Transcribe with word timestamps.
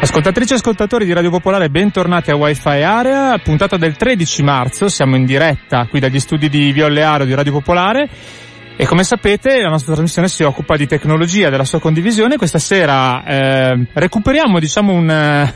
Ascoltatrici 0.00 0.52
e 0.52 0.56
ascoltatori 0.56 1.04
di 1.04 1.12
Radio 1.12 1.30
Popolare, 1.30 1.70
bentornati 1.70 2.30
a 2.30 2.36
Wi-Fi 2.36 2.82
Area, 2.82 3.36
puntata 3.38 3.76
del 3.76 3.96
13 3.96 4.42
marzo, 4.44 4.88
siamo 4.88 5.16
in 5.16 5.24
diretta 5.24 5.86
qui 5.86 5.98
dagli 5.98 6.20
studi 6.20 6.48
di 6.48 6.70
Violle 6.70 7.04
di 7.24 7.34
Radio 7.34 7.52
Popolare 7.52 8.08
e 8.76 8.86
come 8.86 9.02
sapete 9.02 9.60
la 9.60 9.70
nostra 9.70 9.94
trasmissione 9.94 10.28
si 10.28 10.44
occupa 10.44 10.76
di 10.76 10.86
tecnologia, 10.86 11.50
della 11.50 11.64
sua 11.64 11.80
condivisione. 11.80 12.36
Questa 12.36 12.60
sera 12.60 13.24
eh, 13.24 13.86
recuperiamo 13.92 14.60
diciamo 14.60 14.92
un, 14.92 15.52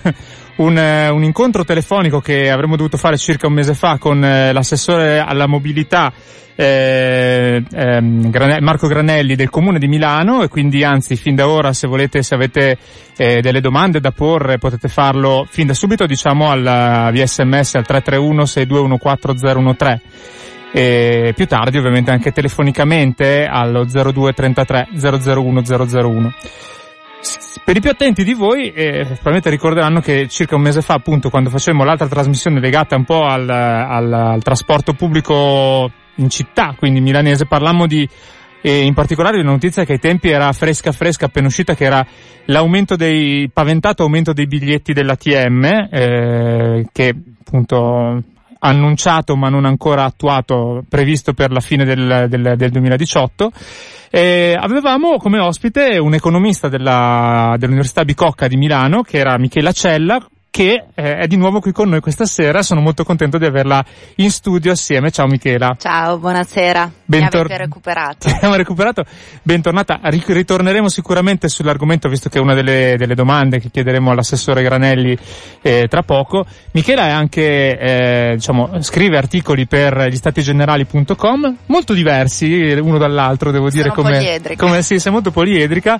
un, 0.56 0.76
un, 0.76 1.24
incontro 1.24 1.64
telefonico 1.64 2.20
che 2.20 2.50
avremmo 2.50 2.76
dovuto 2.76 2.96
fare 2.96 3.16
circa 3.16 3.46
un 3.46 3.54
mese 3.54 3.74
fa 3.74 3.98
con 3.98 4.24
eh, 4.24 4.52
l'assessore 4.52 5.18
alla 5.18 5.46
mobilità 5.46 6.12
eh, 6.54 7.64
eh, 7.72 8.00
Marco 8.00 8.86
Granelli 8.86 9.34
del 9.34 9.48
Comune 9.48 9.78
di 9.78 9.88
Milano 9.88 10.42
e 10.42 10.48
quindi 10.48 10.84
anzi 10.84 11.16
fin 11.16 11.34
da 11.34 11.48
ora 11.48 11.72
se 11.72 11.86
volete, 11.86 12.22
se 12.22 12.34
avete 12.34 12.76
eh, 13.16 13.40
delle 13.40 13.60
domande 13.60 14.00
da 14.00 14.12
porre 14.12 14.58
potete 14.58 14.88
farlo 14.88 15.46
fin 15.48 15.66
da 15.66 15.74
subito 15.74 16.06
diciamo 16.06 16.50
al, 16.50 17.10
via 17.10 17.26
sms 17.26 17.74
al 17.76 17.86
331 17.86 18.42
6214013 18.42 20.00
e 20.74 21.32
più 21.36 21.46
tardi 21.46 21.76
ovviamente 21.76 22.10
anche 22.10 22.32
telefonicamente 22.32 23.46
allo 23.46 23.84
0233 23.84 24.88
001 24.94 25.62
001. 25.62 26.32
Per 27.64 27.76
i 27.76 27.80
più 27.80 27.90
attenti 27.90 28.24
di 28.24 28.34
voi, 28.34 28.72
eh, 28.72 29.04
probabilmente 29.04 29.50
ricorderanno 29.50 30.00
che 30.00 30.26
circa 30.28 30.56
un 30.56 30.62
mese 30.62 30.82
fa, 30.82 30.94
appunto, 30.94 31.30
quando 31.30 31.50
facevamo 31.50 31.84
l'altra 31.84 32.08
trasmissione 32.08 32.58
legata 32.60 32.96
un 32.96 33.04
po' 33.04 33.24
al, 33.24 33.48
al, 33.48 34.12
al 34.12 34.42
trasporto 34.42 34.94
pubblico 34.94 35.90
in 36.16 36.28
città, 36.28 36.74
quindi 36.76 37.00
milanese, 37.00 37.46
parlammo 37.46 37.86
di 37.86 38.08
e 38.64 38.84
in 38.84 38.94
particolare 38.94 39.40
una 39.40 39.50
notizia 39.50 39.84
che 39.84 39.94
ai 39.94 39.98
tempi 39.98 40.28
era 40.30 40.52
fresca 40.52 40.92
fresca 40.92 41.26
appena 41.26 41.48
uscita 41.48 41.74
che 41.74 41.84
era 41.84 42.06
l'aumento 42.44 42.94
dei 42.94 43.50
paventato 43.52 44.04
aumento 44.04 44.32
dei 44.32 44.46
biglietti 44.46 44.92
dell'ATM 44.92 45.64
eh, 45.90 46.86
che 46.92 47.14
appunto 47.40 48.22
annunciato 48.64 49.36
ma 49.36 49.48
non 49.48 49.64
ancora 49.64 50.04
attuato 50.04 50.84
previsto 50.88 51.32
per 51.32 51.50
la 51.50 51.60
fine 51.60 51.84
del, 51.84 52.26
del, 52.28 52.54
del 52.56 52.70
2018 52.70 53.50
eh, 54.10 54.56
avevamo 54.58 55.16
come 55.16 55.38
ospite 55.40 55.98
un 55.98 56.14
economista 56.14 56.68
della, 56.68 57.56
dell'Università 57.58 58.04
Bicocca 58.04 58.46
di 58.46 58.56
Milano 58.56 59.02
che 59.02 59.18
era 59.18 59.38
Michela 59.38 59.72
Cella 59.72 60.24
che 60.52 60.84
eh, 60.94 61.16
è 61.16 61.26
di 61.26 61.36
nuovo 61.36 61.60
qui 61.60 61.72
con 61.72 61.88
noi 61.88 62.00
questa 62.00 62.26
sera. 62.26 62.62
Sono 62.62 62.82
molto 62.82 63.04
contento 63.04 63.38
di 63.38 63.46
averla 63.46 63.82
in 64.16 64.30
studio 64.30 64.70
assieme. 64.70 65.10
Ciao 65.10 65.26
Michela. 65.26 65.74
Ciao, 65.78 66.18
buonasera. 66.18 66.92
Bentor- 67.06 67.48
Mi 67.48 67.54
avete 67.54 67.62
recuperato. 67.62 68.28
Abbiamo 68.36 68.54
recuperato. 68.56 69.02
Bentornata. 69.42 69.98
Ritorneremo 70.02 70.90
sicuramente 70.90 71.48
sull'argomento 71.48 72.10
visto 72.10 72.28
che 72.28 72.36
è 72.36 72.40
una 72.42 72.52
delle, 72.52 72.96
delle 72.98 73.14
domande 73.14 73.60
che 73.60 73.70
chiederemo 73.70 74.10
all'assessore 74.10 74.62
Granelli 74.62 75.16
eh, 75.62 75.86
tra 75.88 76.02
poco. 76.02 76.44
Michela 76.72 77.06
è 77.06 77.10
anche, 77.10 77.78
eh, 77.78 78.32
diciamo, 78.34 78.82
scrive 78.82 79.16
articoli 79.16 79.66
per 79.66 80.08
gli 80.10 80.16
statigenerali.com 80.16 81.56
molto 81.64 81.94
diversi 81.94 82.52
uno 82.78 82.98
dall'altro, 82.98 83.50
devo 83.52 83.70
Sono 83.70 83.82
dire 83.82 83.94
come, 83.94 84.38
come 84.58 84.82
sì, 84.82 84.98
sei 84.98 85.12
molto 85.12 85.30
poliedrica 85.30 85.98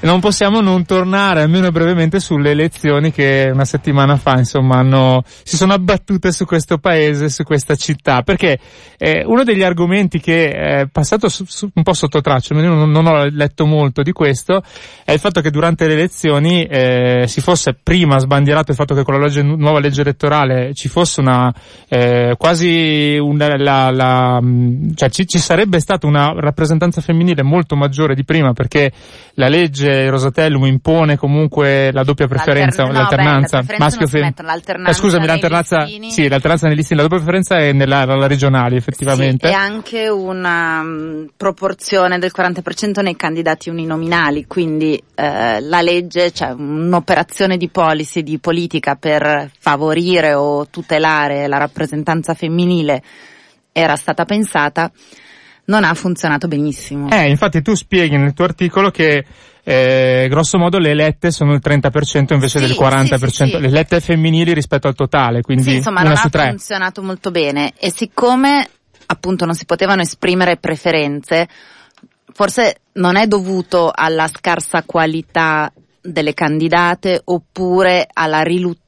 non 0.00 0.20
possiamo 0.20 0.60
non 0.60 0.84
tornare 0.84 1.42
almeno 1.42 1.70
brevemente 1.70 2.20
sulle 2.20 2.50
elezioni 2.50 3.10
che 3.12 3.50
una 3.52 3.64
settimana 3.64 4.16
fa 4.16 4.38
insomma 4.38 4.76
hanno, 4.76 5.22
si 5.42 5.56
sono 5.56 5.72
abbattute 5.72 6.32
su 6.32 6.44
questo 6.44 6.78
paese, 6.78 7.30
su 7.30 7.44
questa 7.44 7.74
città, 7.76 8.22
perché 8.22 8.58
eh, 8.98 9.24
uno 9.24 9.42
degli 9.42 9.62
argomenti 9.62 10.20
che 10.20 10.50
è 10.50 10.86
passato 10.90 11.28
su, 11.28 11.44
su, 11.46 11.70
un 11.72 11.82
po' 11.82 11.94
sotto 11.94 12.20
traccia, 12.20 12.54
non, 12.54 12.90
non, 12.90 13.06
ho 13.06 13.24
letto 13.24 13.64
molto 13.64 14.02
di 14.02 14.12
questo, 14.12 14.62
è 15.04 15.12
il 15.12 15.18
fatto 15.18 15.40
che 15.40 15.50
durante 15.50 15.86
le 15.86 15.94
elezioni 15.94 16.64
eh, 16.64 17.24
si 17.26 17.40
fosse 17.40 17.76
prima 17.82 18.18
sbandierato 18.18 18.72
il 18.72 18.76
fatto 18.76 18.94
che 18.94 19.02
con 19.02 19.14
la 19.14 19.24
legge, 19.24 19.42
nuova 19.42 19.80
legge 19.80 20.02
elettorale 20.02 20.74
ci 20.74 20.88
fosse 20.88 21.20
una 21.20 21.52
eh, 21.88 22.34
quasi 22.36 23.16
una, 23.18 23.56
la, 23.56 23.90
la, 23.90 24.40
cioè 24.94 25.08
ci, 25.10 25.26
ci 25.26 25.38
sarebbe 25.38 25.80
stata 25.80 26.06
una 26.06 26.32
rappresentanza 26.36 27.00
femminile 27.00 27.42
molto 27.42 27.76
maggiore 27.76 28.14
di 28.14 28.24
prima 28.24 28.52
perché 28.52 28.92
la 29.34 29.48
legge 29.48 29.95
legge 29.96 30.10
Rosatellum 30.10 30.64
impone 30.66 31.16
comunque 31.16 31.90
la 31.92 32.02
doppia 32.04 32.26
preferenza, 32.26 32.82
L'alter- 32.82 32.98
l'alternanza, 32.98 33.58
no, 33.58 33.64
beh, 33.64 33.76
maschio 33.78 34.06
femminile. 34.06 34.90
Eh, 34.90 34.92
scusami, 34.92 35.26
l'alternanza, 35.26 35.82
listini. 35.82 36.10
sì, 36.10 36.28
l'alternanza 36.28 36.66
nei 36.66 36.76
listini, 36.76 37.00
la 37.00 37.06
doppia 37.06 37.24
preferenza 37.24 37.58
è 37.58 37.72
nella, 37.72 38.04
nella 38.04 38.26
regionale 38.26 38.76
effettivamente. 38.76 39.46
Sì, 39.46 39.52
e 39.52 39.56
anche 39.56 40.08
una 40.08 40.80
um, 40.80 41.28
proporzione 41.36 42.18
del 42.18 42.32
40% 42.36 43.02
nei 43.02 43.16
candidati 43.16 43.68
uninominali, 43.68 44.46
quindi 44.46 45.00
eh, 45.14 45.60
la 45.60 45.80
legge, 45.80 46.32
cioè 46.32 46.50
un'operazione 46.50 47.56
di 47.56 47.68
policy, 47.68 48.22
di 48.22 48.38
politica 48.38 48.96
per 48.96 49.50
favorire 49.58 50.34
o 50.34 50.66
tutelare 50.68 51.46
la 51.46 51.58
rappresentanza 51.58 52.34
femminile 52.34 53.02
era 53.72 53.96
stata 53.96 54.24
pensata, 54.24 54.90
non 55.66 55.84
ha 55.84 55.94
funzionato 55.94 56.48
benissimo. 56.48 57.10
Eh, 57.10 57.28
infatti 57.28 57.62
tu 57.62 57.74
spieghi 57.74 58.16
nel 58.16 58.32
tuo 58.32 58.44
articolo 58.44 58.90
che 58.90 59.24
eh, 59.62 60.26
grosso 60.28 60.58
modo 60.58 60.78
le 60.78 60.90
elette 60.90 61.30
sono 61.30 61.52
il 61.52 61.60
30% 61.62 62.32
invece 62.34 62.60
Sì, 62.60 62.66
del 62.66 62.76
40%, 62.76 63.16
sì, 63.26 63.30
sì, 63.32 63.60
le 63.60 63.66
elette 63.66 64.00
femminili 64.00 64.54
rispetto 64.54 64.86
al 64.86 64.94
totale, 64.94 65.40
quindi 65.40 65.76
insomma, 65.76 66.02
non 66.02 66.12
ha 66.12 66.30
funzionato 66.30 67.02
molto 67.02 67.30
bene. 67.30 67.72
E 67.76 67.90
siccome 67.90 68.68
appunto 69.06 69.44
non 69.44 69.54
si 69.54 69.64
potevano 69.64 70.02
esprimere 70.02 70.56
preferenze, 70.56 71.48
forse 72.32 72.82
non 72.92 73.16
è 73.16 73.26
dovuto 73.26 73.90
alla 73.92 74.28
scarsa 74.28 74.82
qualità 74.84 75.72
delle 76.00 76.34
candidate 76.34 77.20
oppure 77.24 78.06
alla 78.12 78.42
riluttanza 78.42 78.85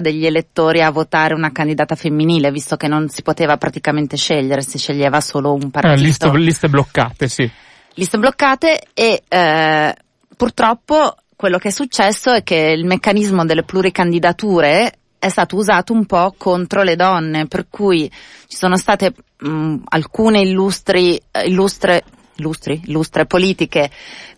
degli 0.00 0.24
elettori 0.24 0.80
a 0.80 0.90
votare 0.90 1.34
una 1.34 1.52
candidata 1.52 1.94
femminile, 1.94 2.50
visto 2.50 2.76
che 2.76 2.88
non 2.88 3.08
si 3.08 3.22
poteva 3.22 3.58
praticamente 3.58 4.16
scegliere, 4.16 4.62
si 4.62 4.78
sceglieva 4.78 5.20
solo 5.20 5.52
un 5.52 5.64
Eh, 5.64 5.70
partito 5.70 6.02
liste, 6.02 6.30
liste 6.38 6.68
bloccate, 6.68 7.28
sì. 7.28 7.50
liste 7.94 8.18
bloccate 8.18 8.82
e 8.94 9.22
eh, 9.28 9.94
purtroppo 10.36 11.16
quello 11.36 11.58
che 11.58 11.68
è 11.68 11.72
successo 11.72 12.32
è 12.32 12.42
che 12.42 12.72
il 12.74 12.86
meccanismo 12.86 13.44
delle 13.44 13.64
pluricandidature 13.64 14.92
è 15.18 15.28
stato 15.28 15.56
usato 15.56 15.92
un 15.92 16.06
po' 16.06 16.34
contro 16.36 16.82
le 16.82 16.96
donne, 16.96 17.46
per 17.46 17.66
cui 17.68 18.10
ci 18.46 18.56
sono 18.56 18.76
state 18.76 19.12
mh, 19.38 19.76
alcune 19.90 20.40
illustri, 20.40 21.20
eh, 21.30 21.46
illustre, 21.46 22.04
illustri, 22.36 22.80
illustre 22.86 23.26
politiche 23.26 23.90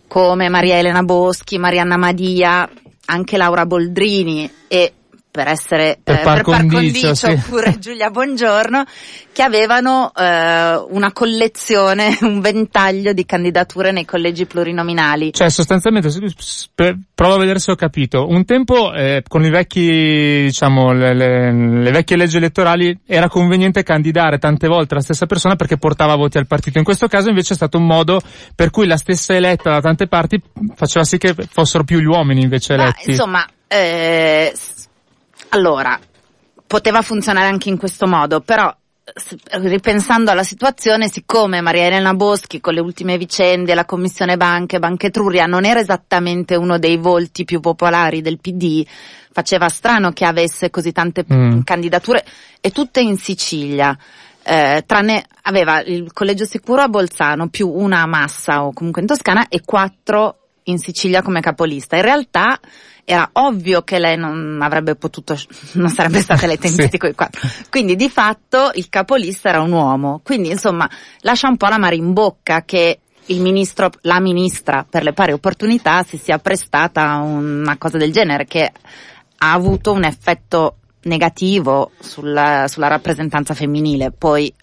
come 0.07 0.49
Maria 0.49 0.77
Elena 0.77 1.03
Boschi, 1.03 1.57
Marianna 1.57 1.97
Madia, 1.97 2.69
anche 3.05 3.37
Laura 3.37 3.65
Boldrini 3.65 4.51
e 4.67 4.93
per 5.35 5.49
essere 5.49 5.99
Per 6.01 6.15
eh, 6.15 6.21
par 6.21 6.35
per 6.35 6.43
par 6.45 6.59
condicio, 6.65 6.75
condicio 6.77 7.13
sì. 7.15 7.25
oppure 7.25 7.75
Giulia 7.79 8.09
Buongiorno 8.09 8.85
che 9.33 9.41
avevano 9.43 10.13
eh, 10.15 10.85
una 10.91 11.11
collezione, 11.11 12.17
un 12.23 12.39
ventaglio 12.39 13.11
di 13.11 13.25
candidature 13.25 13.91
nei 13.91 14.05
collegi 14.05 14.45
plurinominali. 14.45 15.33
Cioè, 15.33 15.49
sostanzialmente, 15.49 16.09
se 16.09 16.19
tu 16.21 16.27
s- 16.37 16.69
per- 16.73 16.97
provo 17.13 17.33
a 17.33 17.39
vedere 17.39 17.59
se 17.59 17.71
ho 17.71 17.75
capito. 17.75 18.25
Un 18.29 18.45
tempo, 18.45 18.93
eh, 18.93 19.23
con 19.27 19.43
i 19.43 19.49
vecchi, 19.49 20.43
diciamo, 20.45 20.93
le, 20.93 21.13
le- 21.13 21.51
le 21.51 21.91
vecchie 21.91 22.15
leggi 22.15 22.37
elettorali, 22.37 22.97
era 23.05 23.27
conveniente 23.27 23.83
candidare 23.83 24.37
tante 24.37 24.69
volte 24.69 24.95
la 24.95 25.01
stessa 25.01 25.25
persona 25.25 25.57
perché 25.57 25.75
portava 25.75 26.15
voti 26.15 26.37
al 26.37 26.47
partito. 26.47 26.77
In 26.77 26.85
questo 26.85 27.07
caso 27.07 27.27
invece 27.27 27.51
è 27.51 27.57
stato 27.57 27.77
un 27.77 27.85
modo 27.85 28.21
per 28.55 28.69
cui 28.69 28.87
la 28.87 28.95
stessa 28.95 29.35
eletta 29.35 29.69
da 29.71 29.81
tante 29.81 30.07
parti 30.07 30.41
faceva 30.75 31.03
sì 31.03 31.17
che 31.17 31.35
fossero 31.51 31.83
più 31.83 31.99
gli 31.99 32.05
uomini 32.05 32.41
invece 32.41 32.77
Ma 32.77 32.83
eletti. 32.83 33.09
insomma, 33.09 33.45
eh, 33.67 34.53
allora, 35.49 35.99
poteva 36.67 37.01
funzionare 37.01 37.47
anche 37.47 37.69
in 37.69 37.77
questo 37.77 38.07
modo, 38.07 38.41
però 38.41 38.75
ripensando 39.51 40.31
alla 40.31 40.43
situazione, 40.43 41.07
siccome 41.07 41.61
Maria 41.61 41.85
Elena 41.85 42.13
Boschi 42.15 42.59
con 42.59 42.73
le 42.73 42.79
ultime 42.79 43.17
vicende, 43.17 43.75
la 43.75 43.85
commissione 43.85 44.35
banche, 44.35 44.79
Banca 44.79 45.07
Etruria 45.07 45.45
non 45.45 45.63
era 45.63 45.79
esattamente 45.79 46.55
uno 46.55 46.79
dei 46.79 46.97
volti 46.97 47.45
più 47.45 47.59
popolari 47.59 48.21
del 48.21 48.39
PD, 48.39 48.83
faceva 49.31 49.69
strano 49.69 50.11
che 50.11 50.25
avesse 50.25 50.69
così 50.69 50.91
tante 50.91 51.23
Mm. 51.31 51.61
candidature 51.61 52.25
e 52.59 52.71
tutte 52.71 52.99
in 52.99 53.17
Sicilia. 53.17 53.95
Eh, 54.47 54.83
tranne 54.85 55.25
aveva 55.43 55.81
il 55.81 56.11
collegio 56.13 56.45
sicuro 56.45 56.81
a 56.81 56.87
Bolzano 56.87 57.47
più 57.49 57.67
una 57.67 58.01
a 58.01 58.05
Massa 58.05 58.63
o 58.63 58.73
comunque 58.73 59.01
in 59.01 59.07
Toscana 59.07 59.47
e 59.47 59.61
quattro 59.65 60.44
in 60.65 60.77
Sicilia 60.77 61.21
come 61.21 61.41
capolista. 61.41 61.95
In 61.95 62.03
realtà 62.03 62.59
era 63.03 63.29
ovvio 63.33 63.83
che 63.83 63.99
lei 63.99 64.17
non 64.17 64.59
avrebbe 64.61 64.95
potuto, 64.95 65.37
non 65.73 65.89
sarebbe 65.89 66.21
stata 66.21 66.45
eletta 66.45 66.67
in 66.67 66.73
Sì. 66.89 66.97
quattro. 67.13 67.41
Quindi 67.69 67.95
di 67.95 68.09
fatto 68.09 68.71
il 68.73 68.89
capolista 68.89 69.49
era 69.49 69.61
un 69.61 69.71
uomo. 69.71 70.21
Quindi 70.23 70.49
insomma 70.49 70.89
lascia 71.21 71.47
un 71.47 71.57
po' 71.57 71.67
la 71.67 71.77
mare 71.77 71.95
in 71.95 72.13
bocca 72.13 72.63
che 72.63 72.99
il 73.27 73.41
ministro, 73.41 73.89
la 74.01 74.19
ministra 74.19 74.85
per 74.87 75.03
le 75.03 75.13
pari 75.13 75.31
opportunità 75.31 76.03
si 76.03 76.17
sia 76.17 76.37
prestata 76.37 77.09
a 77.09 77.21
una 77.21 77.77
cosa 77.77 77.97
del 77.97 78.11
genere 78.11 78.45
che 78.45 78.71
ha 79.37 79.51
avuto 79.51 79.91
un 79.91 80.03
effetto 80.03 80.77
negativo 81.03 81.91
sulla, 81.99 82.67
sulla 82.67 82.87
rappresentanza 82.87 83.53
femminile. 83.53 84.11
Poi 84.11 84.53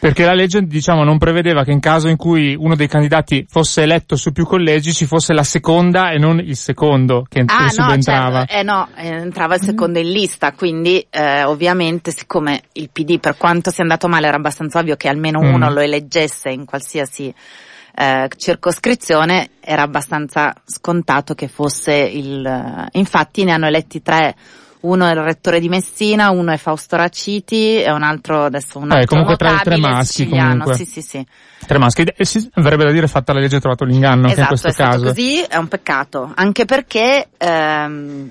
Perché 0.00 0.24
la 0.24 0.32
legge, 0.32 0.62
diciamo, 0.62 1.04
non 1.04 1.18
prevedeva 1.18 1.62
che 1.62 1.72
in 1.72 1.78
caso 1.80 2.08
in 2.08 2.16
cui 2.16 2.54
uno 2.58 2.74
dei 2.74 2.88
candidati 2.88 3.44
fosse 3.46 3.82
eletto 3.82 4.16
su 4.16 4.32
più 4.32 4.46
collegi 4.46 4.94
ci 4.94 5.04
fosse 5.04 5.34
la 5.34 5.42
seconda 5.44 6.10
e 6.10 6.16
non 6.18 6.38
il 6.38 6.56
secondo 6.56 7.26
che, 7.28 7.44
Ah, 7.46 7.64
no, 7.64 7.68
subentrava. 7.68 8.38
certo, 8.46 8.54
eh 8.54 8.62
no, 8.62 8.88
eh, 8.96 9.08
entrava 9.08 9.56
il 9.56 9.60
secondo 9.60 9.98
in 9.98 10.10
lista, 10.10 10.52
quindi 10.52 11.06
eh, 11.10 11.44
ovviamente 11.44 12.12
siccome 12.12 12.62
il 12.72 12.88
PD 12.90 13.20
per 13.20 13.36
quanto 13.36 13.70
sia 13.70 13.82
andato 13.82 14.08
male 14.08 14.26
era 14.26 14.36
abbastanza 14.38 14.78
ovvio 14.78 14.96
che 14.96 15.08
almeno 15.08 15.40
Mm. 15.42 15.52
uno 15.52 15.70
lo 15.70 15.80
eleggesse 15.80 16.48
in 16.48 16.64
qualsiasi 16.64 17.34
eh, 17.94 18.28
circoscrizione, 18.36 19.50
era 19.60 19.82
abbastanza 19.82 20.54
scontato 20.64 21.34
che 21.34 21.48
fosse 21.48 21.92
il... 21.94 22.44
eh, 22.46 22.88
infatti 22.98 23.44
ne 23.44 23.52
hanno 23.52 23.66
eletti 23.66 24.00
tre, 24.00 24.34
uno 24.80 25.06
è 25.06 25.10
il 25.10 25.20
rettore 25.22 25.60
di 25.60 25.68
Messina, 25.68 26.30
uno 26.30 26.52
è 26.52 26.56
Fausto 26.56 26.96
Raciti 26.96 27.82
e 27.82 27.90
un 27.90 28.02
altro 28.02 28.44
adesso 28.44 28.78
un 28.78 28.90
Eh, 28.90 28.94
altro 28.94 29.08
comunque 29.08 29.36
tre- 29.36 29.48
tre 29.62 29.76
notabile 29.76 29.88
maschi, 29.88 30.28
comunque. 30.28 30.74
sì 30.74 30.84
sì 30.84 31.02
sì. 31.02 31.26
Tre 31.66 31.78
maschi. 31.78 32.02
E 32.16 32.24
si, 32.24 32.48
avrebbe 32.54 32.84
da 32.84 32.90
dire 32.90 33.06
fatta 33.06 33.32
la 33.32 33.40
legge 33.40 33.56
ha 33.56 33.60
trovato 33.60 33.84
l'inganno 33.84 34.26
anche 34.28 34.40
in 34.40 34.46
Esatto, 34.46 34.60
questo 34.60 34.68
è 34.68 34.72
caso. 34.86 35.04
così, 35.06 35.40
è 35.42 35.56
un 35.56 35.68
peccato, 35.68 36.32
anche 36.34 36.64
perché 36.64 37.28
ehm, 37.36 38.30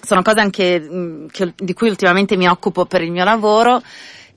sono 0.00 0.22
cose 0.22 0.40
anche 0.40 0.78
mh, 0.80 1.26
che- 1.30 1.52
di 1.56 1.72
cui 1.74 1.88
ultimamente 1.88 2.36
mi 2.36 2.46
occupo 2.48 2.84
per 2.86 3.02
il 3.02 3.10
mio 3.10 3.24
lavoro 3.24 3.82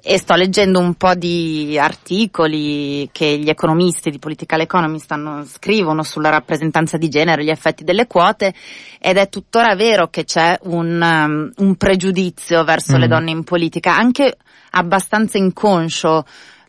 e 0.03 0.18
sto 0.18 0.33
leggendo 0.36 0.80
un 0.80 0.95
po' 0.95 1.13
di 1.13 1.77
articoli 1.80 3.07
che 3.12 3.38
gli 3.38 3.50
economisti 3.50 4.09
di 4.09 4.18
Political 4.18 4.62
Economy 4.62 5.00
stanno, 5.00 5.45
scrivono 5.45 6.03
sulla 6.03 6.30
rappresentanza 6.30 6.98
di 6.98 7.07
genere, 7.07 7.44
gli 7.44 7.50
effetti 7.50 7.83
delle 7.83 8.07
quote 8.07 8.53
ed 9.00 9.18
è 9.18 9.30
tuttora 9.30 9.75
vero 9.75 10.09
che 10.09 10.24
c'è 10.24 10.57
un, 10.63 11.00
um, 11.01 11.51
un 11.56 11.75
pregiudizio 11.75 12.63
verso 12.63 12.98
Mm. 12.98 13.00
le 13.00 13.07
donne 13.07 13.31
in 13.31 13.44
politica, 13.44 13.95
anche 13.95 14.38
abbastanza 14.71 15.38
inconscio 15.38 16.25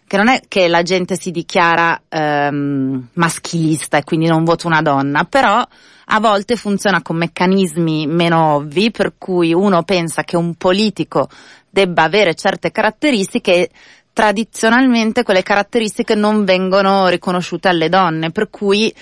che 0.07 0.19
non 0.19 0.29
è 0.29 0.43
che 0.47 0.69
la 0.69 0.83
gente 0.83 1.17
si 1.19 1.31
dichiara 1.31 2.03
ehm, 2.07 3.09
maschilista 3.15 3.97
e 3.97 4.05
quindi 4.05 4.27
non 4.27 4.45
vota 4.45 4.67
una 4.67 4.83
donna, 4.83 5.25
però 5.25 5.67
a 6.15 6.21
volte 6.21 6.57
funziona 6.57 7.01
con 7.01 7.17
meccanismi 7.17 8.07
meno 8.07 8.57
ovvi 8.57 8.91
per 8.91 9.15
cui 9.17 9.55
uno 9.55 9.83
pensa 9.83 10.25
che 10.25 10.37
un 10.37 10.55
politico 10.55 11.29
debba 11.71 12.03
avere 12.03 12.35
certe 12.35 12.71
caratteristiche 12.71 13.53
e 13.55 13.71
tradizionalmente 14.13 15.23
quelle 15.23 15.43
caratteristiche 15.43 16.15
non 16.15 16.45
vengono 16.45 17.09
riconosciute 17.09 17.69
alle 17.69 17.89
donne, 17.89 18.31
per 18.31 18.51
cui 18.51 18.95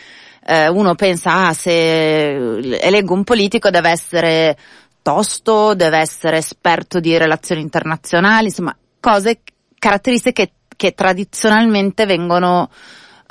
eh, 0.46 0.68
uno 0.68 0.94
pensa 0.94 1.48
ah 1.48 1.52
se 1.52 2.78
eleggo 2.78 3.12
un 3.12 3.24
politico 3.24 3.70
deve 3.70 3.90
essere 3.90 4.56
tosto, 5.02 5.74
deve 5.74 5.98
essere 5.98 6.36
esperto 6.36 7.00
di 7.00 7.18
relazioni 7.18 7.60
internazionali, 7.60 8.46
insomma 8.46 8.76
cose, 9.00 9.40
caratteristiche 9.80 10.52
che 10.76 10.94
tradizionalmente 10.94 12.06
vengono 12.06 12.70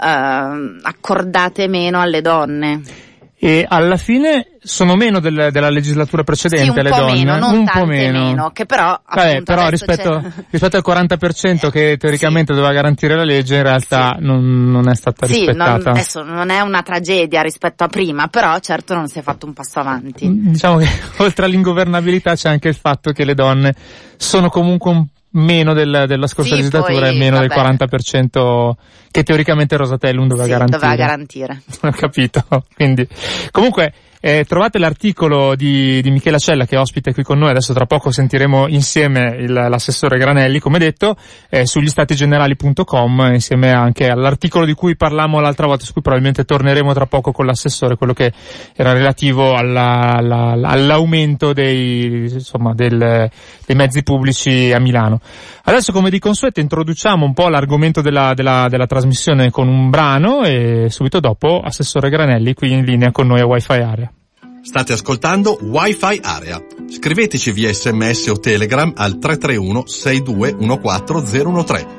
ehm, 0.03 0.79
accordate 0.83 1.69
meno 1.69 2.01
alle 2.01 2.19
donne. 2.21 3.07
E 3.41 3.65
alla 3.65 3.95
fine 3.95 4.47
sono 4.61 4.95
meno 4.97 5.21
del- 5.21 5.47
della 5.53 5.69
legislatura 5.69 6.23
precedente 6.23 6.73
sì, 6.73 6.81
le 6.81 6.89
donne. 6.89 7.13
meno, 7.13 7.37
non 7.37 7.57
un 7.59 7.65
po' 7.71 7.85
meno. 7.85 8.51
che 8.51 8.65
però 8.65 8.99
Vabbè, 9.07 9.43
però 9.43 9.69
rispetto, 9.69 10.21
rispetto 10.51 10.75
al 10.75 10.83
40% 10.85 11.69
che 11.69 11.95
teoricamente 11.97 12.51
doveva 12.53 12.73
garantire 12.73 13.15
la 13.15 13.23
legge, 13.23 13.55
in 13.55 13.63
realtà 13.63 14.17
non, 14.19 14.69
non 14.69 14.89
è 14.89 14.95
stata 14.95 15.25
Sì, 15.25 15.45
non, 15.45 15.55
rispettata. 15.55 15.89
adesso 15.91 16.21
non 16.23 16.49
è 16.49 16.59
una 16.59 16.81
tragedia 16.81 17.41
rispetto 17.41 17.85
a 17.85 17.87
prima, 17.87 18.27
però 18.27 18.59
certo 18.59 18.93
non 18.93 19.07
si 19.07 19.19
è 19.19 19.21
fatto 19.21 19.45
un 19.45 19.53
passo 19.53 19.79
avanti. 19.79 20.27
Diciamo 20.29 20.75
che 20.79 20.89
oltre 21.23 21.45
all'ingovernabilità 21.45 22.35
c'è 22.35 22.49
anche 22.49 22.67
il 22.67 22.75
fatto 22.75 23.11
che 23.13 23.23
le 23.23 23.35
donne 23.35 23.73
sono 24.17 24.49
comunque 24.49 24.91
un 24.91 25.05
meno 25.31 25.73
del- 25.73 26.05
della 26.07 26.27
scorsa 26.27 26.51
Sì, 26.51 26.57
legislatura 26.57 27.07
poi, 27.07 27.15
e 27.15 27.17
meno 27.17 27.37
del 27.39 27.47
vabbè. 27.49 27.61
40% 27.61 28.75
che 29.11 29.23
teoricamente 29.23 29.77
Rosatellum 29.77 30.27
doveva 30.27 30.45
Sì, 30.45 30.49
garantire. 30.51 30.79
doveva 30.79 30.95
garantire. 30.95 31.61
Ho 31.83 31.91
capito. 31.91 32.43
Quindi, 32.75 33.07
comunque, 33.51 33.93
eh, 34.21 34.45
trovate 34.47 34.79
l'articolo 34.79 35.55
di, 35.55 36.01
di 36.01 36.11
Michela 36.11 36.37
Cella 36.37 36.65
che 36.65 36.75
è 36.75 36.79
ospite 36.79 37.13
qui 37.13 37.23
con 37.23 37.37
noi, 37.39 37.49
adesso 37.51 37.73
tra 37.73 37.85
poco 37.85 38.11
sentiremo 38.11 38.67
insieme 38.67 39.35
il- 39.39 39.53
l'assessore 39.53 40.17
Granelli, 40.17 40.59
come 40.59 40.77
detto, 40.77 41.15
eh, 41.49 41.65
sugli 41.65 41.87
statigenerali.com 41.87 43.29
insieme 43.33 43.71
anche 43.71 44.09
all'articolo 44.09 44.65
di 44.65 44.73
cui 44.73 44.95
parlammo 44.95 45.39
l'altra 45.39 45.67
volta, 45.67 45.85
su 45.85 45.93
cui 45.93 46.01
probabilmente 46.01 46.43
torneremo 46.45 46.93
tra 46.93 47.05
poco 47.05 47.31
con 47.31 47.45
l'assessore, 47.45 47.95
quello 47.95 48.13
che 48.13 48.31
era 48.75 48.93
relativo 48.93 49.55
alla- 49.55 50.15
alla- 50.15 50.51
all'aumento 50.69 51.53
dei, 51.53 52.29
insomma, 52.31 52.73
del- 52.73 53.29
dei 53.65 53.75
mezzi 53.75 54.03
pubblici 54.03 54.71
a 54.73 54.79
Milano. 54.79 55.19
Adesso 55.63 55.91
come 55.91 56.09
di 56.09 56.19
consueto 56.19 56.59
introduciamo 56.59 57.25
un 57.25 57.33
po' 57.33 57.47
l'argomento 57.49 58.01
della, 58.01 58.33
della, 58.33 58.67
della 58.69 58.87
trasmissione 58.87 59.49
con 59.51 59.67
un 59.67 59.89
brano 59.89 60.43
e 60.43 60.87
subito 60.89 61.19
dopo 61.19 61.61
Assessore 61.63 62.09
Granelli 62.09 62.53
qui 62.53 62.71
in 62.71 62.83
linea 62.83 63.11
con 63.11 63.27
noi 63.27 63.39
a 63.41 63.45
Wi-Fi 63.45 63.73
Area. 63.73 64.11
State 64.61 64.93
ascoltando 64.93 65.57
Wi-Fi 65.61 66.19
Area. 66.21 66.63
Scriveteci 66.89 67.51
via 67.51 67.71
sms 67.71 68.27
o 68.27 68.39
telegram 68.39 68.93
al 68.95 69.17
331 69.17 69.83
6214013. 69.87 71.98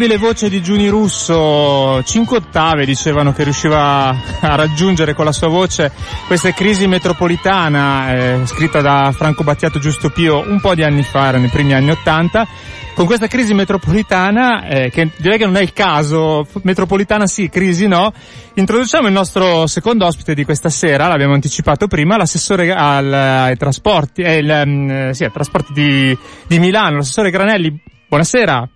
L'indimenticabile 0.00 0.16
voce 0.16 0.48
di 0.48 0.62
Giuni 0.62 0.88
Russo, 0.88 2.02
5 2.02 2.36
ottave 2.38 2.86
dicevano 2.86 3.34
che 3.34 3.44
riusciva 3.44 4.08
a 4.08 4.54
raggiungere 4.54 5.12
con 5.12 5.26
la 5.26 5.32
sua 5.32 5.48
voce 5.48 5.92
questa 6.26 6.52
crisi 6.52 6.86
metropolitana, 6.86 8.14
eh, 8.14 8.46
scritta 8.46 8.80
da 8.80 9.12
Franco 9.14 9.44
Battiato 9.44 9.78
Giusto 9.78 10.08
Pio 10.08 10.38
un 10.38 10.58
po' 10.58 10.74
di 10.74 10.82
anni 10.82 11.02
fa, 11.02 11.32
nei 11.32 11.50
primi 11.50 11.74
anni 11.74 11.90
80. 11.90 12.48
Con 12.94 13.04
questa 13.04 13.26
crisi 13.26 13.52
metropolitana, 13.52 14.66
eh, 14.68 14.90
che 14.90 15.10
direi 15.18 15.36
che 15.36 15.44
non 15.44 15.56
è 15.56 15.60
il 15.60 15.74
caso, 15.74 16.46
metropolitana 16.62 17.26
sì, 17.26 17.50
crisi 17.50 17.86
no, 17.86 18.10
introduciamo 18.54 19.06
il 19.06 19.12
nostro 19.12 19.66
secondo 19.66 20.06
ospite 20.06 20.32
di 20.32 20.44
questa 20.46 20.70
sera, 20.70 21.08
l'abbiamo 21.08 21.34
anticipato 21.34 21.88
prima, 21.88 22.16
l'assessore 22.16 22.72
al, 22.72 23.12
ai 23.12 23.56
trasporti, 23.58 24.22
eh, 24.22 24.36
il, 24.38 24.62
mm, 24.66 25.10
sì, 25.10 25.24
ai 25.24 25.30
trasporti 25.30 25.74
di, 25.74 26.16
di 26.46 26.58
Milano, 26.58 26.96
l'assessore 26.96 27.30
Granelli. 27.30 27.78
Buonasera. 28.08 28.66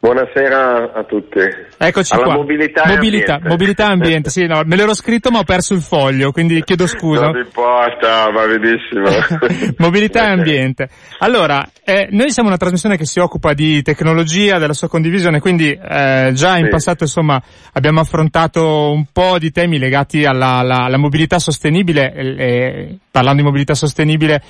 Buonasera 0.00 0.92
a 0.94 1.02
tutti. 1.02 1.40
Eccoci 1.76 2.14
Alla 2.14 2.22
qua. 2.22 2.34
Mobilità, 2.34 2.84
mobilità, 2.86 3.32
e 3.32 3.34
ambiente. 3.34 3.48
mobilità 3.48 3.86
ambiente. 3.88 4.30
Sì, 4.30 4.46
no, 4.46 4.62
me 4.64 4.76
l'ero 4.76 4.94
scritto 4.94 5.32
ma 5.32 5.40
ho 5.40 5.42
perso 5.42 5.74
il 5.74 5.80
foglio, 5.80 6.30
quindi 6.30 6.62
chiedo 6.62 6.86
scusa. 6.86 7.26
Non 7.26 7.38
importa, 7.44 8.30
va 8.30 8.46
benissimo. 8.46 9.08
mobilità 9.78 10.28
e 10.28 10.30
ambiente. 10.30 10.88
Allora, 11.18 11.68
eh, 11.82 12.06
noi 12.12 12.30
siamo 12.30 12.48
una 12.48 12.56
trasmissione 12.58 12.96
che 12.96 13.06
si 13.06 13.18
occupa 13.18 13.54
di 13.54 13.82
tecnologia, 13.82 14.58
della 14.58 14.72
sua 14.72 14.88
condivisione, 14.88 15.40
quindi 15.40 15.70
eh, 15.72 16.30
già 16.32 16.56
in 16.58 16.66
Sì. 16.66 16.70
passato 16.70 17.02
insomma 17.02 17.42
abbiamo 17.72 17.98
affrontato 17.98 18.92
un 18.92 19.04
po' 19.12 19.36
di 19.40 19.50
temi 19.50 19.78
legati 19.80 20.24
alla, 20.24 20.58
alla- 20.58 20.84
alla 20.84 20.96
mobilità 20.98 21.40
sostenibile, 21.40 22.12
e- 22.14 22.36
e 22.38 22.98
parlando 23.10 23.40
di 23.40 23.46
mobilità 23.48 23.74
sostenibile 23.74 24.42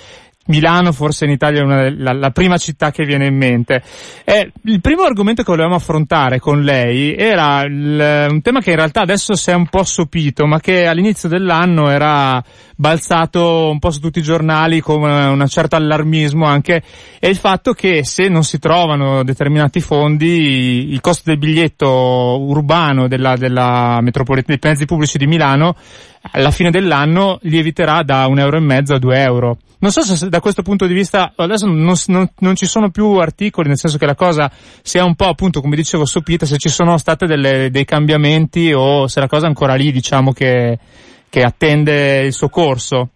Milano 0.48 0.92
forse 0.92 1.24
in 1.24 1.30
Italia 1.30 1.60
è 1.60 1.64
una 1.64 1.90
la, 1.90 2.12
la 2.12 2.30
prima 2.30 2.56
città 2.56 2.90
che 2.90 3.04
viene 3.04 3.26
in 3.26 3.36
mente. 3.36 3.82
Eh, 4.24 4.52
il 4.64 4.80
primo 4.80 5.02
argomento 5.02 5.42
che 5.42 5.50
volevamo 5.50 5.74
affrontare 5.76 6.38
con 6.38 6.62
lei 6.62 7.14
era 7.14 7.62
il- 7.64 8.26
un 8.30 8.42
tema 8.42 8.60
che 8.60 8.70
in 8.70 8.76
realtà 8.76 9.00
adesso 9.02 9.34
si 9.34 9.50
è 9.50 9.54
un 9.54 9.66
po' 9.66 9.84
sopito, 9.84 10.46
ma 10.46 10.60
che 10.60 10.86
all'inizio 10.86 11.28
dell'anno 11.28 11.90
era 11.90 12.42
balzato 12.76 13.70
un 13.70 13.78
po' 13.78 13.90
su 13.90 14.00
tutti 14.00 14.20
i 14.20 14.22
giornali 14.22 14.80
con 14.80 15.02
un 15.02 15.46
certo 15.48 15.76
allarmismo 15.76 16.46
anche, 16.46 16.82
è 17.18 17.26
il 17.26 17.36
fatto 17.36 17.72
che 17.72 18.04
se 18.04 18.28
non 18.28 18.44
si 18.44 18.58
trovano 18.58 19.24
determinati 19.24 19.80
fondi, 19.80 20.92
il 20.92 21.00
costo 21.00 21.24
del 21.26 21.38
biglietto 21.38 21.88
urbano 21.88 23.08
della, 23.08 23.36
della 23.36 23.98
metropolitana, 24.00 24.56
dei 24.60 24.70
mezzi 24.70 24.86
pubblici 24.86 25.18
di 25.18 25.26
Milano 25.26 25.74
alla 26.32 26.50
fine 26.50 26.70
dell'anno 26.70 27.38
lieviterà 27.42 28.02
da 28.02 28.26
un 28.26 28.38
euro 28.38 28.56
e 28.56 28.60
mezzo 28.60 28.94
a 28.94 28.98
due 28.98 29.18
euro. 29.20 29.58
Non 29.80 29.92
so 29.92 30.02
se 30.02 30.28
da 30.28 30.40
questo 30.40 30.62
punto 30.62 30.86
di 30.86 30.94
vista 30.94 31.32
adesso 31.36 31.66
non, 31.66 31.94
non- 32.06 32.28
non 32.38 32.56
ci 32.56 32.66
sono 32.66 32.90
più 32.90 33.12
articoli, 33.18 33.68
nel 33.68 33.78
senso 33.78 33.96
che 33.96 34.06
la 34.06 34.16
cosa 34.16 34.50
sia 34.82 35.04
un 35.04 35.14
po' 35.14 35.26
appunto 35.28 35.60
come 35.60 35.76
dicevo 35.76 36.04
sopita, 36.04 36.46
se 36.46 36.58
ci 36.58 36.68
sono 36.68 36.96
delle- 37.18 37.70
dei 37.70 37.84
cambiamenti 37.84 38.72
o 38.74 39.06
se 39.06 39.20
la 39.20 39.28
cosa 39.28 39.44
è 39.44 39.48
ancora 39.48 39.74
lì 39.74 39.92
diciamo 39.92 40.32
che, 40.32 40.78
che 41.30 41.42
attende 41.42 42.22
il 42.22 42.32
suo 42.32 42.48
corso. 42.48 43.10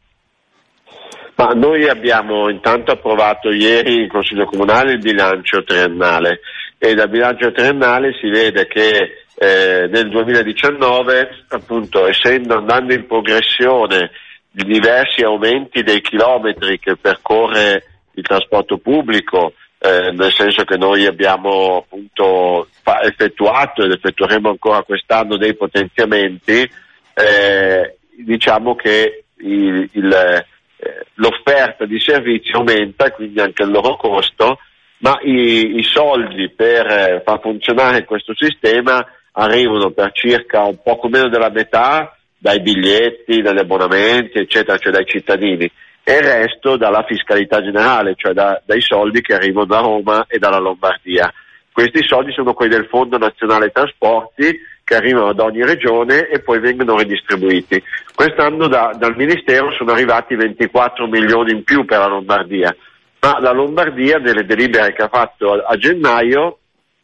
Ma 1.35 1.47
noi 1.55 1.89
abbiamo 1.89 2.49
intanto 2.49 2.93
approvato 2.93 3.51
ieri 3.51 4.03
in 4.03 4.09
Consiglio 4.09 4.45
Comunale 4.45 4.93
il 4.93 4.99
bilancio 5.01 5.65
triennale 5.65 6.41
e 6.79 6.95
dal 6.95 7.09
bilancio 7.09 7.51
triennale 7.51 8.13
si 8.21 8.29
vede 8.29 8.67
che 8.69 9.23
eh, 9.35 9.89
nel 9.89 10.09
2019, 10.09 11.45
appunto, 11.49 12.07
essendo 12.07 12.59
andando 12.59 12.93
in 12.95 13.07
progressione 13.07 14.11
di 14.53 14.65
diversi 14.65 15.23
aumenti 15.23 15.83
dei 15.83 16.03
chilometri 16.03 16.79
che 16.79 16.97
percorre 16.97 17.85
il 18.15 18.23
trasporto 18.23 18.77
pubblico, 18.77 19.55
eh, 19.79 20.13
nel 20.13 20.33
senso 20.33 20.65
che 20.65 20.77
noi 20.77 21.07
abbiamo 21.07 21.79
appunto 21.79 22.69
effettuato 23.03 23.83
ed 23.83 23.93
effettueremo 23.93 24.51
ancora 24.51 24.83
quest'anno 24.83 25.39
dei 25.39 25.57
potenziamenti, 25.57 26.71
eh, 27.15 27.97
diciamo 28.15 28.75
che 28.75 29.25
il- 29.39 29.89
il, 29.93 30.13
eh, 30.13 31.07
l'offerta 31.15 31.87
di 31.87 31.99
servizi 31.99 32.51
aumenta 32.53 33.11
quindi 33.11 33.41
anche 33.41 33.63
il 33.63 33.71
loro 33.71 33.97
costo, 33.97 34.59
ma 34.99 35.19
i, 35.23 35.79
i 35.79 35.83
soldi 35.83 36.51
per 36.51 36.87
eh, 36.87 37.23
far 37.25 37.41
funzionare 37.41 38.05
questo 38.05 38.35
sistema 38.37 39.05
arrivano 39.33 39.91
per 39.91 40.13
circa 40.13 40.63
un 40.65 40.81
poco 40.83 41.09
meno 41.09 41.29
della 41.29 41.51
metà 41.51 42.15
dai 42.43 42.61
biglietti, 42.61 43.41
dagli 43.41 43.61
abbonamenti, 43.61 44.39
eccetera, 44.39 44.77
cioè 44.77 44.91
dai 44.91 45.07
cittadini, 45.07 45.71
e 46.03 46.13
il 46.13 46.23
resto 46.25 46.77
dalla 46.77 47.05
fiscalità 47.05 47.63
generale, 47.63 48.15
cioè 48.17 48.33
da- 48.33 48.61
dai 48.65 48.81
soldi 48.81 49.21
che 49.21 49.35
arrivano 49.35 49.67
da 49.67 49.79
Roma 49.79 50.25
e 50.27 50.41
dalla 50.41 50.59
Lombardia. 50.59 51.33
Questi 51.71 52.05
soldi 52.05 52.33
sono 52.33 52.53
quelli 52.53 52.75
del 52.75 52.89
Fondo 52.89 53.17
Nazionale 53.17 53.71
Trasporti 53.71 54.59
che 54.83 54.97
arrivano 54.97 55.29
ad 55.29 55.39
ogni 55.39 55.65
regione 55.65 56.27
e 56.27 56.41
poi 56.41 56.59
vengono 56.59 56.99
ridistribuiti. 56.99 57.81
Quest'anno 58.13 58.67
da- 58.67 58.93
dal 58.99 59.15
Ministero 59.15 59.71
sono 59.79 59.93
arrivati 59.93 60.35
24 60.35 61.07
milioni 61.07 61.53
in 61.53 61.63
più 61.63 61.85
per 61.85 62.01
la 62.01 62.09
Lombardia, 62.09 62.75
ma 63.21 63.39
la 63.39 63.53
Lombardia 63.53 64.19
nelle 64.19 64.45
delibere 64.45 64.93
che 64.95 65.03
ha 65.03 65.09
fatto 65.09 65.53
a, 65.53 65.65
a 65.69 65.77
gennaio 65.77 66.59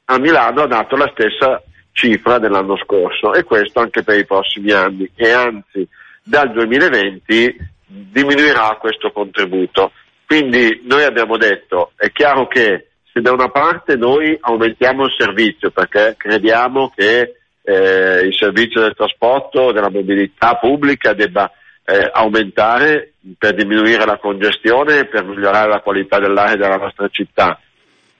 a 0.07 0.18
Milano 0.18 0.62
ha 0.62 0.66
dato 0.66 0.97
la 0.97 1.09
stessa 1.14 1.62
cifra 1.99 2.38
dell'anno 2.38 2.76
scorso 2.76 3.35
e 3.35 3.43
questo 3.43 3.81
anche 3.81 4.05
per 4.05 4.17
i 4.17 4.25
prossimi 4.25 4.71
anni 4.71 5.11
e 5.17 5.31
anzi 5.33 5.87
dal 6.23 6.52
2020 6.52 7.57
diminuirà 7.87 8.76
questo 8.78 9.11
contributo. 9.11 9.90
Quindi 10.25 10.83
noi 10.85 11.02
abbiamo 11.02 11.37
detto, 11.37 11.93
è 11.97 12.12
chiaro 12.12 12.47
che 12.47 12.90
se 13.12 13.21
da 13.21 13.33
una 13.33 13.49
parte 13.49 13.97
noi 13.97 14.37
aumentiamo 14.40 15.07
il 15.07 15.14
servizio 15.19 15.71
perché 15.71 16.14
crediamo 16.17 16.93
che 16.95 17.35
eh, 17.62 18.21
il 18.21 18.35
servizio 18.35 18.81
del 18.81 18.95
trasporto, 18.95 19.73
della 19.73 19.90
mobilità 19.90 20.55
pubblica 20.55 21.14
debba 21.14 21.50
eh, 21.85 22.11
aumentare 22.12 23.14
per 23.37 23.55
diminuire 23.55 24.05
la 24.05 24.19
congestione 24.19 25.00
e 25.00 25.07
per 25.07 25.25
migliorare 25.25 25.69
la 25.69 25.81
qualità 25.81 26.21
dell'aria 26.21 26.57
della 26.57 26.76
nostra 26.76 27.09
città. 27.09 27.59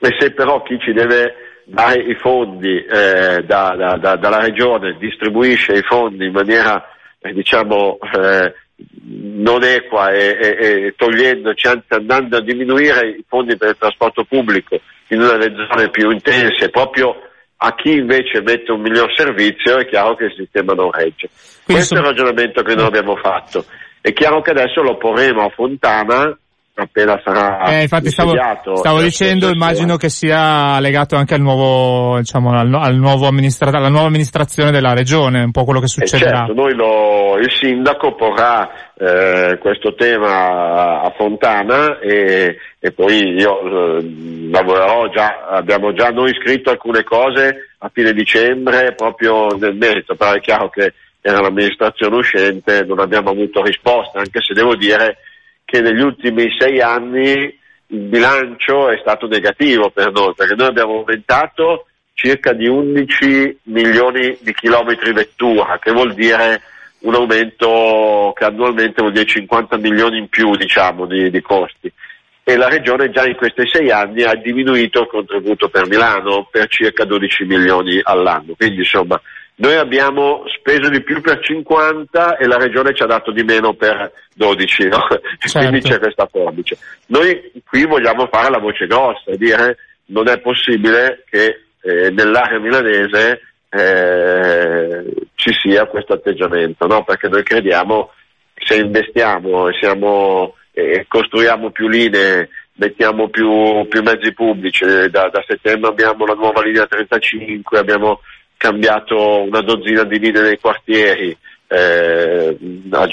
E 0.01 0.17
se 0.19 0.33
però 0.33 0.63
chi 0.63 0.79
ci 0.81 0.93
deve 0.93 1.48
dare 1.71 2.01
i 2.01 2.15
fondi 2.15 2.83
eh, 2.83 3.45
da- 3.45 3.75
da- 3.77 3.97
da- 4.01 4.17
dalla 4.17 4.41
regione 4.41 4.97
distribuisce 4.99 5.75
i 5.75 5.83
fondi 5.83 6.25
in 6.27 6.33
maniera 6.33 6.83
eh, 7.21 7.33
diciamo 7.35 7.99
eh, 8.01 8.55
non 9.11 9.63
equa 9.65 10.11
e, 10.11 10.39
e- 10.41 10.57
e 10.87 10.95
togliendoci, 10.97 11.67
anzi 11.67 11.87
andando 11.89 12.37
a 12.37 12.41
diminuire 12.41 13.09
i 13.09 13.25
fondi 13.29 13.57
per 13.57 13.71
il 13.71 13.77
trasporto 13.79 14.25
pubblico 14.25 14.81
in 15.09 15.21
una 15.21 15.37
delle 15.37 15.67
zone 15.71 15.91
più 15.91 16.11
intense, 16.11 16.71
proprio 16.71 17.23
a 17.57 17.75
chi 17.75 17.93
invece 17.93 18.41
mette 18.41 18.71
un 18.71 18.81
miglior 18.81 19.13
servizio, 19.17 19.79
è 19.79 19.87
chiaro 19.87 20.15
che 20.15 20.27
il 20.27 20.35
sistema 20.37 20.75
non 20.75 20.91
regge. 20.93 21.29
Quindi 21.65 21.83
Questo 21.83 21.95
è 21.97 21.99
il 21.99 22.05
ragionamento 22.05 22.63
che 22.63 22.75
noi 22.75 22.87
abbiamo 22.87 23.17
fatto. 23.17 23.65
È 24.01 24.13
chiaro 24.13 24.41
che 24.43 24.51
adesso 24.51 24.81
lo 24.81 24.97
porremo 24.97 25.45
a 25.45 25.49
Fontana 25.51 26.39
appena 26.83 27.21
sarà 27.25 27.59
Eh, 27.71 27.83
infatti 27.83 28.11
stavo, 28.11 28.35
stavo 28.75 29.01
dicendo, 29.03 29.49
immagino 29.51 29.97
che 29.97 30.09
sia 30.09 30.79
legato 30.81 31.17
anche 31.17 31.35
al 31.35 31.41
nuovo, 31.41 32.19
diciamo, 32.19 32.51
al, 32.57 32.73
al 32.73 32.97
nuovo 32.97 33.27
amministra- 33.27 33.71
alla 33.71 33.89
nuova 33.89 34.07
amministrazione 34.07 34.71
della 34.71 34.95
regione, 34.95 35.43
un 35.43 35.51
po' 35.51 35.65
quello 35.65 35.81
che 35.81 35.87
Eh, 35.87 35.89
succederà. 36.07 36.47
certo, 36.47 36.55
noi 36.55 36.75
lo- 36.75 37.37
il 37.39 37.51
sindaco 37.51 38.15
porrà 38.15 38.71
eh, 39.01 39.59
questo 39.59 39.95
tema 39.95 41.03
a 41.03 41.13
Fontana 41.17 41.99
e, 42.01 42.57
e 42.79 42.93
poi 42.93 43.35
io 43.39 43.61
eh, 43.99 44.49
lavorerò 44.51 45.09
già, 45.09 45.47
abbiamo 45.51 45.93
già 45.93 46.09
noi 46.09 46.33
scritto 46.35 46.71
alcune 46.71 47.05
cose 47.05 47.71
a 47.79 47.91
fine 47.93 48.13
dicembre 48.13 48.95
proprio 48.97 49.47
nel 49.59 49.77
merito, 49.77 50.15
però 50.17 50.33
è 50.33 50.41
chiaro 50.41 50.69
che 50.69 50.95
era 51.21 51.41
l'amministrazione 51.41 52.17
uscente, 52.17 52.85
non 52.85 52.99
abbiamo 53.01 53.31
avuto 53.31 53.63
risposta, 53.63 54.19
anche 54.19 54.41
se 54.41 54.55
devo 54.55 54.75
dire 54.75 55.19
che 55.71 55.83
negli 55.83 56.01
ultimi 56.01 56.47
sei 56.59 56.81
anni 56.81 57.55
il 57.89 57.99
bilancio 57.99 58.89
è 58.89 58.97
stato 59.03 59.27
negativo 59.27 59.91
per 59.91 60.11
noi, 60.11 60.33
perché 60.35 60.55
noi 60.55 60.69
abbiamo 60.69 60.95
aumentato 60.95 61.85
circa 62.15 62.55
di 62.55 62.67
11 62.67 63.59
milioni 63.65 64.39
di 64.41 64.55
chilometri 64.55 65.13
vettura, 65.13 65.79
che 65.79 65.93
vuol 65.93 66.15
dire 66.15 66.63
un 67.01 67.15
aumento 67.15 68.33
che 68.35 68.47
annualmente 68.47 69.03
vuol 69.03 69.13
dire 69.13 69.27
50 69.27 69.77
milioni 69.77 70.17
in 70.17 70.29
più 70.29 70.57
diciamo, 70.57 71.05
di, 71.05 71.29
di 71.29 71.43
costi. 71.43 71.93
E 72.43 72.57
la 72.57 72.71
Regione 72.71 73.11
già 73.11 73.27
in 73.27 73.37
questi 73.37 73.69
sei 73.69 73.91
anni 73.91 74.23
ha 74.23 74.35
diminuito 74.37 75.03
il 75.03 75.09
contributo 75.09 75.69
per 75.69 75.87
Milano 75.87 76.49
per 76.51 76.67
circa 76.69 77.05
12 77.05 77.45
milioni 77.45 78.01
all'anno. 78.03 78.55
Quindi 78.57 78.79
insomma 78.79 79.21
noi 79.61 79.75
abbiamo 79.75 80.45
speso 80.47 80.89
di 80.89 81.03
più 81.03 81.21
per 81.21 81.41
50 81.41 82.37
e 82.37 82.47
la 82.47 82.59
Regione 82.59 82.95
ci 82.95 83.03
ha 83.03 83.07
dato 83.07 83.33
di 83.33 83.43
meno 83.43 83.75
per 83.75 84.13
12, 84.35 84.89
no? 84.89 85.07
Certo. 85.39 85.59
quindi 85.59 85.81
c'è 85.81 85.99
questa 85.99 86.29
forbice. 86.31 86.79
Noi 87.07 87.53
qui 87.67 87.85
vogliamo 87.85 88.29
fare 88.31 88.51
la 88.51 88.59
voce 88.59 88.87
grossa 88.87 89.31
e 89.31 89.37
dire 89.37 89.77
non 90.07 90.29
è 90.29 90.39
possibile 90.39 91.25
che 91.29 91.63
eh, 91.81 92.11
nell'area 92.11 92.61
milanese 92.61 93.41
eh, 93.69 95.05
ci 95.35 95.53
sia 95.61 95.87
questo 95.87 96.13
atteggiamento, 96.13 96.87
no? 96.87 97.03
perché 97.03 97.29
noi 97.29 97.43
crediamo 97.43 98.13
che 98.55 98.65
se 98.65 98.77
investiamo 98.77 99.69
e 99.69 99.73
siamo, 99.81 100.55
eh, 100.73 101.05
costruiamo 101.09 101.71
più 101.71 101.89
linee 101.89 102.49
mettiamo 102.79 103.29
più, 103.29 103.87
più 103.89 104.03
mezzi 104.03 104.33
pubblici, 104.33 104.85
da, 104.85 105.29
da, 105.29 105.45
settembre 105.47 105.91
abbiamo 105.91 106.25
la 106.25 106.35
nuova 106.35 106.63
linea 106.63 106.87
35, 106.87 107.77
abbiamo 107.77 108.21
cambiato 108.59 109.43
una 109.43 109.63
dozzina 109.63 110.05
di 110.05 110.19
linee 110.19 110.43
nei 110.43 110.59
quartieri, 110.59 111.35
eh, 111.69 112.59
a, 112.91 113.09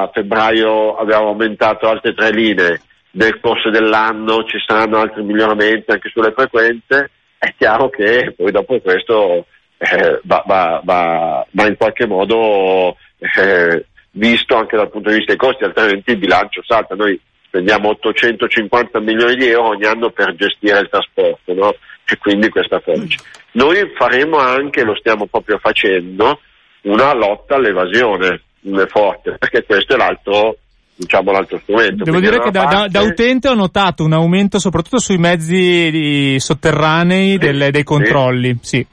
a 0.00 0.10
febbraio 0.12 0.96
abbiamo 0.96 1.28
aumentato 1.28 1.86
altre 1.86 2.14
tre 2.14 2.30
linee, 2.30 2.80
nel 3.12 3.38
corso 3.40 3.70
dell'anno 3.70 4.44
ci 4.44 4.58
saranno 4.66 4.98
altri 4.98 5.22
miglioramenti 5.22 5.90
anche 5.90 6.08
sulle 6.08 6.32
frequenze, 6.32 7.10
è 7.38 7.54
chiaro 7.56 7.88
che 7.88 8.34
poi 8.36 8.50
dopo 8.50 8.80
questo 8.80 9.46
eh, 9.78 10.20
va, 10.24 10.42
va, 10.46 10.80
va, 10.82 11.46
va, 11.50 11.66
in 11.66 11.76
qualche 11.76 12.06
modo 12.06 12.96
eh, 13.18 13.86
visto 14.12 14.56
anche 14.56 14.76
dal 14.76 14.90
punto 14.90 15.10
di 15.10 15.16
vista 15.16 15.32
dei 15.32 15.40
costi, 15.40 15.64
altrimenti 15.64 16.10
il 16.10 16.18
bilancio 16.18 16.62
salta. 16.64 16.94
Noi 16.94 17.20
spendiamo 17.48 17.88
850 17.90 19.00
milioni 19.00 19.34
di 19.34 19.48
euro 19.48 19.70
ogni 19.70 19.84
anno 19.84 20.10
per 20.10 20.34
gestire 20.36 20.80
il 20.80 20.88
trasporto 20.88 21.52
no? 21.54 21.74
e 22.06 22.16
quindi 22.18 22.48
questa 22.48 22.78
forza. 22.80 23.22
Noi 23.52 23.92
faremo 23.96 24.38
anche, 24.38 24.84
lo 24.84 24.94
stiamo 24.96 25.26
proprio 25.26 25.58
facendo, 25.58 26.40
una 26.82 27.12
lotta 27.14 27.56
all'evasione 27.56 28.42
forte, 28.88 29.36
perché 29.38 29.64
questo 29.64 29.94
è 29.94 29.96
l'altro 29.96 30.56
diciamo 30.98 31.30
l'altro 31.30 31.58
strumento. 31.58 32.02
Devo 32.02 32.18
dire 32.18 32.40
che 32.40 32.50
da, 32.50 32.64
parte... 32.64 32.88
da, 32.88 33.02
utente 33.02 33.48
ho 33.48 33.54
notato 33.54 34.02
un 34.02 34.12
aumento 34.12 34.58
soprattutto 34.58 34.98
sui 34.98 35.16
mezzi 35.16 36.38
sotterranei 36.40 37.32
sì, 37.32 37.38
delle, 37.38 37.70
dei 37.70 37.84
controlli. 37.84 38.58
Sì. 38.60 38.84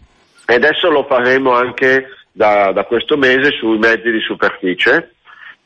E 0.45 0.53
adesso 0.53 0.89
lo 0.89 1.05
faremo 1.09 1.53
anche 1.53 2.05
da, 2.31 2.71
da 2.71 2.83
questo 2.83 3.17
mese 3.17 3.49
sui 3.59 3.79
mezzi 3.79 4.11
di 4.11 4.19
superficie, 4.19 5.15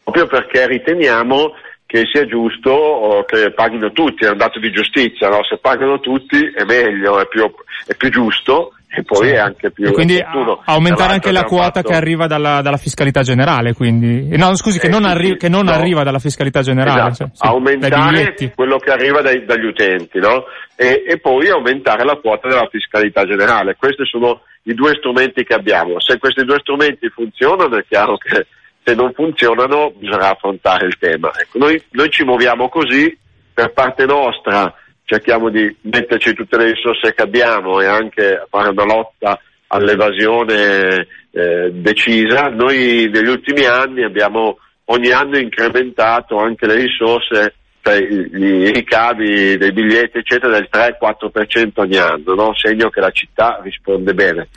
proprio 0.01 0.27
perché 0.27 0.65
riteniamo 0.65 1.51
che 1.89 2.03
sia 2.05 2.23
giusto 2.27 3.25
che 3.25 3.51
paghino 3.51 3.91
tutti, 3.91 4.23
è 4.23 4.29
un 4.29 4.37
dato 4.37 4.59
di 4.59 4.69
giustizia, 4.69 5.27
no? 5.27 5.43
se 5.43 5.57
pagano 5.57 5.99
tutti 5.99 6.37
è 6.37 6.63
meglio, 6.63 7.19
è 7.19 7.25
più, 7.27 7.51
è 7.87 7.95
più 7.95 8.11
giusto 8.11 8.75
e 8.87 9.03
poi 9.03 9.29
sì. 9.29 9.33
è 9.33 9.37
anche 9.37 9.71
più 9.71 9.87
e 9.87 9.91
quindi 9.91 10.23
aumentare 10.65 11.13
anche 11.13 11.31
la 11.31 11.43
quota 11.43 11.81
fatto... 11.81 11.89
che 11.89 11.95
arriva 11.95 12.27
dalla, 12.27 12.61
dalla, 12.61 12.77
fiscalità 12.77 13.21
generale 13.21 13.73
quindi 13.73 14.35
no 14.35 14.55
scusi 14.55 14.77
eh, 14.77 14.81
che 14.81 14.87
non, 14.87 15.05
arri- 15.05 15.33
sì, 15.33 15.37
che 15.37 15.49
non 15.49 15.65
no. 15.65 15.71
arriva 15.71 16.01
dalla 16.01 16.17
fiscalità 16.17 16.61
generale 16.61 17.11
esatto. 17.11 17.31
cioè, 17.35 17.49
aumentare 17.49 18.33
quello 18.55 18.77
che 18.77 18.89
arriva 18.91 19.21
dai, 19.21 19.45
dagli 19.45 19.65
utenti 19.65 20.17
no? 20.17 20.45
e, 20.75 21.03
e, 21.07 21.19
poi 21.19 21.49
aumentare 21.49 22.03
la 22.03 22.15
quota 22.15 22.47
della 22.47 22.67
fiscalità 22.67 23.25
generale 23.25 23.75
questi 23.75 24.05
sono 24.05 24.41
i 24.63 24.73
due 24.73 24.95
strumenti 24.95 25.43
che 25.43 25.53
abbiamo 25.53 25.99
se 25.99 26.17
questi 26.17 26.43
due 26.43 26.57
strumenti 26.61 27.09
funzionano 27.09 27.77
è 27.77 27.85
chiaro 27.87 28.17
che 28.17 28.47
se 28.89 28.95
non 28.95 29.13
funzionano 29.13 29.91
bisogna 29.95 30.31
affrontare 30.31 30.87
il 30.87 30.97
tema 30.97 31.31
ecco, 31.37 31.59
noi, 31.59 31.81
noi 31.91 32.09
ci 32.09 32.23
muoviamo 32.23 32.69
così 32.69 33.15
per 33.53 33.71
parte 33.71 34.05
nostra 34.05 34.73
cerchiamo 35.09 35.49
di 35.49 35.75
metterci 35.81 36.33
tutte 36.33 36.57
le 36.57 36.73
risorse 36.73 37.13
che 37.13 37.23
abbiamo 37.23 37.81
e 37.81 37.87
anche 37.87 38.45
fare 38.49 38.69
una 38.69 38.85
lotta 38.85 39.39
all'evasione 39.67 41.07
eh, 41.31 41.71
decisa. 41.71 42.49
Noi 42.49 43.09
negli 43.11 43.27
ultimi 43.27 43.65
anni 43.65 44.03
abbiamo 44.03 44.59
ogni 44.85 45.09
anno 45.09 45.39
incrementato 45.39 46.37
anche 46.37 46.67
le 46.67 46.75
risorse, 46.75 47.55
cioè 47.81 47.95
i 47.95 48.71
ricavi 48.71 49.57
dei 49.57 49.71
biglietti 49.71 50.19
eccetera 50.19 50.53
del 50.53 50.69
3-4% 50.71 51.71
ogni 51.75 51.97
anno, 51.97 52.35
no? 52.35 52.55
segno 52.55 52.89
che 52.89 52.99
la 52.99 53.11
città 53.11 53.59
risponde 53.63 54.13
bene. 54.13 54.47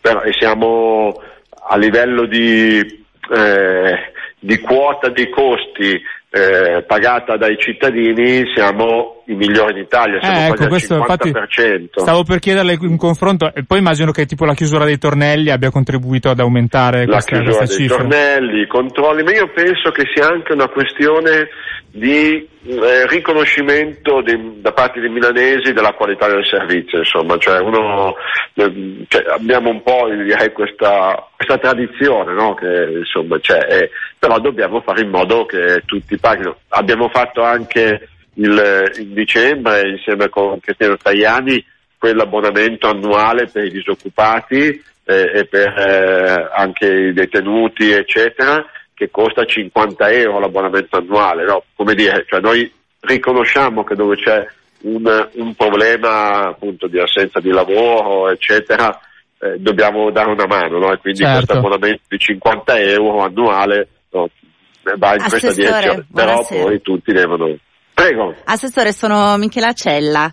Però, 0.00 0.22
e 0.22 0.32
siamo 0.32 1.22
a 1.68 1.76
livello 1.76 2.26
di, 2.26 2.99
eh, 3.30 4.12
di 4.38 4.58
quota 4.58 5.08
dei 5.08 5.28
costi 5.30 6.00
eh, 6.30 6.84
pagata 6.86 7.36
dai 7.36 7.56
cittadini 7.58 8.44
siamo 8.54 9.19
i 9.30 9.34
migliori 9.34 9.74
d'Italia, 9.74 10.20
siamo 10.20 10.38
eh, 10.38 10.46
ecco, 10.48 10.66
questo, 10.66 10.96
50%. 10.96 11.26
Infatti, 11.26 11.88
stavo 11.92 12.24
per 12.24 12.38
chiederle 12.40 12.76
un 12.80 12.96
confronto 12.96 13.52
e 13.54 13.64
poi 13.64 13.78
immagino 13.78 14.10
che 14.10 14.26
tipo 14.26 14.44
la 14.44 14.54
chiusura 14.54 14.84
dei 14.84 14.98
tornelli 14.98 15.50
abbia 15.50 15.70
contribuito 15.70 16.30
ad 16.30 16.40
aumentare 16.40 17.06
la 17.06 17.12
questa, 17.12 17.36
chiusura 17.36 17.56
questa 17.58 17.76
dei 17.76 17.88
cifra. 17.88 17.96
tornelli, 17.98 18.60
i 18.62 18.66
controlli, 18.66 19.22
ma 19.22 19.32
io 19.32 19.48
penso 19.52 19.90
che 19.90 20.04
sia 20.12 20.26
anche 20.26 20.52
una 20.52 20.68
questione 20.68 21.48
di 21.92 22.48
eh, 22.62 23.06
riconoscimento 23.08 24.22
di, 24.22 24.60
da 24.60 24.72
parte 24.72 25.00
dei 25.00 25.08
milanesi 25.08 25.72
della 25.72 25.92
qualità 25.92 26.28
del 26.28 26.46
servizio, 26.46 26.98
insomma, 26.98 27.36
cioè 27.38 27.58
uno, 27.60 28.14
eh, 28.54 29.04
cioè 29.08 29.24
abbiamo 29.32 29.70
un 29.70 29.82
po' 29.82 30.08
direi, 30.08 30.52
questa, 30.52 31.28
questa, 31.34 31.58
tradizione 31.58 32.32
no? 32.32 32.54
che 32.54 32.98
insomma 32.98 33.38
c'è, 33.40 33.58
eh, 33.68 33.90
però 34.18 34.38
dobbiamo 34.38 34.80
fare 34.82 35.02
in 35.02 35.10
modo 35.10 35.46
che 35.46 35.82
tutti 35.84 36.16
paghino. 36.16 36.58
Abbiamo 36.68 37.08
fatto 37.08 37.42
anche 37.42 38.08
il, 38.34 38.92
in 38.98 39.14
dicembre 39.14 39.88
insieme 39.88 40.28
con 40.28 40.60
Cristiano 40.60 40.96
Tajani 40.96 41.64
quell'abbonamento 41.98 42.88
annuale 42.88 43.46
per 43.46 43.64
i 43.64 43.70
disoccupati 43.70 44.82
eh, 45.04 45.30
e 45.34 45.44
per 45.46 45.68
eh, 45.76 46.48
anche 46.52 46.86
i 46.86 47.12
detenuti 47.12 47.90
eccetera 47.90 48.64
che 49.00 49.10
costa 49.10 49.46
50 49.46 50.10
euro 50.10 50.40
l'abbonamento 50.40 50.98
annuale, 50.98 51.46
no? 51.46 51.62
come 51.74 51.94
dire, 51.94 52.26
cioè 52.28 52.38
noi 52.40 52.70
riconosciamo 53.00 53.82
che 53.82 53.94
dove 53.94 54.16
c'è 54.16 54.46
un, 54.82 55.28
un 55.36 55.54
problema 55.54 56.48
appunto 56.48 56.86
di 56.86 56.98
assenza 56.98 57.40
di 57.40 57.48
lavoro, 57.48 58.28
eccetera, 58.28 59.00
eh, 59.38 59.56
dobbiamo 59.58 60.10
dare 60.10 60.30
una 60.30 60.44
mano, 60.46 60.78
no? 60.78 60.92
e 60.92 60.98
quindi 60.98 61.20
certo. 61.20 61.36
questo 61.36 61.52
abbonamento 61.54 62.02
di 62.08 62.18
50 62.18 62.78
euro 62.78 63.20
annuale 63.22 63.88
no, 64.10 64.28
va 64.98 65.14
in 65.14 65.20
Assessore, 65.22 65.40
questa 65.40 65.52
direzione, 65.54 66.06
però 66.12 66.46
poi 66.46 66.80
tutti 66.82 67.12
devono... 67.12 67.56
Prego. 68.00 68.34
Assessore, 68.44 68.92
sono 68.92 69.36
Michela 69.36 69.72
Cella 69.72 70.32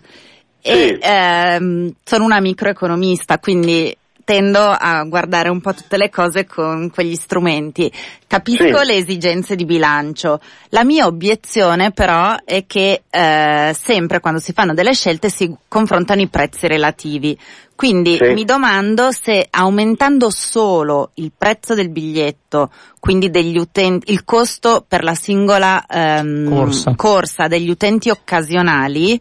e 0.60 0.72
sì. 0.72 0.98
ehm, 1.00 1.94
sono 2.04 2.24
una 2.24 2.40
microeconomista, 2.40 3.38
quindi 3.38 3.96
tendo 4.28 4.60
a 4.60 5.04
guardare 5.04 5.48
un 5.48 5.62
po' 5.62 5.72
tutte 5.72 5.96
le 5.96 6.10
cose 6.10 6.44
con 6.44 6.90
quegli 6.90 7.14
strumenti. 7.14 7.90
Capisco 8.26 8.80
sì. 8.80 8.84
le 8.84 8.96
esigenze 8.96 9.56
di 9.56 9.64
bilancio. 9.64 10.38
La 10.68 10.84
mia 10.84 11.06
obiezione 11.06 11.92
però 11.92 12.36
è 12.44 12.66
che 12.66 13.04
eh, 13.08 13.74
sempre 13.74 14.20
quando 14.20 14.38
si 14.38 14.52
fanno 14.52 14.74
delle 14.74 14.92
scelte 14.92 15.30
si 15.30 15.50
confrontano 15.66 16.20
i 16.20 16.28
prezzi 16.28 16.66
relativi. 16.66 17.38
Quindi 17.74 18.18
sì. 18.20 18.34
mi 18.34 18.44
domando 18.44 19.12
se 19.12 19.46
aumentando 19.48 20.28
solo 20.28 21.12
il 21.14 21.32
prezzo 21.34 21.72
del 21.72 21.88
biglietto, 21.88 22.70
quindi 23.00 23.30
degli 23.30 23.56
utenti, 23.56 24.12
il 24.12 24.24
costo 24.24 24.84
per 24.86 25.04
la 25.04 25.14
singola 25.14 25.86
ehm, 25.86 26.50
corsa. 26.50 26.94
corsa 26.96 27.46
degli 27.46 27.70
utenti 27.70 28.10
occasionali, 28.10 29.18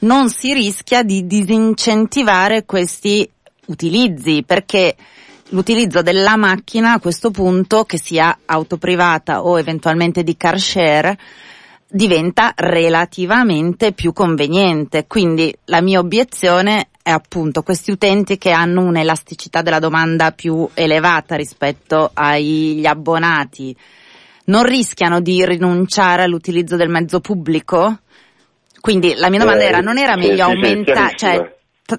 non 0.00 0.28
si 0.28 0.52
rischia 0.52 1.02
di 1.02 1.26
disincentivare 1.26 2.64
questi 2.64 3.28
utilizzi, 3.66 4.42
perché 4.46 4.96
l'utilizzo 5.50 6.02
della 6.02 6.36
macchina 6.36 6.92
a 6.92 7.00
questo 7.00 7.30
punto, 7.30 7.84
che 7.84 7.98
sia 7.98 8.38
auto 8.44 8.76
privata 8.76 9.42
o 9.42 9.58
eventualmente 9.58 10.22
di 10.22 10.36
car 10.36 10.58
share, 10.58 11.18
diventa 11.86 12.52
relativamente 12.56 13.92
più 13.92 14.12
conveniente. 14.12 15.06
Quindi 15.06 15.54
la 15.66 15.80
mia 15.80 16.00
obiezione 16.00 16.88
è 17.02 17.10
appunto 17.10 17.62
questi 17.62 17.90
utenti 17.90 18.38
che 18.38 18.50
hanno 18.50 18.82
un'elasticità 18.82 19.62
della 19.62 19.78
domanda 19.78 20.32
più 20.32 20.68
elevata 20.74 21.36
rispetto 21.36 22.10
agli 22.12 22.84
abbonati 22.86 23.76
non 24.46 24.64
rischiano 24.64 25.20
di 25.20 25.44
rinunciare 25.44 26.22
all'utilizzo 26.22 26.76
del 26.76 26.88
mezzo 26.88 27.20
pubblico? 27.20 28.00
Quindi 28.80 29.14
la 29.16 29.30
mia 29.30 29.38
domanda 29.38 29.62
eh, 29.62 29.68
era, 29.68 29.80
non 29.80 29.98
era 29.98 30.16
meglio 30.16 30.44
aumentare, 30.44 31.14
cioè 31.16 31.56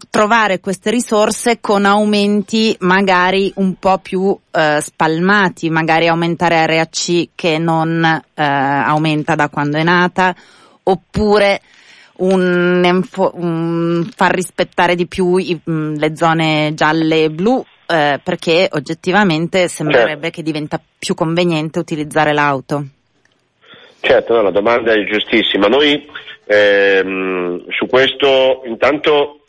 trovare 0.09 0.59
queste 0.59 0.89
risorse 0.89 1.59
con 1.61 1.85
aumenti 1.85 2.75
magari 2.79 3.51
un 3.57 3.75
po' 3.75 3.99
più 3.99 4.35
eh, 4.51 4.79
spalmati, 4.81 5.69
magari 5.69 6.07
aumentare 6.07 6.57
area 6.57 6.85
C 6.87 7.29
che 7.35 7.59
non 7.59 8.03
eh, 8.03 8.43
aumenta 8.43 9.35
da 9.35 9.49
quando 9.49 9.77
è 9.77 9.83
nata, 9.83 10.35
oppure 10.83 11.61
un, 12.17 13.03
un 13.33 14.09
far 14.15 14.33
rispettare 14.33 14.95
di 14.95 15.05
più 15.05 15.37
i, 15.37 15.59
mh, 15.61 15.97
le 15.97 16.15
zone 16.15 16.71
gialle 16.73 17.25
e 17.25 17.29
blu, 17.29 17.63
eh, 17.85 18.19
perché 18.23 18.67
oggettivamente 18.71 19.67
sembrerebbe 19.67 20.23
certo. 20.23 20.37
che 20.37 20.43
diventa 20.43 20.81
più 20.97 21.13
conveniente 21.13 21.77
utilizzare 21.77 22.33
l'auto. 22.33 22.85
Certo, 23.99 24.33
no, 24.33 24.41
la 24.41 24.51
domanda 24.51 24.93
è 24.93 25.03
giustissima. 25.03 25.67
Noi 25.67 26.07
ehm, 26.45 27.65
su 27.69 27.85
questo 27.87 28.61
intanto 28.65 29.41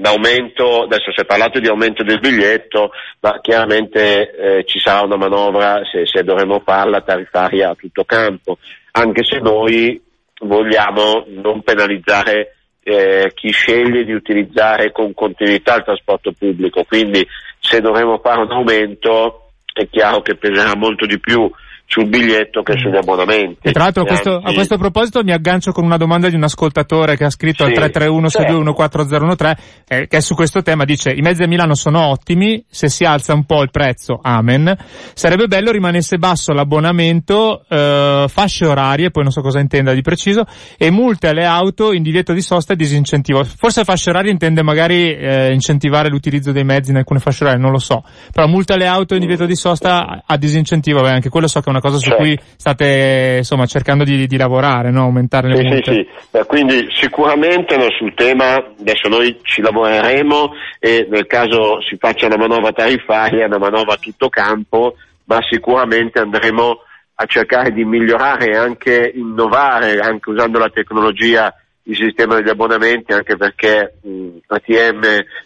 l'aumento, 0.00 0.82
adesso 0.82 1.12
si 1.12 1.20
è 1.20 1.24
parlato 1.24 1.58
di 1.58 1.68
aumento 1.68 2.02
del 2.02 2.20
biglietto, 2.20 2.90
ma 3.20 3.40
chiaramente 3.40 4.30
eh, 4.30 4.64
ci 4.64 4.78
sarà 4.78 5.02
una 5.02 5.16
manovra, 5.16 5.80
se, 5.90 6.06
se, 6.06 6.22
dovremo 6.22 6.60
farla, 6.64 7.00
tariffaria 7.00 7.70
a 7.70 7.74
tutto 7.74 8.04
campo, 8.04 8.58
anche 8.92 9.24
se 9.24 9.38
noi 9.38 10.00
vogliamo 10.40 11.24
non 11.28 11.62
penalizzare 11.62 12.56
eh, 12.82 13.30
chi 13.34 13.50
sceglie 13.50 14.04
di 14.04 14.12
utilizzare 14.12 14.90
con 14.90 15.14
continuità 15.14 15.76
il 15.76 15.84
trasporto 15.84 16.32
pubblico, 16.36 16.84
quindi 16.84 17.26
se 17.60 17.80
dovremo 17.80 18.18
fare 18.18 18.40
un 18.40 18.50
aumento 18.50 19.38
è 19.72 19.88
chiaro 19.88 20.20
che 20.20 20.36
peserà 20.36 20.76
molto 20.76 21.06
di 21.06 21.18
più 21.18 21.50
sul 21.92 22.08
biglietto 22.08 22.62
che 22.62 22.78
sugli 22.78 22.96
abbonamenti. 22.96 23.68
E 23.68 23.70
tra 23.70 23.82
l'altro 23.82 24.06
questo, 24.06 24.36
a 24.42 24.54
questo 24.54 24.78
proposito 24.78 25.22
mi 25.22 25.32
aggancio 25.32 25.72
con 25.72 25.84
una 25.84 25.98
domanda 25.98 26.30
di 26.30 26.36
un 26.36 26.42
ascoltatore 26.42 27.18
che 27.18 27.24
ha 27.24 27.30
scritto 27.30 27.64
sì, 27.64 27.68
al 27.68 27.90
331 27.90 28.28
621 28.30 29.56
eh, 29.86 30.06
che 30.08 30.16
è 30.16 30.20
su 30.20 30.34
questo 30.34 30.62
tema, 30.62 30.86
dice 30.86 31.10
i 31.10 31.20
mezzi 31.20 31.42
a 31.42 31.46
Milano 31.46 31.74
sono 31.74 32.00
ottimi, 32.06 32.64
se 32.66 32.88
si 32.88 33.04
alza 33.04 33.34
un 33.34 33.44
po' 33.44 33.60
il 33.60 33.70
prezzo, 33.70 34.18
amen. 34.22 34.74
Sarebbe 35.12 35.48
bello 35.48 35.70
rimanesse 35.70 36.16
basso 36.16 36.54
l'abbonamento, 36.54 37.62
eh, 37.68 38.24
fasce 38.26 38.64
orarie, 38.64 39.10
poi 39.10 39.24
non 39.24 39.32
so 39.32 39.42
cosa 39.42 39.60
intenda 39.60 39.92
di 39.92 40.00
preciso, 40.00 40.46
e 40.78 40.90
multe 40.90 41.28
alle 41.28 41.44
auto 41.44 41.92
in 41.92 42.02
divieto 42.02 42.32
di 42.32 42.40
sosta 42.40 42.72
e 42.72 42.76
disincentivo. 42.76 43.44
Forse 43.44 43.84
fasce 43.84 44.08
orarie 44.08 44.30
intende 44.30 44.62
magari 44.62 45.14
eh, 45.14 45.52
incentivare 45.52 46.08
l'utilizzo 46.08 46.52
dei 46.52 46.64
mezzi 46.64 46.90
in 46.90 46.96
alcune 46.96 47.20
fasce 47.20 47.44
orarie, 47.44 47.60
non 47.60 47.70
lo 47.70 47.78
so. 47.78 48.02
Però 48.32 48.46
multe 48.46 48.72
alle 48.72 48.86
auto 48.86 49.12
in 49.12 49.20
divieto 49.20 49.44
di 49.44 49.56
sosta 49.56 50.22
a 50.24 50.36
disincentivo, 50.38 51.02
beh, 51.02 51.10
anche 51.10 51.28
quello 51.28 51.48
so 51.48 51.60
che 51.60 51.66
è 51.66 51.70
una 51.70 51.80
cosa 51.82 51.98
su 51.98 52.08
certo. 52.08 52.22
cui 52.22 52.38
state 52.56 53.34
insomma 53.38 53.66
cercando 53.66 54.04
di, 54.04 54.26
di 54.26 54.36
lavorare, 54.38 54.90
no? 54.90 55.02
aumentare 55.02 55.48
le 55.48 55.56
sì, 55.56 55.66
multe. 55.66 55.92
Sì, 55.92 55.98
sì. 55.98 56.26
Beh, 56.30 56.44
quindi 56.46 56.86
sicuramente 56.90 57.76
no, 57.76 57.86
sul 57.98 58.14
tema 58.14 58.54
adesso 58.54 59.08
noi 59.08 59.38
ci 59.42 59.60
lavoreremo 59.60 60.52
e 60.78 61.06
nel 61.10 61.26
caso 61.26 61.82
si 61.82 61.96
faccia 61.98 62.26
una 62.26 62.38
manovra 62.38 62.72
tariffaria, 62.72 63.46
una 63.46 63.58
manovra 63.58 63.94
a 63.94 63.98
tutto 63.98 64.28
campo, 64.28 64.94
ma 65.24 65.38
sicuramente 65.50 66.20
andremo 66.20 66.78
a 67.14 67.26
cercare 67.26 67.72
di 67.72 67.84
migliorare 67.84 68.52
e 68.52 68.56
anche 68.56 69.12
innovare, 69.14 69.98
anche 69.98 70.30
usando 70.30 70.58
la 70.58 70.70
tecnologia, 70.70 71.54
il 71.84 71.96
sistema 71.96 72.36
degli 72.36 72.48
abbonamenti, 72.48 73.12
anche 73.12 73.36
perché 73.36 73.94
mh, 74.00 74.38
ATM 74.46 75.00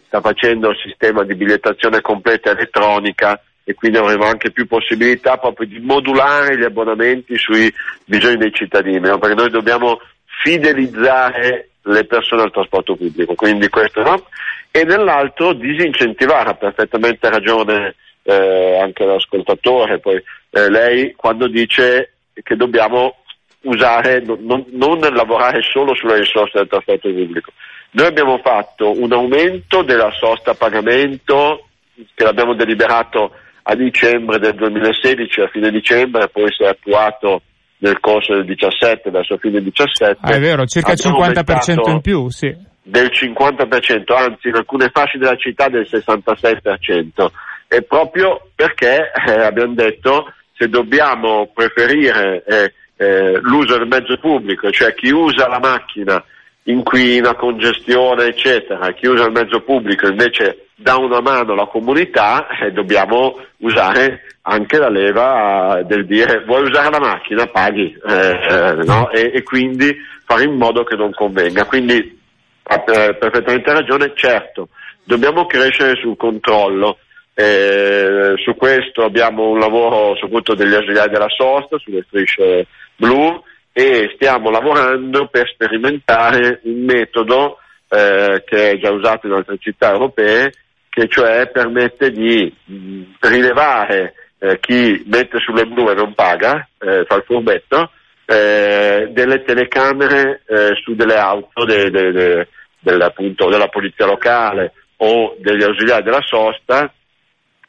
sta 0.07 0.20
facendo 0.20 0.70
il 0.70 0.77
sistema 0.83 1.25
di 1.25 1.35
bigliettazione 1.35 2.01
completa 2.01 2.51
elettronica 2.51 3.40
e 3.68 3.74
quindi 3.74 3.98
avremo 3.98 4.26
anche 4.26 4.52
più 4.52 4.68
possibilità 4.68 5.38
proprio 5.38 5.66
di 5.66 5.81
modulare 5.81 6.57
gli 6.57 6.62
abbonamenti 6.62 7.37
sui 7.37 7.72
bisogni 8.05 8.37
dei 8.37 8.52
cittadini, 8.52 9.00
no? 9.00 9.18
perché 9.18 9.35
noi 9.35 9.50
dobbiamo 9.50 10.00
fidelizzare 10.44 11.70
le 11.83 12.05
persone 12.05 12.42
al 12.42 12.52
trasporto 12.52 12.94
pubblico, 12.94 13.35
quindi 13.35 13.68
questo 13.68 14.02
no. 14.02 14.24
E 14.70 14.85
nell'altro 14.85 15.52
disincentivare, 15.52 16.50
ha 16.50 16.55
perfettamente 16.55 17.29
ragione 17.29 17.96
eh, 18.22 18.79
anche 18.81 19.05
l'ascoltatore, 19.05 19.98
poi 19.98 20.22
eh, 20.50 20.70
lei 20.70 21.14
quando 21.16 21.48
dice 21.48 22.12
che 22.44 22.55
dobbiamo 22.55 23.16
usare, 23.62 24.20
non, 24.20 24.64
non 24.68 25.00
lavorare 25.00 25.62
solo 25.62 25.92
sulle 25.96 26.18
risorse 26.18 26.59
del 26.59 26.68
trasporto 26.68 27.09
pubblico. 27.09 27.50
Noi 27.90 28.07
abbiamo 28.07 28.38
fatto 28.38 28.92
un 28.96 29.12
aumento 29.12 29.83
della 29.83 30.12
sosta 30.12 30.52
a 30.52 30.55
pagamento 30.55 31.66
che 32.14 32.22
l'abbiamo 32.22 32.55
deliberato 32.55 33.33
a 33.68 33.74
dicembre 33.74 34.38
del 34.38 34.55
2016, 34.55 35.40
a 35.40 35.48
fine 35.48 35.70
dicembre, 35.70 36.29
poi 36.29 36.52
si 36.52 36.62
è 36.62 36.68
attuato 36.68 37.42
nel 37.79 37.98
corso 37.98 38.35
del 38.35 38.44
17, 38.44 39.11
verso 39.11 39.37
fine 39.38 39.61
17. 39.61 40.18
Ah, 40.20 40.31
è 40.31 40.38
vero, 40.38 40.64
circa 40.66 40.92
il 40.92 41.00
50% 41.02 41.90
in 41.90 42.00
più, 42.00 42.29
sì. 42.29 42.55
Del 42.83 43.11
50%, 43.12 44.14
anzi 44.14 44.48
in 44.48 44.55
alcune 44.55 44.90
fasce 44.92 45.18
della 45.18 45.37
città 45.37 45.68
del 45.68 45.87
66%. 45.90 47.26
E 47.68 47.83
proprio 47.83 48.50
perché 48.55 49.11
eh, 49.26 49.33
abbiamo 49.33 49.74
detto 49.74 50.33
se 50.57 50.68
dobbiamo 50.68 51.50
preferire 51.52 52.44
eh, 52.46 52.72
eh, 52.96 53.40
l'uso 53.40 53.76
del 53.76 53.88
mezzo 53.88 54.16
pubblico, 54.18 54.70
cioè 54.70 54.94
chi 54.94 55.11
usa 55.11 55.48
la 55.48 55.59
macchina 55.59 56.22
inquina, 56.64 57.35
congestione, 57.35 58.26
eccetera, 58.26 58.92
chi 58.92 59.09
usa 59.09 59.24
il 59.24 59.33
mezzo 59.33 59.61
pubblico 59.62 60.07
invece 60.07 60.65
dà 60.77 60.97
una 60.97 61.21
mano 61.21 61.53
alla 61.53 61.67
comunità, 61.67 62.47
eh, 62.49 62.71
dobbiamo 62.71 63.41
usare 63.59 64.27
anche 64.43 64.79
la 64.79 64.91
leva 64.91 65.83
del 65.85 66.07
dire 66.07 66.45
vuoi 66.45 66.62
usare 66.62 66.91
la 66.91 67.01
macchina, 67.01 67.47
paghi, 67.47 67.97
eh, 68.07 68.83
no? 68.85 69.11
e, 69.11 69.33
e, 69.35 69.43
quindi 69.43 69.97
fare 70.25 70.45
in 70.45 70.55
modo 70.55 70.85
che 70.85 70.95
non 70.95 71.12
convenga. 71.12 71.65
Quindi 71.65 72.21
ha 72.65 72.79
perfettamente 72.81 73.73
ragione, 73.73 74.12
certo, 74.15 74.69
dobbiamo 75.03 75.47
crescere 75.47 75.99
sul 76.01 76.17
controllo. 76.17 76.99
Eh, 77.39 78.33
su 78.43 78.55
questo 78.55 79.05
abbiamo 79.05 79.51
un 79.51 79.59
lavoro 79.59 80.17
soprattutto 80.17 80.55
degli 80.55 80.75
ausiliari 80.75 81.11
della 81.11 81.29
sosta, 81.29 81.77
sulle 81.79 82.03
strisce 82.07 82.67
blu 82.97 83.43
e 83.73 84.12
stiamo 84.15 84.49
lavorando 84.51 85.27
per 85.27 85.47
sperimentare 85.53 86.61
un 86.62 86.85
metodo 86.85 87.59
eh, 87.91 88.43
che 88.47 88.71
è 88.71 88.79
già 88.79 88.91
usato 88.91 89.27
in 89.27 89.35
altre 89.35 89.59
città 89.59 89.93
europee, 89.93 90.51
che 90.97 91.09
cioè 91.09 91.47
permette 91.49 92.11
di 92.11 92.51
mh, 92.65 93.03
rilevare 93.21 94.15
eh, 94.39 94.59
chi 94.59 95.05
mette 95.05 95.39
sulle 95.41 95.67
blu 95.67 95.91
e 95.91 95.95
non 95.95 96.15
paga, 96.15 96.67
eh, 96.79 97.05
fa 97.07 97.17
il 97.17 97.25
furbetto, 97.27 97.91
eh, 98.25 99.11
delle 99.11 99.43
telecamere 99.43 100.41
eh, 100.47 100.71
su 100.83 100.95
delle 100.95 101.19
auto 101.19 101.67
de, 101.67 101.91
de, 101.91 102.13
de, 102.13 102.49
del, 102.79 103.03
appunto, 103.03 103.51
della 103.51 103.69
polizia 103.69 104.07
locale 104.07 104.73
o 104.97 105.37
degli 105.39 105.63
ausiliari 105.63 106.03
della 106.03 106.23
sosta 106.25 106.91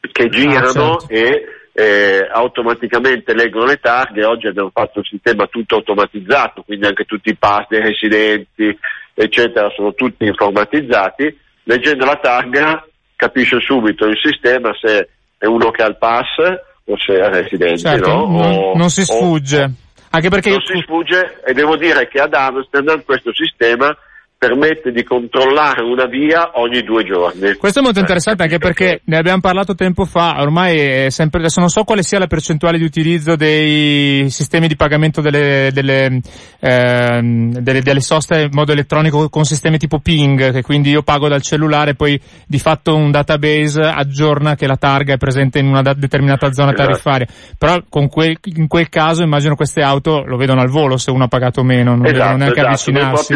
che 0.00 0.22
ah, 0.22 0.28
girano 0.28 0.94
ah, 0.94 0.98
certo. 1.00 1.08
e 1.10 1.44
eh, 1.74 2.28
automaticamente 2.32 3.34
leggono 3.34 3.66
le 3.66 3.76
targhe, 3.76 4.24
oggi 4.24 4.46
abbiamo 4.46 4.70
fatto 4.72 5.00
un 5.00 5.04
sistema 5.04 5.46
tutto 5.48 5.74
automatizzato, 5.74 6.62
quindi 6.62 6.86
anche 6.86 7.04
tutti 7.04 7.28
i 7.28 7.36
pass 7.36 7.66
dei 7.68 7.82
residenti, 7.82 8.74
eccetera, 9.12 9.68
sono 9.76 9.92
tutti 9.92 10.24
informatizzati, 10.24 11.38
leggendo 11.64 12.06
la 12.06 12.16
targa 12.16 12.87
capisce 13.18 13.58
subito 13.58 14.06
il 14.06 14.16
sistema 14.22 14.70
se 14.80 15.08
è 15.38 15.46
uno 15.46 15.70
che 15.72 15.82
ha 15.82 15.86
il 15.86 15.96
pass 15.98 16.38
o 16.84 16.96
se 16.96 17.14
è 17.14 17.28
residente. 17.28 17.78
Certo, 17.78 18.08
no? 18.08 18.26
non, 18.26 18.54
o, 18.54 18.72
non, 18.76 18.90
si 18.90 19.02
sfugge. 19.02 19.62
O, 19.62 19.70
anche 20.10 20.28
perché 20.28 20.50
non 20.50 20.60
io... 20.60 20.66
si 20.66 20.80
sfugge 20.82 21.40
e 21.44 21.52
devo 21.52 21.76
dire 21.76 22.06
che 22.06 22.20
ad 22.20 22.32
Amsterdam 22.32 23.02
questo 23.04 23.34
sistema 23.34 23.94
permette 24.38 24.92
di 24.92 25.02
controllare 25.02 25.82
una 25.82 26.06
via 26.06 26.52
ogni 26.60 26.82
due 26.82 27.02
giorni. 27.02 27.54
Questo 27.54 27.80
è 27.80 27.82
molto 27.82 27.98
interessante 27.98 28.44
anche 28.44 28.58
perché 28.58 29.00
ne 29.06 29.16
abbiamo 29.16 29.40
parlato 29.40 29.74
tempo 29.74 30.04
fa, 30.04 30.36
ormai 30.38 30.78
è 30.78 31.10
sempre, 31.10 31.40
adesso 31.40 31.58
non 31.58 31.70
so 31.70 31.82
quale 31.82 32.04
sia 32.04 32.20
la 32.20 32.28
percentuale 32.28 32.78
di 32.78 32.84
utilizzo 32.84 33.34
dei 33.34 34.30
sistemi 34.30 34.68
di 34.68 34.76
pagamento 34.76 35.20
delle, 35.20 35.70
delle, 35.72 36.20
eh, 36.60 37.20
delle, 37.20 37.82
delle 37.82 38.00
soste 38.00 38.42
in 38.42 38.50
modo 38.52 38.70
elettronico 38.70 39.28
con 39.28 39.44
sistemi 39.44 39.76
tipo 39.76 39.98
ping, 39.98 40.52
che 40.52 40.62
quindi 40.62 40.90
io 40.90 41.02
pago 41.02 41.26
dal 41.26 41.42
cellulare 41.42 41.90
e 41.90 41.94
poi 41.94 42.20
di 42.46 42.60
fatto 42.60 42.94
un 42.94 43.10
database 43.10 43.80
aggiorna 43.80 44.54
che 44.54 44.68
la 44.68 44.76
targa 44.76 45.14
è 45.14 45.18
presente 45.18 45.58
in 45.58 45.66
una 45.66 45.82
determinata 45.82 46.52
zona 46.52 46.70
esatto. 46.70 46.86
tariffaria. 46.86 47.26
Però 47.58 47.82
con 47.88 48.08
quel, 48.08 48.38
in 48.54 48.68
quel 48.68 48.88
caso 48.88 49.24
immagino 49.24 49.56
queste 49.56 49.82
auto 49.82 50.22
lo 50.24 50.36
vedono 50.36 50.60
al 50.60 50.68
volo 50.68 50.96
se 50.96 51.10
uno 51.10 51.24
ha 51.24 51.28
pagato 51.28 51.64
meno, 51.64 51.96
non 51.96 52.06
esatto, 52.06 52.18
devono 52.18 52.36
neanche 52.36 52.60
esatto. 52.60 52.90
avvicinarsi. 52.92 53.34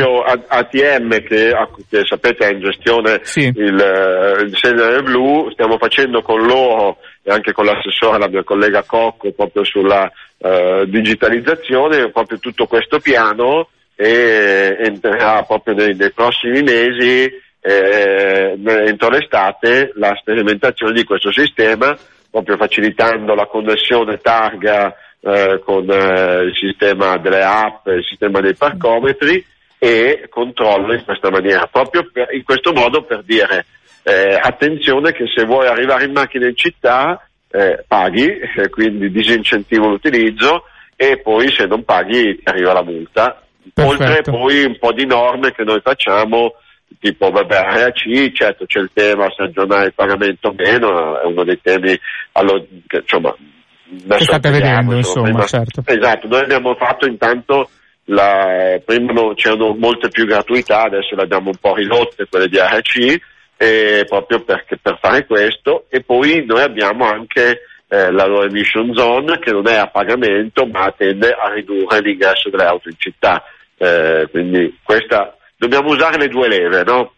IBM 0.97 1.23
che, 1.23 1.55
che 1.89 2.03
sapete 2.05 2.47
ha 2.47 2.51
in 2.51 2.61
gestione 2.61 3.21
sì. 3.23 3.53
il, 3.55 3.81
eh, 3.81 4.43
il 4.43 4.57
Senere 4.57 5.03
Blu, 5.03 5.51
stiamo 5.53 5.79
facendo 5.79 6.23
con 6.23 6.43
loro 6.43 6.99
e 7.23 7.33
anche 7.33 7.53
con 7.53 7.65
l'assessore, 7.65 8.19
la 8.19 8.29
mia 8.29 8.45
collega 8.45 8.83
Cocco, 8.83 9.31
proprio 9.33 9.65
sulla 9.65 10.11
uh, 10.39 10.85
digitalizzazione, 10.87 12.11
proprio 12.11 12.39
tutto 12.39 12.67
questo 12.67 12.99
piano 12.99 13.69
e 13.95 14.77
entrerà 14.81 15.43
proprio 15.45 15.75
nei, 15.75 15.95
nei 15.95 16.11
prossimi 16.11 16.63
mesi, 16.63 17.31
eh, 17.61 18.59
entro 18.65 19.09
l'estate, 19.09 19.93
la 19.95 20.17
sperimentazione 20.19 20.93
di 20.93 21.05
questo 21.05 21.31
sistema, 21.31 21.97
proprio 22.29 22.57
facilitando 22.57 23.35
la 23.35 23.47
connessione 23.47 24.19
targa 24.19 24.93
eh, 25.21 25.61
con 25.65 25.89
eh, 25.89 26.43
il 26.43 26.57
sistema 26.57 27.17
delle 27.19 27.43
app, 27.45 27.87
il 27.87 28.05
sistema 28.05 28.41
dei 28.41 28.55
parcometri 28.55 29.45
e 29.85 30.29
controllo 30.29 30.95
in 30.95 31.03
questa 31.05 31.29
maniera, 31.29 31.66
proprio 31.66 32.09
per, 32.12 32.33
in 32.33 32.45
questo 32.45 32.73
modo 32.73 33.03
per 33.03 33.25
dire 33.25 33.66
eh, 34.05 34.38
attenzione 34.40 35.11
che 35.11 35.25
se 35.27 35.45
vuoi 35.45 35.66
arrivare 35.66 36.05
in 36.05 36.12
macchina 36.12 36.47
in 36.47 36.55
città 36.55 37.27
eh, 37.51 37.83
paghi, 37.85 38.29
eh, 38.29 38.68
quindi 38.71 39.11
disincentivo 39.11 39.88
l'utilizzo 39.88 40.66
e 40.95 41.18
poi 41.18 41.53
se 41.53 41.66
non 41.66 41.83
paghi 41.83 42.37
ti 42.37 42.42
arriva 42.45 42.73
la 42.73 42.85
multa. 42.85 43.42
Perfetto. 43.75 44.05
Oltre 44.05 44.23
poi 44.23 44.62
un 44.62 44.79
po' 44.79 44.92
di 44.92 45.05
norme 45.05 45.51
che 45.51 45.64
noi 45.64 45.81
facciamo, 45.81 46.55
tipo 47.01 47.31
vabbè, 47.31 47.57
area 47.57 47.90
C, 47.90 48.31
certo 48.31 48.66
c'è 48.66 48.79
il 48.79 48.90
tema 48.92 49.33
se 49.37 49.42
aggiornare 49.42 49.87
il 49.87 49.95
pagamento 49.95 50.51
o 50.51 50.55
meno, 50.57 51.21
è 51.21 51.27
uno 51.27 51.42
dei 51.42 51.61
temi 51.61 51.99
allo, 52.35 52.68
che, 52.87 52.99
insomma, 52.99 53.35
che 53.35 54.21
state 54.21 54.49
vedendo, 54.49 54.95
insomma, 54.95 55.27
insomma 55.27 55.47
certo. 55.47 55.83
Esatto, 55.87 56.29
noi 56.29 56.42
abbiamo 56.42 56.77
fatto 56.77 57.09
intanto 57.09 57.68
la, 58.07 58.81
prima 58.85 59.12
no, 59.12 59.35
c'erano 59.35 59.75
molte 59.75 60.09
più 60.09 60.27
gratuità, 60.27 60.83
adesso 60.83 61.15
le 61.15 61.23
abbiamo 61.23 61.51
un 61.51 61.57
po' 61.61 61.75
ridotte 61.75 62.27
quelle 62.29 62.49
di 62.49 62.59
ARC, 62.59 63.21
eh, 63.57 64.05
proprio 64.09 64.41
perché, 64.43 64.77
per 64.77 64.99
fare 65.01 65.25
questo 65.25 65.87
e 65.88 66.03
poi 66.03 66.45
noi 66.45 66.62
abbiamo 66.62 67.07
anche 67.07 67.61
eh, 67.88 68.11
la 68.11 68.27
low 68.27 68.43
emission 68.43 68.93
zone 68.95 69.38
che 69.38 69.53
non 69.53 69.69
è 69.69 69.77
a 69.77 69.87
pagamento 69.87 70.67
ma 70.67 70.93
tende 70.97 71.31
a 71.31 71.53
ridurre 71.53 72.01
l'ingresso 72.01 72.51
delle 72.51 72.65
auto 72.65 72.88
in 72.88 72.97
città. 72.99 73.45
Eh, 73.77 74.27
quindi 74.31 74.79
questa, 74.83 75.37
dobbiamo 75.57 75.91
usare 75.91 76.19
le 76.19 76.29
due 76.29 76.49
leve, 76.49 76.83
no? 76.85 77.12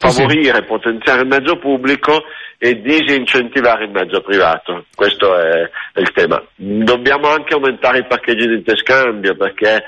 favorire, 0.00 0.62
potenziare 0.62 1.20
il 1.20 1.26
mezzo 1.26 1.58
pubblico 1.58 2.22
e 2.62 2.78
disincentivare 2.82 3.84
il 3.84 3.90
mezzo 3.90 4.20
privato. 4.20 4.84
Questo 4.94 5.34
è, 5.34 5.70
il 5.94 6.12
tema. 6.12 6.44
Dobbiamo 6.54 7.28
anche 7.28 7.54
aumentare 7.54 8.00
i 8.00 8.06
parcheggi 8.06 8.46
di 8.46 8.56
interscambio 8.56 9.34
perché 9.34 9.82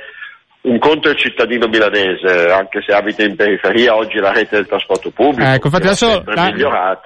un 0.65 0.79
conto 0.79 1.09
è 1.09 1.13
il 1.13 1.19
cittadino 1.19 1.67
milanese, 1.67 2.53
anche 2.53 2.83
se 2.87 2.95
abita 2.95 3.25
in 3.25 3.35
periferia, 3.35 3.97
oggi 3.97 4.19
la 4.19 4.31
rete 4.31 4.57
del 4.57 4.67
trasporto 4.69 5.11
pubblico 5.11 5.51
ecco, 5.51 5.67
infatti 5.67 5.87
adesso 5.87 6.23
la, 6.25 6.53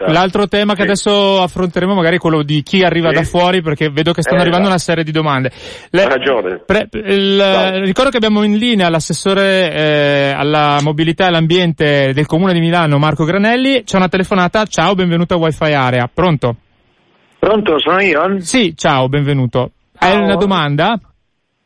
l'altro 0.08 0.46
tema 0.46 0.72
sì. 0.72 0.76
che 0.76 0.82
adesso 0.82 1.40
affronteremo 1.40 1.94
magari 1.94 2.16
è 2.16 2.18
quello 2.18 2.42
di 2.42 2.62
chi 2.62 2.82
arriva 2.82 3.08
sì. 3.08 3.14
da 3.14 3.22
fuori, 3.22 3.62
perché 3.62 3.88
vedo 3.88 4.12
che 4.12 4.20
stanno 4.20 4.40
eh, 4.40 4.42
arrivando 4.42 4.68
una 4.68 4.78
serie 4.78 5.04
di 5.04 5.10
domande. 5.10 5.50
Le, 5.90 6.02
ha 6.02 6.08
ragione. 6.08 6.62
Pre, 6.66 6.88
il, 6.92 7.36
no. 7.36 7.80
Ricordo 7.80 8.10
che 8.10 8.18
abbiamo 8.18 8.42
in 8.42 8.58
linea 8.58 8.90
l'assessore 8.90 9.72
eh, 9.72 10.34
alla 10.36 10.80
mobilità 10.82 11.24
e 11.24 11.28
all'ambiente 11.28 12.12
del 12.12 12.26
Comune 12.26 12.52
di 12.52 12.60
Milano, 12.60 12.98
Marco 12.98 13.24
Granelli. 13.24 13.84
C'è 13.84 13.96
una 13.96 14.08
telefonata, 14.08 14.66
ciao, 14.66 14.94
benvenuto 14.94 15.34
a 15.34 15.38
Wi-Fi 15.38 15.72
Area. 15.72 16.10
Pronto? 16.12 16.56
Pronto, 17.38 17.78
sono 17.78 18.02
io? 18.02 18.38
Sì, 18.40 18.74
ciao, 18.76 19.08
benvenuto. 19.08 19.70
Ciao. 19.98 20.10
Hai 20.10 20.20
una 20.20 20.36
domanda? 20.36 21.00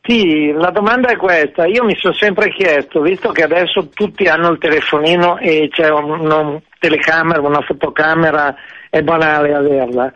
Sì, 0.03 0.51
la 0.53 0.71
domanda 0.71 1.11
è 1.11 1.17
questa. 1.17 1.67
Io 1.67 1.85
mi 1.85 1.95
sono 1.97 2.15
sempre 2.15 2.51
chiesto, 2.51 3.03
visto 3.03 3.31
che 3.33 3.43
adesso 3.43 3.89
tutti 3.89 4.27
hanno 4.27 4.51
il 4.51 4.59
telefonino 4.59 5.39
e 5.39 5.69
c'è 5.71 5.91
una 5.91 6.59
telecamera, 6.79 7.41
una 7.41 7.61
fotocamera, 7.61 8.55
è 8.89 9.03
banale 9.03 9.55
averla, 9.55 10.11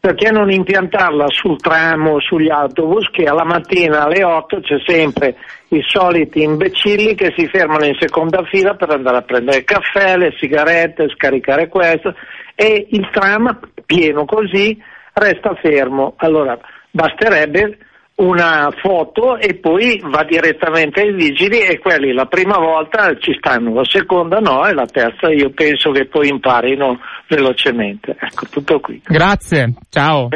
perché 0.00 0.30
non 0.30 0.50
impiantarla 0.50 1.26
sul 1.28 1.60
tram 1.60 2.18
sugli 2.20 2.48
autobus 2.48 3.10
che 3.10 3.24
alla 3.24 3.44
mattina 3.44 4.04
alle 4.04 4.24
8 4.24 4.60
c'è 4.60 4.78
sempre 4.86 5.36
i 5.68 5.82
soliti 5.86 6.42
imbecilli 6.42 7.14
che 7.14 7.34
si 7.36 7.46
fermano 7.46 7.84
in 7.84 7.96
seconda 8.00 8.42
fila 8.44 8.74
per 8.74 8.90
andare 8.90 9.18
a 9.18 9.22
prendere 9.22 9.64
caffè, 9.64 10.16
le 10.16 10.34
sigarette, 10.38 11.10
scaricare 11.10 11.68
questo 11.68 12.14
e 12.54 12.86
il 12.90 13.08
tram 13.12 13.58
pieno 13.84 14.24
così 14.24 14.80
resta 15.12 15.54
fermo. 15.56 16.14
Allora 16.16 16.58
basterebbe 16.90 17.78
una 18.16 18.70
foto 18.80 19.36
e 19.36 19.56
poi 19.56 20.00
va 20.02 20.24
direttamente 20.24 21.02
ai 21.02 21.12
vigili 21.12 21.60
e 21.60 21.78
quelli 21.78 22.14
la 22.14 22.24
prima 22.24 22.56
volta 22.56 23.14
ci 23.18 23.34
stanno, 23.38 23.74
la 23.74 23.84
seconda 23.84 24.38
no 24.38 24.66
e 24.66 24.72
la 24.72 24.86
terza 24.86 25.30
io 25.30 25.50
penso 25.50 25.90
che 25.90 26.06
poi 26.06 26.28
imparino 26.28 26.98
velocemente. 27.28 28.16
Ecco, 28.18 28.46
tutto 28.50 28.80
qui. 28.80 29.02
Grazie, 29.04 29.74
ciao. 29.90 30.28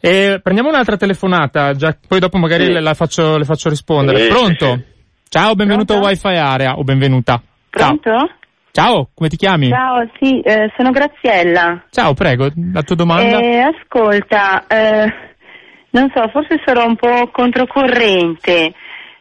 E 0.00 0.38
prendiamo 0.42 0.68
un'altra 0.68 0.96
telefonata, 0.96 1.72
già, 1.72 1.96
poi 2.06 2.20
dopo 2.20 2.38
magari 2.38 2.66
sì. 2.66 2.72
le, 2.72 2.94
faccio, 2.94 3.38
le, 3.38 3.44
faccio, 3.44 3.70
rispondere. 3.70 4.18
Sì, 4.18 4.28
Pronto? 4.28 4.66
Sì. 4.66 4.84
Ciao, 5.28 5.54
benvenuto 5.54 5.94
Pronto? 5.94 6.06
a 6.06 6.10
Wi-Fi 6.10 6.36
Area 6.36 6.74
o 6.74 6.84
benvenuta. 6.84 7.42
Pronto? 7.70 8.10
Ciao. 8.10 8.28
Ciao, 8.70 9.08
come 9.14 9.28
ti 9.28 9.36
chiami? 9.36 9.68
Ciao, 9.68 10.04
sì, 10.18 10.40
eh, 10.40 10.70
sono 10.76 10.90
Graziella. 10.90 11.84
Ciao, 11.90 12.12
prego, 12.12 12.48
la 12.72 12.82
tua 12.82 12.96
domanda? 12.96 13.38
Eh, 13.38 13.60
ascolta, 13.60 14.66
eh, 14.66 15.33
non 15.94 16.10
so, 16.14 16.28
forse 16.28 16.60
sarò 16.64 16.86
un 16.86 16.96
po' 16.96 17.28
controcorrente, 17.28 18.72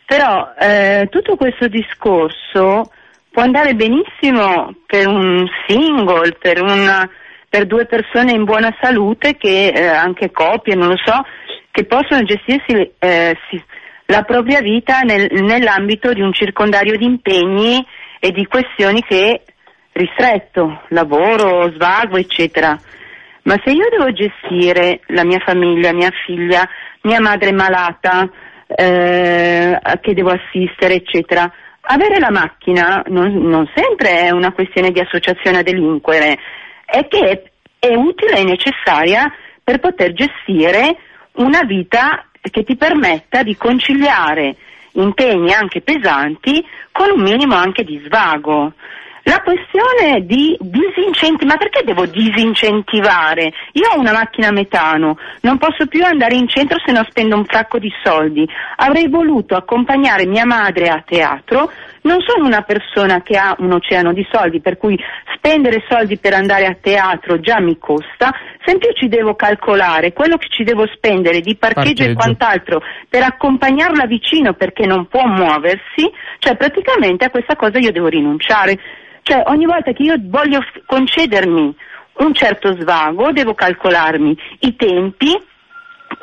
però 0.06 0.54
eh, 0.60 1.08
tutto 1.10 1.36
questo 1.36 1.68
discorso 1.68 2.92
può 3.32 3.44
andare 3.44 3.76
benissimo 3.76 4.74
per 4.86 5.08
un 5.08 5.46
single, 5.68 6.36
per, 6.40 6.62
una, 6.62 7.08
per 7.48 7.68
due 7.68 7.86
persone 7.86 8.32
in 8.32 8.44
buona 8.44 8.76
salute 8.82 9.38
che 9.38 9.68
eh, 9.68 9.86
anche 9.86 10.32
coppie, 10.32 10.76
non 10.76 10.90
lo 10.90 10.98
so, 10.98 11.24
che 11.70 11.86
possono 11.86 12.24
gestirsi 12.24 12.92
eh, 13.00 13.38
sì, 13.50 13.64
la 14.08 14.24
propria 14.24 14.62
vita 14.62 15.02
nel, 15.02 15.28
nell'ambito 15.44 16.12
di 16.12 16.22
un 16.22 16.34
circondario 16.34 16.98
di 16.98 17.06
impegni 17.06 17.86
e 18.20 18.32
di 18.32 18.48
questioni 18.48 19.04
che 19.04 19.44
ristretto, 19.92 20.82
lavoro, 20.90 21.72
svago, 21.72 22.18
eccetera. 22.18 22.80
Ma 23.44 23.60
se 23.64 23.72
io 23.72 23.88
devo 23.90 24.12
gestire 24.14 25.02
la 25.08 25.24
mia 25.24 25.40
famiglia, 25.40 25.94
mia 25.94 26.12
figlia, 26.26 26.68
mia 27.02 27.20
madre 27.20 27.52
malata, 27.52 28.30
eh, 28.68 29.80
che 30.02 30.14
devo 30.14 30.32
assistere, 30.32 30.96
eccetera, 30.96 31.52
avere 31.82 32.20
la 32.20 32.32
macchina 32.32 33.04
non, 33.08 33.34
non, 33.36 33.70
sempre 33.76 34.20
è 34.20 34.30
una 34.32 34.54
questione 34.54 34.92
di 34.92 35.00
associazione 35.00 35.58
a 35.60 35.64
delinquere, 35.64 36.38
è 36.86 37.08
che 37.08 37.52
è 37.80 37.94
utile 37.96 38.40
e 38.40 38.44
necessaria 38.44 39.32
per 39.62 39.80
poter 39.80 40.14
gestire 40.14 40.98
una 41.34 41.64
vita 41.64 42.26
che 42.40 42.64
ti 42.64 42.76
permetta 42.76 43.44
di 43.44 43.56
conciliare 43.56 44.56
impegni 44.94 45.54
anche 45.54 45.82
pesanti 45.82 46.64
con 46.92 47.10
un 47.10 47.22
minimo 47.22 47.56
anche 47.56 47.84
di 47.84 48.02
svago. 48.06 48.74
La 49.26 49.42
questione 49.42 50.26
di 50.26 50.58
disincentivare, 50.60 51.46
ma 51.46 51.58
perché 51.58 51.84
devo 51.86 52.06
disincentivare? 52.06 53.54
Io 53.72 53.90
ho 53.90 54.00
una 54.00 54.12
macchina 54.12 54.50
a 54.50 54.52
metano, 54.52 55.18
non 55.42 55.58
posso 55.58 55.88
più 55.88 56.04
andare 56.04 56.36
in 56.36 56.50
centro 56.50 56.78
se 56.86 56.92
no 56.92 57.06
spendo 57.10 57.38
un 57.38 57.46
fracco 57.46 57.80
di 57.80 57.92
soldi. 58.04 58.46
Avrei 58.76 59.08
voluto 59.08 59.56
accompagnare 59.56 60.26
mia 60.26 60.46
madre 60.46 60.90
a 60.90 61.02
teatro, 61.06 61.72
non 62.02 62.20
sono 62.20 62.46
una 62.46 62.64
persona 62.64 63.22
che 63.22 63.38
ha 63.38 63.56
un 63.60 63.72
oceano 63.72 64.12
di 64.12 64.28
soldi, 64.30 64.60
per 64.60 64.78
cui 64.78 65.00
spendere 65.36 65.86
soldi 65.88 66.18
per 66.18 66.34
andare 66.34 66.66
a 66.66 66.76
teatro 66.80 67.40
già 67.40 67.62
mi 67.62 67.78
costa, 67.78 68.34
se 68.66 68.72
in 68.72 68.80
più 68.80 68.92
ci 68.94 69.08
devo 69.08 69.36
calcolare 69.36 70.14
quello 70.14 70.38
che 70.38 70.48
ci 70.50 70.64
devo 70.64 70.88
spendere 70.88 71.42
di 71.42 71.56
parcheggio, 71.56 71.94
parcheggio. 71.94 72.12
e 72.12 72.14
quant'altro 72.14 72.82
per 73.10 73.24
accompagnarla 73.24 74.06
vicino 74.06 74.54
perché 74.54 74.86
non 74.86 75.08
può 75.08 75.26
muoversi, 75.26 76.10
cioè 76.40 76.56
praticamente 76.56 77.26
a 77.26 77.30
questa 77.30 77.56
cosa 77.56 77.78
io 77.80 77.92
devo 77.92 78.08
rinunciare. 78.08 78.80
Cioè 79.22 79.44
ogni 79.48 79.66
volta 79.66 79.92
che 79.92 80.04
io 80.04 80.16
voglio 80.20 80.60
concedermi 80.86 81.76
un 82.16 82.34
certo 82.34 82.76
svago, 82.80 83.32
devo 83.32 83.54
calcolarmi 83.54 84.38
i 84.60 84.76
tempi, 84.76 85.38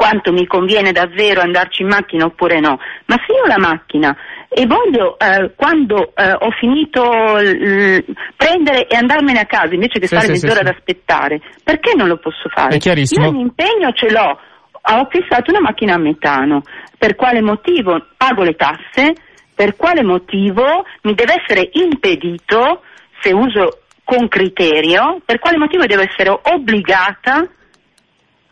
quanto 0.01 0.33
mi 0.33 0.47
conviene 0.47 0.93
davvero 0.93 1.43
andarci 1.43 1.83
in 1.83 1.89
macchina 1.89 2.25
oppure 2.25 2.59
no. 2.59 2.79
Ma 3.05 3.17
se 3.27 3.35
io 3.35 3.43
ho 3.43 3.47
la 3.47 3.59
macchina 3.59 4.17
e 4.49 4.65
voglio 4.65 5.19
eh, 5.19 5.53
quando 5.55 6.15
eh, 6.15 6.33
ho 6.33 6.51
finito 6.59 7.03
l- 7.37 8.03
prendere 8.35 8.87
e 8.87 8.97
andarmene 8.97 9.41
a 9.41 9.45
casa 9.45 9.75
invece 9.75 10.01
che 10.01 10.07
sì, 10.07 10.17
stare 10.17 10.35
sì, 10.35 10.47
mezz'ora 10.47 10.63
sì, 10.63 10.69
ad 10.69 10.75
aspettare, 10.75 11.41
perché 11.63 11.93
non 11.95 12.09
lo 12.09 12.17
posso 12.17 12.49
fare? 12.49 12.77
È 12.77 12.79
chiarissimo. 12.79 13.27
Io 13.27 13.33
l'impegno 13.33 13.93
ce 13.93 14.11
l'ho, 14.11 14.39
ho 14.73 15.01
acquistato 15.05 15.51
una 15.51 15.61
macchina 15.61 15.97
a 15.97 15.99
metano, 15.99 16.63
per 16.97 17.15
quale 17.15 17.43
motivo 17.43 18.03
pago 18.17 18.43
le 18.43 18.57
tasse? 18.57 19.13
Per 19.55 19.77
quale 19.77 20.03
motivo 20.03 20.65
mi 21.03 21.13
deve 21.13 21.43
essere 21.43 21.69
impedito 21.73 22.81
se 23.21 23.35
uso 23.35 23.81
con 24.03 24.29
criterio, 24.29 25.21
per 25.27 25.39
quale 25.41 25.59
motivo 25.59 25.85
devo 25.85 26.01
essere 26.01 26.31
obbligata 26.31 27.47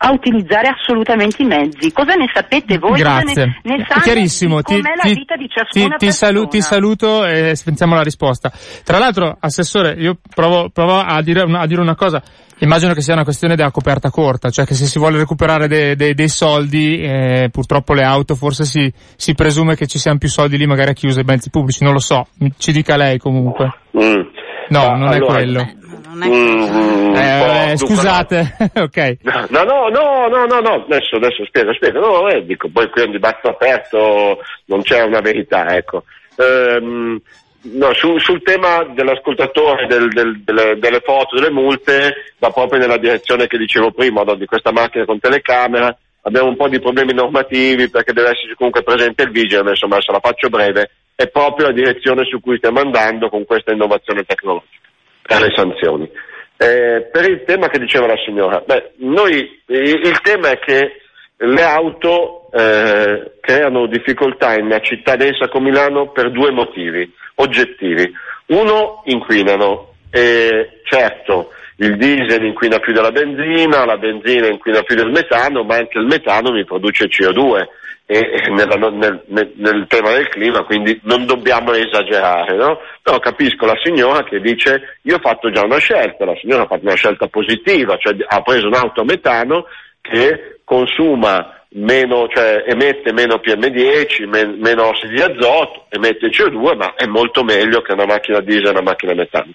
a 0.01 0.11
utilizzare 0.11 0.69
assolutamente 0.69 1.41
i 1.41 1.45
mezzi. 1.45 1.91
Cosa 1.91 2.13
ne 2.13 2.29
sapete 2.33 2.77
voi? 2.77 2.99
Grazie. 2.99 3.59
Ne, 3.63 3.77
ne 3.77 3.85
Chiarissimo. 4.01 4.61
Ti, 4.61 4.81
la 4.81 4.91
ti, 5.01 5.13
vita 5.13 5.35
di 5.35 5.49
ciascuna 5.49 5.97
ti, 5.97 6.05
ti, 6.05 6.11
salu- 6.13 6.47
ti 6.47 6.61
saluto 6.61 7.25
e 7.25 7.53
pensiamo 7.61 7.93
alla 7.93 8.03
risposta. 8.03 8.49
Tra 8.85 8.97
l'altro, 8.97 9.35
Assessore, 9.37 9.95
io 9.97 10.17
provo, 10.33 10.69
provo 10.69 10.99
a, 10.99 11.21
dire 11.21 11.41
una, 11.43 11.59
a, 11.59 11.67
dire 11.67 11.81
una, 11.81 11.95
cosa. 11.95 12.23
Immagino 12.59 12.93
che 12.93 13.01
sia 13.01 13.13
una 13.13 13.25
questione 13.25 13.55
della 13.55 13.71
coperta 13.71 14.09
corta, 14.09 14.49
cioè 14.49 14.65
che 14.65 14.73
se 14.73 14.85
si 14.85 14.99
vuole 14.99 15.17
recuperare 15.17 15.67
dei, 15.67 15.95
dei, 15.95 16.13
dei 16.13 16.29
soldi, 16.29 17.01
eh, 17.01 17.49
purtroppo 17.51 17.93
le 17.93 18.03
auto 18.03 18.35
forse 18.35 18.63
si, 18.63 18.91
si, 19.17 19.33
presume 19.33 19.75
che 19.75 19.85
ci 19.85 19.97
siano 19.97 20.17
più 20.17 20.29
soldi 20.29 20.57
lì 20.57 20.65
magari 20.65 20.91
a 20.91 20.93
chi 20.93 21.07
usa 21.07 21.19
i 21.19 21.25
mezzi 21.25 21.49
pubblici, 21.49 21.83
non 21.83 21.91
lo 21.91 21.99
so. 21.99 22.27
Ci 22.57 22.71
dica 22.71 22.95
lei 22.95 23.17
comunque. 23.17 23.73
Mm. 23.97 24.21
No, 24.69 24.95
non 24.95 25.07
allora, 25.07 25.15
è 25.15 25.19
quello. 25.19 25.67
Non 26.09 26.23
è 26.23 26.27
mm, 26.27 27.15
eh, 27.15 27.77
scusate, 27.77 28.55
ok. 28.81 29.17
No, 29.21 29.45
no, 29.49 29.89
no, 29.89 30.27
no, 30.27 30.45
no, 30.45 30.59
no, 30.59 30.85
adesso, 30.85 31.17
adesso 31.17 31.45
spiego, 31.45 31.73
spiego. 31.73 31.99
No, 31.99 32.27
eh, 32.29 32.43
dico, 32.45 32.67
poi 32.69 32.89
qui 32.89 33.03
è 33.03 33.05
un 33.05 33.11
dibattito 33.11 33.49
aperto, 33.49 34.39
non 34.65 34.81
c'è 34.81 35.03
una 35.03 35.19
verità, 35.19 35.75
ecco. 35.75 36.03
Ehm, 36.37 37.21
no, 37.61 37.93
su, 37.93 38.17
sul 38.17 38.41
tema 38.41 38.83
dell'ascoltatore, 38.85 39.85
del, 39.85 40.07
del, 40.09 40.41
delle, 40.43 40.79
delle, 40.79 41.01
foto, 41.01 41.35
delle 41.35 41.51
multe, 41.51 42.33
va 42.39 42.49
proprio 42.49 42.79
nella 42.79 42.97
direzione 42.97 43.45
che 43.45 43.57
dicevo 43.57 43.91
prima, 43.91 44.23
no, 44.23 44.33
di 44.33 44.45
questa 44.45 44.71
macchina 44.71 45.05
con 45.05 45.19
telecamera. 45.19 45.95
Abbiamo 46.23 46.49
un 46.49 46.55
po' 46.55 46.67
di 46.67 46.79
problemi 46.79 47.13
normativi 47.13 47.89
perché 47.89 48.13
deve 48.13 48.31
esserci 48.31 48.55
comunque 48.55 48.83
presente 48.83 49.23
il 49.23 49.31
vigile, 49.31 49.63
ma 49.63 49.69
insomma 49.69 50.01
se 50.01 50.11
la 50.11 50.19
faccio 50.19 50.49
breve, 50.49 50.89
è 51.15 51.27
proprio 51.27 51.67
la 51.67 51.73
direzione 51.73 52.25
su 52.25 52.41
cui 52.41 52.57
stiamo 52.57 52.79
andando 52.79 53.29
con 53.29 53.45
questa 53.45 53.71
innovazione 53.71 54.23
tecnologica 54.23 54.88
e 55.37 55.39
le 55.39 55.53
sanzioni. 55.55 56.09
Eh, 56.57 57.07
per 57.11 57.29
il 57.29 57.43
tema 57.45 57.69
che 57.69 57.79
diceva 57.79 58.07
la 58.07 58.17
signora, 58.25 58.61
beh, 58.65 58.91
noi, 58.97 59.61
il, 59.67 60.01
il 60.03 60.19
tema 60.21 60.49
è 60.49 60.59
che 60.59 61.01
le 61.37 61.63
auto 61.63 62.49
eh, 62.51 63.31
creano 63.39 63.87
difficoltà 63.87 64.55
in 64.55 64.65
una 64.65 64.79
città 64.79 65.15
densa 65.15 65.47
come 65.47 65.69
Milano 65.69 66.11
per 66.11 66.31
due 66.31 66.51
motivi 66.51 67.09
oggettivi. 67.35 68.11
Uno, 68.47 69.03
inquinano. 69.05 69.93
E 70.11 70.81
certo, 70.83 71.51
il 71.77 71.95
diesel 71.95 72.43
inquina 72.43 72.79
più 72.79 72.91
della 72.91 73.11
benzina, 73.11 73.85
la 73.85 73.97
benzina 73.97 74.47
inquina 74.47 74.81
più 74.81 74.95
del 74.95 75.11
metano, 75.11 75.63
ma 75.63 75.75
anche 75.75 75.99
il 75.99 76.07
metano 76.07 76.51
mi 76.51 76.65
produce 76.65 77.05
CO2 77.05 77.67
e 78.11 78.41
nella, 78.49 78.89
nel, 78.89 79.21
nel, 79.27 79.53
nel, 79.57 79.85
tema 79.87 80.09
del 80.09 80.27
clima, 80.29 80.63
quindi 80.63 80.99
non 81.03 81.27
dobbiamo 81.27 81.73
esagerare, 81.73 82.55
no? 82.55 82.79
Però 83.03 83.19
capisco 83.19 83.67
la 83.67 83.79
signora 83.83 84.23
che 84.23 84.41
dice 84.41 84.97
io 85.03 85.17
ho 85.17 85.19
fatto 85.19 85.51
già 85.51 85.63
una 85.63 85.77
scelta, 85.77 86.25
la 86.25 86.35
signora 86.41 86.63
ha 86.63 86.65
fatto 86.65 86.85
una 86.85 86.95
scelta 86.95 87.27
positiva, 87.27 87.97
cioè 87.97 88.15
ha 88.27 88.41
preso 88.41 88.65
un'auto 88.65 89.01
a 89.01 89.03
metano 89.03 89.65
che 90.01 90.61
consuma 90.63 91.65
meno, 91.73 92.27
cioè 92.29 92.63
emette 92.65 93.13
meno 93.13 93.35
PM10, 93.35 94.27
men, 94.27 94.57
meno 94.59 94.87
ossidi 94.87 95.13
di 95.13 95.21
azoto, 95.21 95.85
emette 95.89 96.29
CO2, 96.29 96.77
ma 96.77 96.95
è 96.95 97.05
molto 97.05 97.43
meglio 97.43 97.81
che 97.81 97.93
una 97.93 98.05
macchina 98.05 98.39
diesel 98.39 98.65
e 98.65 98.69
una 98.71 98.81
macchina 98.81 99.11
a 99.11 99.15
metano. 99.15 99.51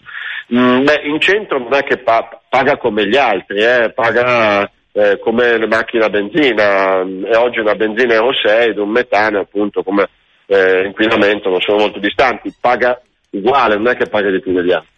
Mm, 0.55 0.85
beh, 0.85 1.01
in 1.07 1.19
centro 1.19 1.59
non 1.59 1.75
è 1.75 1.83
che 1.83 1.97
pa- 1.97 2.41
paga 2.49 2.77
come 2.77 3.09
gli 3.09 3.17
altri, 3.17 3.65
eh, 3.65 3.91
paga 3.93 4.71
eh, 4.97 5.19
come 5.19 5.59
le 5.59 5.67
macchine 5.67 6.05
a 6.05 6.09
benzina, 6.09 7.01
e 7.01 7.37
oggi 7.37 7.59
una 7.59 7.75
benzina 7.75 8.15
Euro 8.15 8.33
6 8.33 8.69
ed 8.69 8.79
un 8.79 8.91
metano 8.91 9.41
appunto 9.41 9.83
come 9.83 10.09
eh, 10.47 10.85
inquinamento 10.85 11.51
non 11.51 11.61
sono 11.61 11.79
molto 11.79 11.99
distanti, 11.99 12.55
paga 12.61 13.01
uguale, 13.31 13.75
non 13.75 13.89
è 13.89 13.97
che 13.97 14.07
paga 14.07 14.31
di 14.31 14.41
più 14.41 14.53
degli 14.53 14.71
altri. 14.71 14.93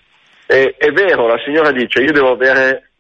E, 0.47 0.75
è 0.77 0.91
vero, 0.91 1.27
la 1.27 1.41
signora 1.43 1.73
dice 1.73 2.03
io 2.03 2.13
devo 2.13 2.33
avere, 2.33 2.91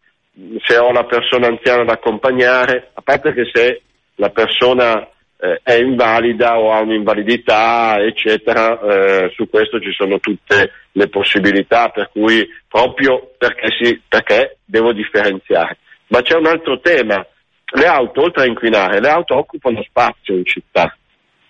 se 0.64 0.78
ho 0.78 0.90
la 0.90 1.04
persona 1.04 1.48
anziana 1.48 1.84
da 1.84 1.92
accompagnare, 1.92 2.90
a 2.94 3.02
parte 3.02 3.34
che 3.34 3.48
se 3.52 3.82
la 4.14 4.30
persona 4.30 5.06
eh, 5.38 5.60
è 5.62 5.74
invalida 5.74 6.58
o 6.58 6.72
ha 6.72 6.80
un'invalidità, 6.80 7.98
eccetera, 8.00 8.80
eh, 8.80 9.32
su 9.34 9.50
questo 9.50 9.78
ci 9.80 9.92
sono 9.92 10.18
tutte 10.18 10.72
le 10.92 11.08
possibilità, 11.08 11.90
per 11.90 12.08
cui 12.10 12.48
proprio 12.66 13.34
perché, 13.36 13.68
si, 13.78 14.00
perché 14.08 14.56
devo 14.64 14.94
differenziare. 14.94 15.76
Ma 16.08 16.22
c'è 16.22 16.36
un 16.36 16.46
altro 16.46 16.80
tema. 16.80 17.26
Le 17.68 17.86
auto, 17.86 18.22
oltre 18.22 18.44
a 18.44 18.46
inquinare, 18.46 19.00
le 19.00 19.08
auto 19.08 19.36
occupano 19.36 19.82
spazio 19.82 20.34
in 20.34 20.44
città, 20.44 20.96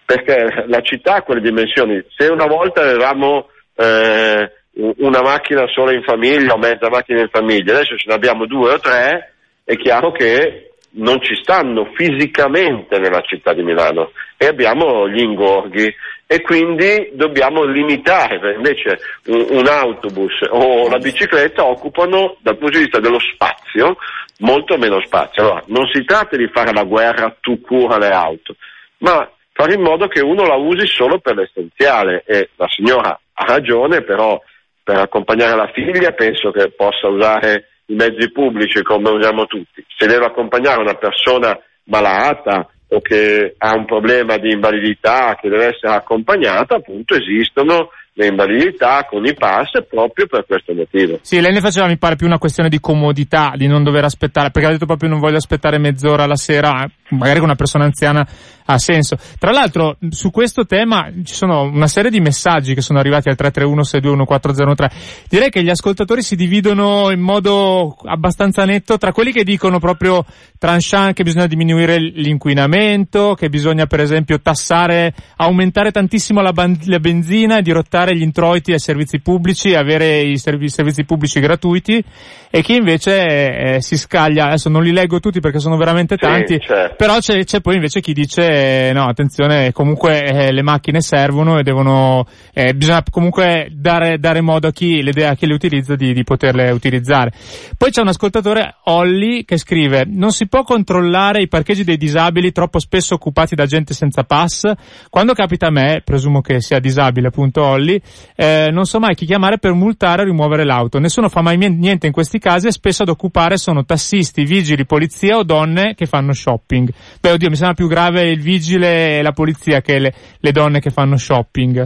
perché 0.05 0.65
la 0.67 0.81
città 0.81 1.17
ha 1.17 1.23
quelle 1.23 1.43
dimensioni. 1.43 2.03
Se 2.17 2.27
una 2.29 2.47
volta 2.47 2.81
avevamo 2.81 3.49
eh, 3.75 4.51
una 4.73 5.21
macchina 5.21 5.67
sola 5.69 5.93
in 5.93 6.03
famiglia 6.03 6.55
o 6.55 6.59
mezza 6.59 6.89
macchina 6.89 7.21
in 7.21 7.29
famiglia, 7.29 7.75
adesso 7.75 7.97
ce 7.97 8.09
ne 8.09 8.15
abbiamo 8.15 8.47
due 8.47 8.73
o 8.73 8.79
tre, 8.79 9.35
è 9.63 9.77
chiaro 9.77 10.11
che 10.13 10.71
non 10.97 11.21
ci 11.21 11.35
stanno 11.35 11.91
fisicamente 11.95 12.99
nella 12.99 13.21
città 13.21 13.53
di 13.53 13.63
Milano 13.63 14.13
e 14.37 14.47
abbiamo 14.47 15.09
gli 15.09 15.21
ingorghi 15.21 15.95
e 16.27 16.43
quindi 16.43 17.11
dobbiamo 17.13 17.63
limitare, 17.65 18.55
invece 18.55 18.99
un, 19.27 19.47
un 19.51 19.67
autobus 19.69 20.41
o 20.51 20.89
la 20.89 20.99
bicicletta 20.99 21.65
occupano 21.65 22.37
dal 22.41 22.57
punto 22.57 22.79
di 22.79 22.85
vista 22.85 22.99
dello 22.99 23.21
spazio 23.21 23.97
molto 24.39 24.77
meno 24.77 25.01
spazio. 25.05 25.43
Allora, 25.43 25.63
non 25.67 25.87
si 25.93 26.05
tratta 26.05 26.37
di 26.37 26.49
fare 26.49 26.73
la 26.73 26.85
guerra 26.85 27.35
tu 27.41 27.61
cura 27.61 27.99
le 27.99 28.11
auto, 28.11 28.57
ma 28.99 29.29
fare 29.53 29.75
in 29.75 29.83
modo 29.83 30.09
che 30.09 30.21
uno 30.21 30.45
la 30.45 30.57
usi 30.57 30.87
solo 30.87 31.19
per 31.19 31.37
l'essenziale 31.37 32.25
e 32.27 32.51
la 32.57 32.67
signora 32.69 33.19
ha 33.33 33.45
ragione, 33.45 34.03
però 34.03 34.41
per 34.83 34.99
accompagnare 34.99 35.57
la 35.57 35.71
figlia 35.73 36.13
penso 36.13 36.51
che 36.51 36.71
possa 36.71 37.09
usare 37.09 37.69
i 37.87 37.95
mezzi 37.95 38.31
pubblici 38.33 38.83
come 38.83 39.11
usiamo 39.11 39.47
tutti. 39.47 39.85
Se 39.97 40.07
deve 40.07 40.27
accompagnare 40.27 40.81
una 40.81 40.95
persona 40.95 41.59
malata 41.85 42.69
o 42.89 43.01
che 43.01 43.55
ha 43.59 43.75
un 43.75 43.85
problema 43.85 44.37
di 44.37 44.53
invalidità 44.53 45.37
che 45.41 45.49
deve 45.49 45.75
essere 45.75 45.95
accompagnata, 45.95 46.77
appunto 46.77 47.15
esistono 47.15 47.91
le 48.19 48.29
invalidità 48.29 49.05
con 49.05 49.27
i 49.27 49.35
pass 49.35 49.85
proprio 49.89 50.27
per 50.27 50.47
questo 50.47 50.73
motivo. 50.73 51.19
Sì, 51.21 51.41
lei 51.41 51.53
ne 51.53 51.61
faceva 51.61 51.87
mi 51.87 51.99
pare 51.99 52.17
più 52.17 52.27
una 52.27 52.39
questione 52.39 52.71
di 52.71 52.81
comodità, 52.81 53.53
di 53.57 53.67
non 53.67 53.83
dover 53.83 54.05
aspettare, 54.05 54.51
perché 54.51 54.69
ha 54.69 54.73
detto 54.73 54.87
proprio 54.87 55.11
non 55.11 55.19
voglio 55.19 55.37
aspettare 55.37 55.79
mezz'ora 55.79 56.27
la 56.27 56.37
sera, 56.37 56.89
magari 57.11 57.39
con 57.39 57.49
una 57.49 57.57
persona 57.57 57.85
anziana 57.85 58.27
ha 58.67 58.79
senso. 58.79 59.17
Tra 59.39 59.51
l'altro, 59.51 59.97
su 60.11 60.31
questo 60.31 60.67
tema 60.67 61.11
ci 61.25 61.35
sono 61.35 61.63
una 61.63 61.87
serie 61.87 62.11
di 62.11 62.21
messaggi 62.21 62.75
che 62.75 62.81
sono 62.81 62.99
arrivati 62.99 63.29
al 63.29 63.37
331-621-403. 63.39 64.91
Direi 65.29 65.51
che 65.51 65.63
gli 65.63 65.71
ascoltatori 65.71 66.23
si 66.23 66.37
dividono 66.37 67.11
in 67.11 67.21
modo 67.21 67.97
abbastanza 68.05 68.65
netto 68.65 68.99
tra 68.99 69.13
quelli 69.13 69.33
che 69.33 69.45
dicono 69.45 69.79
proprio 69.79 70.25
tranchant 70.59 71.15
che 71.15 71.23
bisogna 71.23 71.47
diminuire 71.47 71.99
l'inquinamento, 71.99 73.35
che 73.35 73.49
bisogna 73.49 73.87
per 73.87 74.01
esempio 74.01 74.41
tassare, 74.41 75.13
aumentare 75.37 75.91
tantissimo 75.91 76.41
la, 76.41 76.53
ban- 76.53 76.79
la 76.85 76.99
benzina 76.99 77.59
e 77.59 77.63
dirottare 77.63 78.17
gli 78.17 78.23
introiti 78.23 78.73
ai 78.73 78.79
servizi 78.79 79.21
pubblici 79.21 79.75
avere 79.75 80.21
i 80.21 80.39
servi- 80.39 80.69
servizi 80.69 81.05
pubblici 81.05 81.41
gratuiti 81.41 82.03
e 82.51 82.63
chi 82.63 82.75
invece 82.75 83.75
eh, 83.75 83.83
si 83.83 83.97
scaglia, 83.97 84.47
adesso 84.47 84.69
non 84.69 84.83
li 84.83 84.93
leggo 84.93 85.21
tutti 85.21 85.41
perché 85.41 85.59
sono 85.59 85.77
veramente 85.77 86.17
tanti, 86.17 86.55
sì, 86.55 86.67
certo. 86.67 86.95
però 86.97 87.19
c'è, 87.19 87.45
c'è, 87.45 87.61
poi 87.61 87.75
invece 87.75 88.01
chi 88.01 88.13
dice 88.13 88.56
no, 88.93 89.05
attenzione, 89.05 89.73
comunque 89.73 90.23
eh, 90.23 90.53
le 90.53 90.63
macchine 90.63 91.01
servono 91.01 91.59
e 91.59 91.63
devono, 91.63 92.27
eh, 92.53 92.75
bisogna 92.75 93.03
comunque 93.11 93.69
dare, 93.73 94.19
dare 94.19 94.41
modo 94.41 94.69
a 94.69 94.73
chi, 94.73 95.03
le, 95.03 95.27
a 95.27 95.35
chi 95.35 95.47
le 95.47 95.55
utilizza 95.55 95.95
di, 95.95 96.13
di 96.13 96.25
poterle 96.25 96.71
utilizzare. 96.71 97.33
Poi 97.77 97.91
c'è 97.91 98.01
un 98.01 98.09
ascoltatore, 98.09 98.77
Olli, 98.85 99.45
che 99.45 99.59
scrive, 99.59 100.05
non 100.07 100.31
si 100.31 100.49
può 100.49 100.63
controllare 100.63 101.43
i 101.43 101.49
parcheggi 101.49 101.85
dei 101.85 101.97
disabili 101.97 102.53
troppo 102.53 102.79
spesso 102.79 103.15
occupati 103.15 103.55
da 103.55 103.67
gente 103.67 103.95
senza 103.95 104.25
pass. 104.25 104.71
Quando 105.11 105.33
capita 105.33 105.69
a 105.69 105.71
me, 105.71 106.03
presumo 106.05 106.41
che 106.41 106.61
sia 106.61 106.79
disabile 106.79 107.29
appunto 107.29 107.63
Olli, 107.63 108.01
eh, 108.35 108.69
non 108.73 108.85
so 108.85 108.99
mai 108.99 109.15
chi 109.15 109.27
chiamare 109.27 109.59
per 109.59 109.73
multare 109.73 110.23
o 110.23 110.25
rimuovere 110.25 110.65
l'auto. 110.65 110.99
Nessuno 110.99 111.29
fa 111.29 111.43
mai 111.43 111.57
niente 111.57 112.07
in 112.07 112.13
questi 112.13 112.39
casi 112.39 112.69
e 112.69 112.73
spesso 112.73 113.03
ad 113.03 113.09
occupare 113.09 113.57
sono 113.57 113.85
tassisti, 113.85 114.45
vigili, 114.45 114.87
polizia 114.87 115.37
o 115.37 115.43
donne 115.43 115.95
che 115.95 116.07
fanno 116.07 116.33
shopping. 116.33 116.91
Beh, 117.21 117.33
oddio, 117.33 117.49
mi 117.49 117.57
sembra 117.57 117.75
più 117.75 117.89
grave 117.89 118.31
il 118.31 118.41
vigile 118.47 119.19
e 119.19 119.23
la 119.23 119.33
polizia 119.33 119.81
che 119.81 119.99
le, 119.99 120.13
le 120.39 120.53
donne 120.53 120.79
che 120.79 120.91
fanno 120.91 121.17
shopping. 121.17 121.85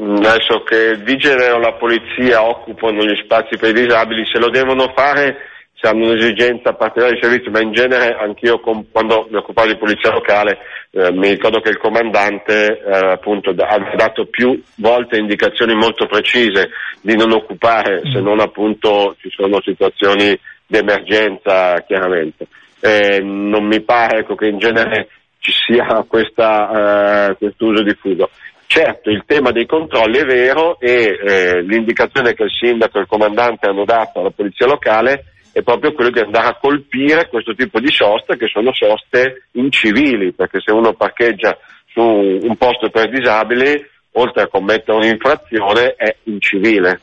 Adesso 0.00 0.62
che 0.62 0.94
il 0.94 1.02
vigile 1.02 1.50
o 1.50 1.58
la 1.58 1.74
polizia 1.74 2.42
occupano 2.46 3.04
gli 3.04 3.16
spazi 3.22 3.58
per 3.58 3.70
i 3.70 3.82
disabili, 3.82 4.24
se 4.24 4.38
lo 4.38 4.48
devono 4.48 4.92
fare 4.94 5.48
se 5.74 5.88
hanno 5.88 6.10
un'esigenza 6.10 6.74
particolare 6.74 7.14
di 7.14 7.20
servizio, 7.22 7.50
ma 7.50 7.60
in 7.60 7.72
genere 7.72 8.14
anch'io 8.14 8.60
quando 8.60 9.26
mi 9.30 9.36
occupavo 9.36 9.66
di 9.66 9.78
polizia 9.78 10.12
locale 10.12 10.58
eh, 10.92 11.10
mi 11.12 11.28
ricordo 11.28 11.60
che 11.60 11.70
il 11.70 11.78
comandante 11.78 12.82
eh, 12.82 13.12
appunto 13.12 13.50
ha 13.50 13.96
dato 13.96 14.26
più 14.26 14.60
volte 14.76 15.16
indicazioni 15.16 15.74
molto 15.74 16.06
precise 16.06 16.68
di 17.00 17.16
non 17.16 17.32
occupare 17.32 18.02
se 18.12 18.20
non 18.20 18.40
appunto 18.40 19.16
ci 19.20 19.30
sono 19.30 19.60
situazioni 19.62 20.38
di 20.66 20.78
emergenza 20.78 21.82
chiaramente. 21.86 22.46
Eh, 22.80 23.20
non 23.22 23.64
mi 23.64 23.80
pare 23.80 24.20
ecco, 24.20 24.34
che 24.34 24.48
in 24.48 24.58
genere 24.58 25.08
ci 25.40 25.52
sia 25.52 26.04
questa, 26.06 27.34
questo 27.36 27.66
uso 27.66 27.82
diffuso. 27.82 28.30
Certo, 28.66 29.10
il 29.10 29.24
tema 29.26 29.50
dei 29.50 29.66
controlli 29.66 30.18
è 30.18 30.24
vero 30.24 30.78
e 30.78 31.18
eh, 31.20 31.62
l'indicazione 31.62 32.34
che 32.34 32.44
il 32.44 32.52
sindaco 32.52 32.98
e 32.98 33.00
il 33.00 33.08
comandante 33.08 33.68
hanno 33.68 33.84
dato 33.84 34.20
alla 34.20 34.30
polizia 34.30 34.66
locale 34.66 35.24
è 35.52 35.62
proprio 35.62 35.92
quello 35.92 36.10
di 36.10 36.20
andare 36.20 36.48
a 36.48 36.58
colpire 36.60 37.28
questo 37.28 37.54
tipo 37.54 37.80
di 37.80 37.90
soste 37.90 38.36
che 38.36 38.46
sono 38.46 38.72
soste 38.72 39.48
incivili, 39.52 40.32
perché 40.32 40.60
se 40.60 40.70
uno 40.70 40.92
parcheggia 40.92 41.58
su 41.86 42.00
un 42.00 42.56
posto 42.56 42.90
per 42.90 43.10
disabili, 43.10 43.84
oltre 44.12 44.42
a 44.42 44.48
commettere 44.48 44.98
un'infrazione, 44.98 45.94
è 45.96 46.14
incivile. 46.24 47.00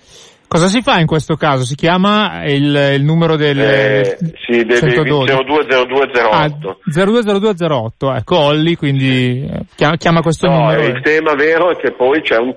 Cosa 0.48 0.68
si 0.68 0.82
fa 0.82 1.00
in 1.00 1.08
questo 1.08 1.36
caso? 1.36 1.66
Si 1.66 1.76
chiama 1.76 2.45
il, 2.45 2.93
il 2.95 3.04
numero 3.04 3.36
del 3.36 3.60
eh, 3.60 4.18
sì, 4.45 4.64
deve 4.64 5.04
020208. 5.04 6.30
Ah, 6.32 6.50
020208, 6.86 8.14
ecco 8.16 8.38
Olli, 8.38 8.76
quindi 8.76 9.45
chiama, 9.76 9.98
chiama 9.98 10.22
questo 10.22 10.48
no, 10.48 10.60
numero. 10.60 10.84
Il 10.84 11.02
tema 11.02 11.34
vero 11.36 11.72
è 11.72 11.76
che 11.76 11.91
poi 11.91 12.22
c'è 12.22 12.38
un, 12.38 12.56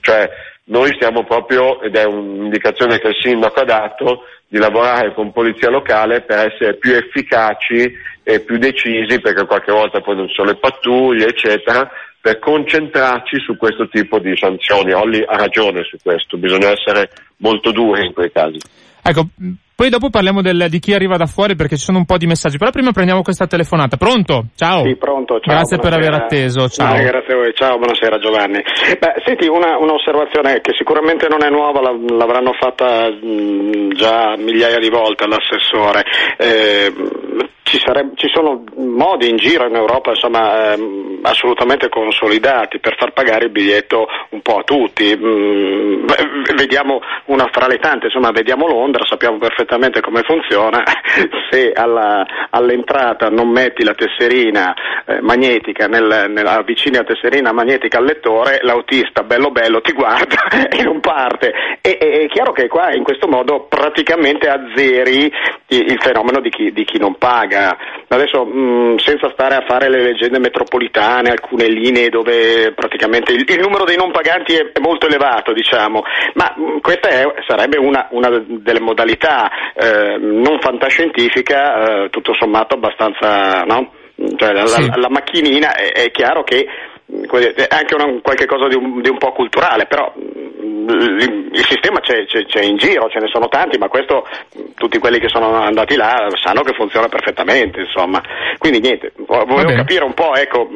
cioè, 0.00 0.28
noi 0.64 0.92
stiamo 0.94 1.24
proprio, 1.24 1.80
ed 1.80 1.94
è 1.94 2.04
un'indicazione 2.04 2.98
che 2.98 3.08
il 3.08 3.16
sindaco 3.22 3.60
ha 3.60 3.64
dato, 3.64 4.22
di 4.48 4.58
lavorare 4.58 5.14
con 5.14 5.30
polizia 5.30 5.70
locale 5.70 6.22
per 6.22 6.50
essere 6.50 6.76
più 6.76 6.92
efficaci 6.94 7.92
e 8.24 8.40
più 8.40 8.58
decisi, 8.58 9.20
perché 9.20 9.46
qualche 9.46 9.72
volta 9.72 10.00
poi 10.00 10.16
non 10.16 10.28
sono 10.28 10.50
le 10.50 10.56
pattuglie, 10.56 11.28
eccetera, 11.28 11.88
per 12.20 12.38
concentrarci 12.38 13.38
su 13.40 13.56
questo 13.56 13.88
tipo 13.88 14.18
di 14.18 14.36
sanzioni. 14.36 14.92
Olli 14.92 15.22
ha 15.26 15.36
ragione 15.36 15.82
su 15.84 15.96
questo, 16.02 16.36
bisogna 16.36 16.70
essere 16.70 17.10
molto 17.38 17.70
duri 17.70 18.06
in 18.06 18.12
quei 18.12 18.30
casi. 18.32 18.58
Ecco, 19.02 19.26
poi 19.78 19.90
dopo 19.90 20.10
parliamo 20.10 20.42
del, 20.42 20.66
di 20.68 20.80
chi 20.80 20.92
arriva 20.92 21.16
da 21.16 21.26
fuori 21.26 21.54
perché 21.54 21.76
ci 21.76 21.84
sono 21.84 21.98
un 21.98 22.04
po' 22.04 22.16
di 22.16 22.26
messaggi, 22.26 22.58
però 22.58 22.72
prima 22.72 22.90
prendiamo 22.90 23.22
questa 23.22 23.46
telefonata. 23.46 23.96
Pronto? 23.96 24.46
Ciao. 24.56 24.82
Sì, 24.82 24.96
pronto. 24.96 25.38
Ciao, 25.38 25.54
grazie 25.54 25.78
per 25.78 25.92
aver 25.92 26.14
atteso. 26.14 26.68
Ciao. 26.68 26.96
No, 26.96 27.02
grazie 27.04 27.32
a 27.32 27.36
voi. 27.36 27.54
Ciao, 27.54 27.78
buonasera 27.78 28.18
Giovanni. 28.18 28.60
Beh, 28.98 29.22
senti, 29.24 29.46
una, 29.46 29.78
un'osservazione 29.78 30.60
che 30.60 30.72
sicuramente 30.76 31.28
non 31.28 31.44
è 31.44 31.48
nuova, 31.48 31.80
l'avranno 31.80 32.54
fatta 32.58 33.08
mh, 33.08 33.94
già 33.94 34.34
migliaia 34.36 34.78
di 34.78 34.90
volte 34.90 35.28
l'assessore. 35.28 36.02
Eh, 36.36 36.92
ci, 37.68 37.78
sarebbe, 37.78 38.12
ci, 38.16 38.28
sono 38.28 38.64
modi 38.76 39.28
in 39.28 39.36
giro 39.36 39.66
in 39.66 39.74
Europa 39.74 40.10
insomma, 40.10 40.72
ehm, 40.72 41.20
assolutamente 41.22 41.88
consolidati 41.88 42.78
per 42.78 42.96
far 42.96 43.12
pagare 43.12 43.44
il 43.44 43.50
biglietto 43.50 44.06
un 44.30 44.40
po' 44.40 44.58
a 44.58 44.62
tutti. 44.62 45.14
Mm, 45.14 46.06
vediamo 46.56 47.00
una 47.26 47.48
fra 47.52 47.66
le 47.66 47.78
tante, 47.78 48.06
insomma, 48.06 48.30
vediamo 48.30 48.66
Londra, 48.66 49.04
sappiamo 49.04 49.38
perfettamente 49.38 50.00
come 50.00 50.22
funziona. 50.22 50.82
Se 51.50 51.72
alla, 51.72 52.24
all'entrata 52.50 53.28
non 53.28 53.48
metti 53.48 53.84
la 53.84 53.94
tesserina 53.94 54.74
eh, 55.04 55.20
magnetica, 55.20 55.86
nel, 55.86 56.26
nella, 56.30 56.56
avvicini 56.58 56.96
la 56.96 57.04
tesserina 57.04 57.52
magnetica 57.52 57.98
al 57.98 58.04
lettore, 58.04 58.60
l'autista 58.62 59.22
bello 59.22 59.50
bello 59.50 59.80
ti 59.80 59.92
guarda 59.92 60.48
e 60.70 60.82
non 60.82 61.00
parte. 61.00 61.52
E, 61.82 61.98
e, 62.00 62.20
è 62.22 62.28
chiaro 62.28 62.52
che 62.52 62.66
qua 62.68 62.94
in 62.94 63.02
questo 63.02 63.28
modo 63.28 63.66
praticamente 63.68 64.48
azzeri 64.48 65.30
il 65.68 66.00
fenomeno 66.00 66.40
di 66.40 66.50
chi, 66.50 66.72
di 66.72 66.84
chi 66.84 66.98
non 66.98 67.16
paga. 67.16 67.57
Adesso 68.08 68.44
mh, 68.44 68.58
mm, 68.58 68.96
senza 68.96 69.30
stare 69.32 69.56
a 69.56 69.64
fare 69.66 69.88
le 69.88 70.02
leggende 70.02 70.38
metropolitane, 70.38 71.30
alcune 71.30 71.68
linee 71.68 72.08
dove 72.08 72.72
praticamente 72.72 73.32
il, 73.32 73.44
il 73.46 73.60
numero 73.60 73.84
dei 73.84 73.96
non 73.96 74.10
paganti 74.10 74.54
è, 74.54 74.72
è 74.72 74.80
molto 74.80 75.06
elevato, 75.06 75.52
diciamo, 75.52 76.02
ma 76.34 76.54
mh, 76.56 76.62
mm, 76.62 76.78
questa 76.78 77.08
è, 77.08 77.24
sarebbe 77.46 77.78
una, 77.78 78.08
una, 78.10 78.42
delle 78.46 78.80
modalità 78.80 79.50
eh, 79.74 80.16
non 80.18 80.58
fantascientifica, 80.60 82.04
eh, 82.04 82.10
tutto 82.10 82.34
sommato 82.34 82.74
abbastanza, 82.74 83.62
no? 83.64 83.92
Cioè, 84.36 84.52
la, 84.52 84.66
sì. 84.66 84.88
la, 84.88 84.96
la, 84.96 85.08
macchinina 85.08 85.76
è, 85.76 85.92
è 85.92 86.10
chiaro 86.10 86.42
che 86.42 86.66
è 87.10 87.66
anche 87.70 87.94
una, 87.94 88.20
qualche 88.20 88.44
cosa 88.44 88.68
di 88.68 88.74
un, 88.74 89.00
di 89.00 89.08
un, 89.08 89.16
po' 89.16 89.32
culturale, 89.32 89.86
però 89.86 90.12
il, 90.14 91.48
il 91.52 91.64
sistema 91.66 92.00
c'è, 92.00 92.26
c'è, 92.26 92.44
c'è, 92.44 92.62
in 92.62 92.76
giro, 92.76 93.08
ce 93.08 93.18
ne 93.18 93.28
sono 93.32 93.48
tanti, 93.48 93.78
ma 93.78 93.88
questo 93.88 94.26
tutti 94.74 94.98
quelli 94.98 95.18
che 95.18 95.28
sono 95.28 95.54
andati 95.54 95.96
là 95.96 96.28
sanno 96.42 96.60
che 96.62 96.74
funziona 96.74 97.08
perfettamente, 97.08 97.80
insomma. 97.80 98.20
Quindi 98.58 98.80
niente, 98.80 99.12
volevo 99.26 99.74
capire 99.74 100.04
un 100.04 100.12
po', 100.12 100.34
ecco, 100.34 100.68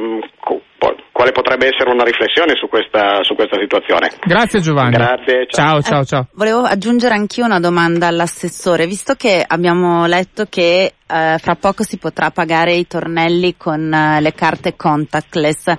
quale 1.12 1.32
potrebbe 1.32 1.66
essere 1.66 1.90
una 1.90 2.04
riflessione 2.04 2.56
su 2.56 2.66
questa, 2.68 3.22
su 3.22 3.34
questa 3.34 3.58
situazione. 3.60 4.10
Grazie 4.24 4.60
Giovanni. 4.60 4.92
Grazie. 4.92 5.46
Ciao, 5.48 5.80
ciao, 5.80 5.82
ciao. 5.82 6.04
ciao. 6.04 6.20
Eh, 6.22 6.26
volevo 6.32 6.62
aggiungere 6.62 7.14
anch'io 7.14 7.44
una 7.44 7.60
domanda 7.60 8.06
all'assessore, 8.06 8.86
visto 8.86 9.14
che 9.14 9.44
abbiamo 9.46 10.06
letto 10.06 10.46
che 10.48 10.94
eh, 11.06 11.38
fra 11.38 11.54
poco 11.60 11.82
si 11.84 11.98
potrà 11.98 12.30
pagare 12.30 12.72
i 12.72 12.86
tornelli 12.86 13.56
con 13.56 13.92
eh, 13.92 14.20
le 14.20 14.32
carte 14.32 14.74
contactless. 14.74 15.76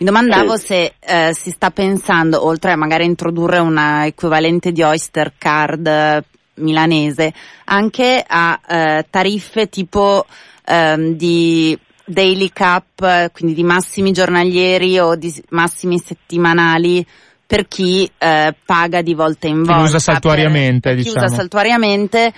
Mi 0.00 0.06
domandavo 0.06 0.56
sì. 0.56 0.64
se 0.64 0.94
eh, 0.98 1.34
si 1.34 1.50
sta 1.50 1.70
pensando, 1.70 2.42
oltre 2.46 2.72
a 2.72 2.76
magari 2.76 3.04
introdurre 3.04 3.58
una 3.58 4.06
equivalente 4.06 4.72
di 4.72 4.82
Oyster 4.82 5.34
Card 5.36 5.86
eh, 5.86 6.24
milanese, 6.54 7.34
anche 7.66 8.24
a 8.26 8.58
eh, 8.66 9.06
tariffe 9.10 9.68
tipo 9.68 10.24
ehm, 10.64 11.16
di 11.16 11.78
daily 12.02 12.48
cap, 12.50 13.30
quindi 13.32 13.52
di 13.52 13.62
massimi 13.62 14.12
giornalieri 14.12 14.98
o 14.98 15.16
di 15.16 15.30
massimi 15.50 15.98
settimanali 15.98 17.06
per 17.46 17.68
chi 17.68 18.10
eh, 18.16 18.54
paga 18.64 19.02
di 19.02 19.12
volta 19.12 19.48
in 19.48 19.64
volta. 19.64 19.80
Chi 19.80 19.84
usa 19.84 19.98
saltuariamente, 19.98 20.88
per, 20.88 20.96
diciamo. 20.96 21.14
Chi 21.14 21.24
usa 21.24 21.36
saltuariamente 21.36 22.32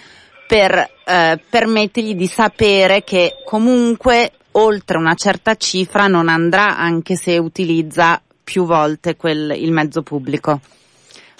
per 0.48 0.90
eh, 1.04 1.40
permettergli 1.48 2.16
di 2.16 2.26
sapere 2.26 3.04
che 3.04 3.34
comunque 3.44 4.32
oltre 4.52 4.98
una 4.98 5.14
certa 5.14 5.54
cifra 5.54 6.06
non 6.06 6.28
andrà 6.28 6.76
anche 6.76 7.16
se 7.16 7.38
utilizza 7.38 8.20
più 8.42 8.64
volte 8.64 9.16
quel, 9.16 9.54
il 9.56 9.72
mezzo 9.72 10.02
pubblico. 10.02 10.60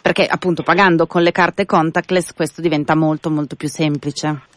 Perché 0.01 0.27
appunto 0.27 0.63
pagando 0.63 1.07
con 1.07 1.23
le 1.23 1.33
carte 1.33 1.67
contactless 1.67 2.33
questo 2.33 2.61
diventa 2.61 2.95
molto 2.95 3.31
molto 3.31 3.57
più 3.57 3.69
semplice. 3.69 4.51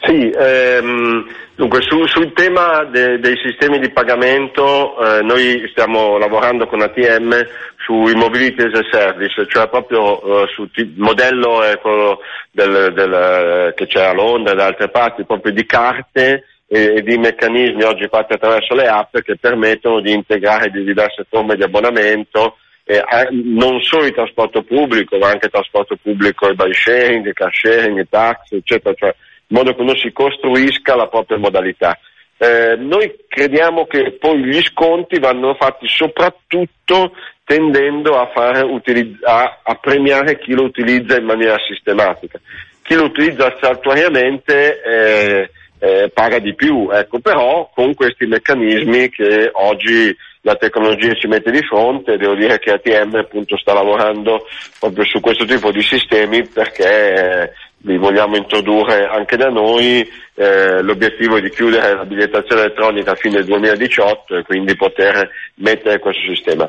Sì, 0.00 0.30
ehm, 0.30 1.26
dunque 1.56 1.82
su, 1.82 2.06
sul 2.06 2.32
tema 2.32 2.84
de, 2.84 3.18
dei 3.18 3.36
sistemi 3.44 3.78
di 3.78 3.90
pagamento 3.90 4.96
eh, 4.98 5.22
noi 5.22 5.66
stiamo 5.70 6.18
lavorando 6.18 6.66
con 6.66 6.82
ATM 6.82 7.34
sui 7.78 8.14
mobility 8.14 8.62
as 8.62 8.78
a 8.78 8.88
service, 8.90 9.46
cioè 9.48 9.68
proprio 9.68 10.20
eh, 10.42 10.46
sul 10.54 10.70
t- 10.70 10.92
modello 10.96 11.62
è 11.64 11.78
quello 11.78 12.20
del, 12.52 12.92
del, 12.92 13.72
che 13.74 13.86
c'è 13.86 14.04
a 14.04 14.12
Londra 14.12 14.52
e 14.52 14.56
da 14.56 14.66
altre 14.66 14.88
parti, 14.88 15.24
proprio 15.24 15.52
di 15.52 15.66
carte 15.66 16.44
e, 16.68 16.96
e, 16.96 17.02
di 17.02 17.18
meccanismi 17.18 17.82
oggi 17.82 18.06
fatti 18.08 18.34
attraverso 18.34 18.74
le 18.74 18.86
app 18.86 19.16
che 19.18 19.36
permettono 19.36 20.00
di 20.00 20.12
integrare 20.12 20.70
di 20.70 20.84
diverse 20.84 21.26
forme 21.28 21.56
di 21.56 21.64
abbonamento 21.64 22.56
eh, 22.84 23.02
non 23.30 23.82
solo 23.82 24.06
il 24.06 24.14
trasporto 24.14 24.62
pubblico, 24.62 25.18
ma 25.18 25.28
anche 25.28 25.46
il 25.46 25.52
trasporto 25.52 25.98
pubblico 26.00 26.48
e 26.48 26.54
bike 26.54 26.72
sharing, 26.72 27.32
car 27.34 27.52
sharing, 27.52 28.06
taxi, 28.08 28.56
eccetera, 28.56 28.94
cioè 28.94 29.14
in 29.48 29.56
modo 29.56 29.74
che 29.74 29.80
uno 29.80 29.96
si 29.96 30.12
costruisca 30.12 30.94
la 30.94 31.08
propria 31.08 31.38
modalità. 31.38 31.98
Eh, 32.36 32.76
noi 32.76 33.24
crediamo 33.26 33.86
che 33.86 34.12
poi 34.12 34.44
gli 34.44 34.62
sconti 34.62 35.18
vanno 35.18 35.54
fatti 35.54 35.88
soprattutto 35.88 37.12
tendendo 37.44 38.18
a, 38.18 38.30
utilizz- 38.64 39.24
a, 39.24 39.60
a 39.62 39.74
premiare 39.76 40.38
chi 40.38 40.52
lo 40.52 40.64
utilizza 40.64 41.16
in 41.16 41.24
maniera 41.24 41.56
sistematica. 41.66 42.38
Chi 42.82 42.94
lo 42.94 43.04
utilizza 43.04 43.56
saltuariamente 43.60 44.82
eh, 44.82 45.50
eh, 45.80 46.10
paga 46.12 46.38
di 46.38 46.54
più, 46.54 46.90
ecco, 46.92 47.20
però 47.20 47.70
con 47.74 47.94
questi 47.94 48.26
meccanismi 48.26 49.10
che 49.10 49.50
oggi 49.52 50.14
la 50.42 50.54
tecnologia 50.54 51.14
ci 51.14 51.26
mette 51.26 51.50
di 51.50 51.62
fronte, 51.62 52.16
devo 52.16 52.34
dire 52.34 52.58
che 52.58 52.72
ATM 52.72 53.16
appunto 53.16 53.56
sta 53.56 53.72
lavorando 53.72 54.46
proprio 54.78 55.04
su 55.04 55.20
questo 55.20 55.44
tipo 55.44 55.70
di 55.70 55.82
sistemi 55.82 56.46
perché 56.46 57.52
li 57.82 57.96
vogliamo 57.96 58.36
introdurre 58.36 59.06
anche 59.06 59.36
da 59.36 59.48
noi, 59.48 60.08
eh, 60.34 60.82
l'obiettivo 60.82 61.36
è 61.36 61.40
di 61.40 61.50
chiudere 61.50 61.94
la 61.94 62.04
bigliettazione 62.04 62.62
elettronica 62.62 63.12
a 63.12 63.16
fine 63.16 63.42
2018 63.42 64.36
e 64.36 64.42
quindi 64.42 64.74
poter 64.74 65.30
mettere 65.56 65.98
questo 65.98 66.22
sistema. 66.34 66.68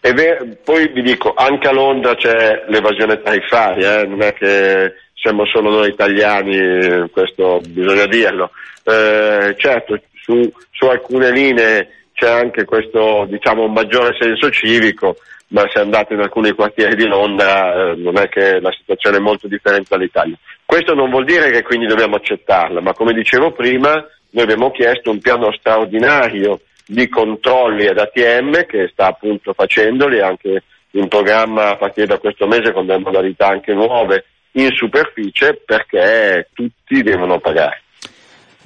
E 0.00 0.12
ver- 0.12 0.58
poi 0.64 0.88
vi 0.92 1.02
dico, 1.02 1.34
anche 1.36 1.68
a 1.68 1.72
Londra 1.72 2.14
c'è 2.14 2.64
l'evasione 2.68 3.20
tariffaria, 3.20 4.00
eh? 4.00 4.06
non 4.06 4.22
è 4.22 4.32
che 4.32 4.94
siamo 5.14 5.44
solo 5.46 5.70
noi 5.70 5.88
italiani, 5.88 7.08
questo 7.10 7.60
bisogna 7.68 8.06
dirlo. 8.06 8.50
Eh, 8.84 9.54
certo, 9.58 10.00
su, 10.22 10.40
su, 10.70 10.86
alcune 10.86 11.30
linee 11.32 11.97
c'è 12.18 12.28
anche 12.28 12.64
questo 12.64 13.26
diciamo, 13.30 13.68
maggiore 13.68 14.16
senso 14.18 14.50
civico, 14.50 15.18
ma 15.48 15.62
se 15.72 15.78
andate 15.78 16.14
in 16.14 16.20
alcuni 16.20 16.50
quartieri 16.50 16.96
di 16.96 17.06
Londra 17.06 17.92
eh, 17.92 17.94
non 17.94 18.18
è 18.18 18.28
che 18.28 18.58
la 18.58 18.72
situazione 18.72 19.18
è 19.18 19.20
molto 19.20 19.46
differente 19.46 19.86
dall'Italia. 19.90 20.36
Questo 20.64 20.94
non 20.94 21.10
vuol 21.10 21.24
dire 21.24 21.52
che 21.52 21.62
quindi 21.62 21.86
dobbiamo 21.86 22.16
accettarla, 22.16 22.80
ma 22.80 22.92
come 22.92 23.12
dicevo 23.12 23.52
prima, 23.52 24.04
noi 24.30 24.42
abbiamo 24.42 24.72
chiesto 24.72 25.12
un 25.12 25.20
piano 25.20 25.52
straordinario 25.52 26.62
di 26.84 27.08
controlli 27.08 27.86
ad 27.86 27.98
ATM 27.98 28.66
che 28.66 28.88
sta 28.90 29.06
appunto 29.06 29.52
facendoli 29.52 30.20
anche 30.20 30.64
in 30.92 31.06
programma 31.06 31.70
a 31.70 31.76
partire 31.76 32.08
da 32.08 32.18
questo 32.18 32.48
mese 32.48 32.72
con 32.72 32.84
delle 32.84 32.98
modalità 32.98 33.46
anche 33.46 33.74
nuove 33.74 34.24
in 34.52 34.70
superficie 34.72 35.62
perché 35.64 36.48
tutti 36.52 37.00
devono 37.00 37.38
pagare. 37.38 37.82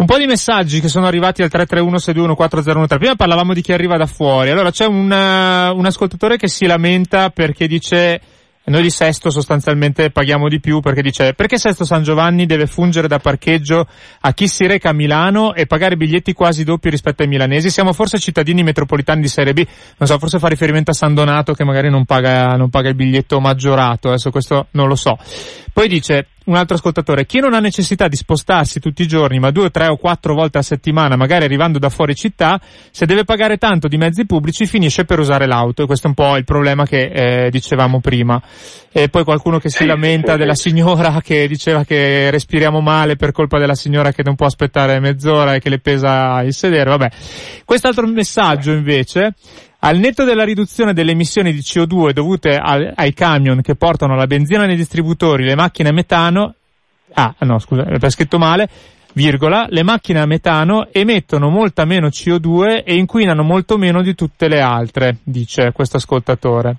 Un 0.02 0.08
po' 0.08 0.18
di 0.18 0.26
messaggi 0.26 0.80
che 0.80 0.88
sono 0.88 1.06
arrivati 1.06 1.42
al 1.42 1.50
331-621-4013. 1.52 2.98
Prima 2.98 3.14
parlavamo 3.14 3.54
di 3.54 3.62
chi 3.62 3.72
arriva 3.72 3.96
da 3.96 4.06
fuori. 4.06 4.50
Allora 4.50 4.72
c'è 4.72 4.84
un, 4.84 5.04
uh, 5.04 5.78
un 5.78 5.86
ascoltatore 5.86 6.36
che 6.36 6.48
si 6.48 6.66
lamenta 6.66 7.30
perché 7.30 7.68
dice 7.68 8.20
noi 8.64 8.82
di 8.82 8.90
Sesto 8.90 9.30
sostanzialmente 9.30 10.10
paghiamo 10.10 10.48
di 10.48 10.58
più 10.58 10.80
perché 10.80 11.02
dice 11.02 11.34
perché 11.34 11.56
Sesto 11.56 11.84
San 11.84 12.02
Giovanni 12.02 12.46
deve 12.46 12.66
fungere 12.66 13.06
da 13.06 13.18
parcheggio 13.18 13.86
a 14.20 14.32
chi 14.32 14.48
si 14.48 14.66
reca 14.66 14.90
a 14.90 14.92
Milano 14.92 15.54
e 15.54 15.66
pagare 15.66 15.96
biglietti 15.96 16.32
quasi 16.32 16.64
doppi 16.64 16.90
rispetto 16.90 17.22
ai 17.22 17.28
milanesi? 17.28 17.70
Siamo 17.70 17.92
forse 17.92 18.18
cittadini 18.18 18.64
metropolitani 18.64 19.20
di 19.20 19.28
Serie 19.28 19.52
B, 19.52 19.64
non 19.98 20.08
so, 20.08 20.18
forse 20.18 20.40
fa 20.40 20.48
riferimento 20.48 20.90
a 20.90 20.94
San 20.94 21.14
Donato 21.14 21.52
che 21.54 21.62
magari 21.64 21.90
non 21.90 22.04
paga, 22.06 22.56
non 22.56 22.70
paga 22.70 22.88
il 22.88 22.96
biglietto 22.96 23.38
maggiorato, 23.38 24.08
adesso 24.08 24.30
questo 24.30 24.66
non 24.72 24.88
lo 24.88 24.96
so. 24.96 25.16
Poi 25.72 25.88
dice 25.88 26.26
un 26.44 26.56
altro 26.56 26.76
ascoltatore, 26.76 27.24
chi 27.24 27.38
non 27.38 27.54
ha 27.54 27.60
necessità 27.60 28.08
di 28.08 28.16
spostarsi 28.16 28.80
tutti 28.80 29.02
i 29.02 29.06
giorni, 29.06 29.38
ma 29.38 29.50
due, 29.50 29.70
tre 29.70 29.86
o 29.86 29.96
quattro 29.96 30.34
volte 30.34 30.58
a 30.58 30.62
settimana, 30.62 31.16
magari 31.16 31.44
arrivando 31.44 31.78
da 31.78 31.88
fuori 31.88 32.14
città, 32.14 32.60
se 32.90 33.06
deve 33.06 33.24
pagare 33.24 33.56
tanto 33.56 33.88
di 33.88 33.96
mezzi 33.96 34.26
pubblici 34.26 34.66
finisce 34.66 35.04
per 35.04 35.18
usare 35.18 35.46
l'auto 35.46 35.82
e 35.82 35.86
questo 35.86 36.06
è 36.06 36.08
un 36.10 36.14
po' 36.14 36.36
il 36.36 36.44
problema 36.44 36.84
che 36.84 37.44
eh, 37.46 37.50
dicevamo 37.50 38.00
prima. 38.00 38.42
E 38.90 39.08
poi 39.08 39.24
qualcuno 39.24 39.58
che 39.58 39.70
si 39.70 39.86
lamenta 39.86 40.36
della 40.36 40.54
signora 40.54 41.20
che 41.24 41.48
diceva 41.48 41.84
che 41.84 42.30
respiriamo 42.30 42.80
male 42.80 43.16
per 43.16 43.32
colpa 43.32 43.58
della 43.58 43.74
signora 43.74 44.12
che 44.12 44.22
non 44.22 44.34
può 44.34 44.46
aspettare 44.46 45.00
mezz'ora 45.00 45.54
e 45.54 45.60
che 45.60 45.70
le 45.70 45.78
pesa 45.78 46.42
il 46.42 46.52
sedere, 46.52 46.90
vabbè. 46.90 47.10
Quest'altro 47.64 48.06
messaggio 48.06 48.72
invece 48.72 49.34
al 49.84 49.98
netto 49.98 50.24
della 50.24 50.44
riduzione 50.44 50.92
delle 50.92 51.12
emissioni 51.12 51.52
di 51.52 51.58
CO2 51.58 52.12
dovute 52.12 52.56
al, 52.56 52.92
ai 52.94 53.12
camion 53.12 53.60
che 53.62 53.74
portano 53.74 54.14
la 54.14 54.26
benzina 54.26 54.64
nei 54.64 54.76
distributori, 54.76 55.44
le 55.44 55.56
macchine 55.56 55.88
a 55.88 55.92
metano, 55.92 56.54
ah 57.14 57.34
no 57.40 57.58
scusa, 57.58 57.84
è 57.84 58.10
scritto 58.10 58.38
male, 58.38 58.68
virgola, 59.14 59.66
le 59.68 59.82
macchine 59.82 60.20
a 60.20 60.26
metano 60.26 60.86
emettono 60.92 61.48
molta 61.48 61.84
meno 61.84 62.08
CO2 62.08 62.84
e 62.84 62.94
inquinano 62.94 63.42
molto 63.42 63.76
meno 63.76 64.02
di 64.02 64.14
tutte 64.14 64.46
le 64.46 64.60
altre, 64.60 65.18
dice 65.24 65.72
questo 65.72 65.96
ascoltatore. 65.96 66.76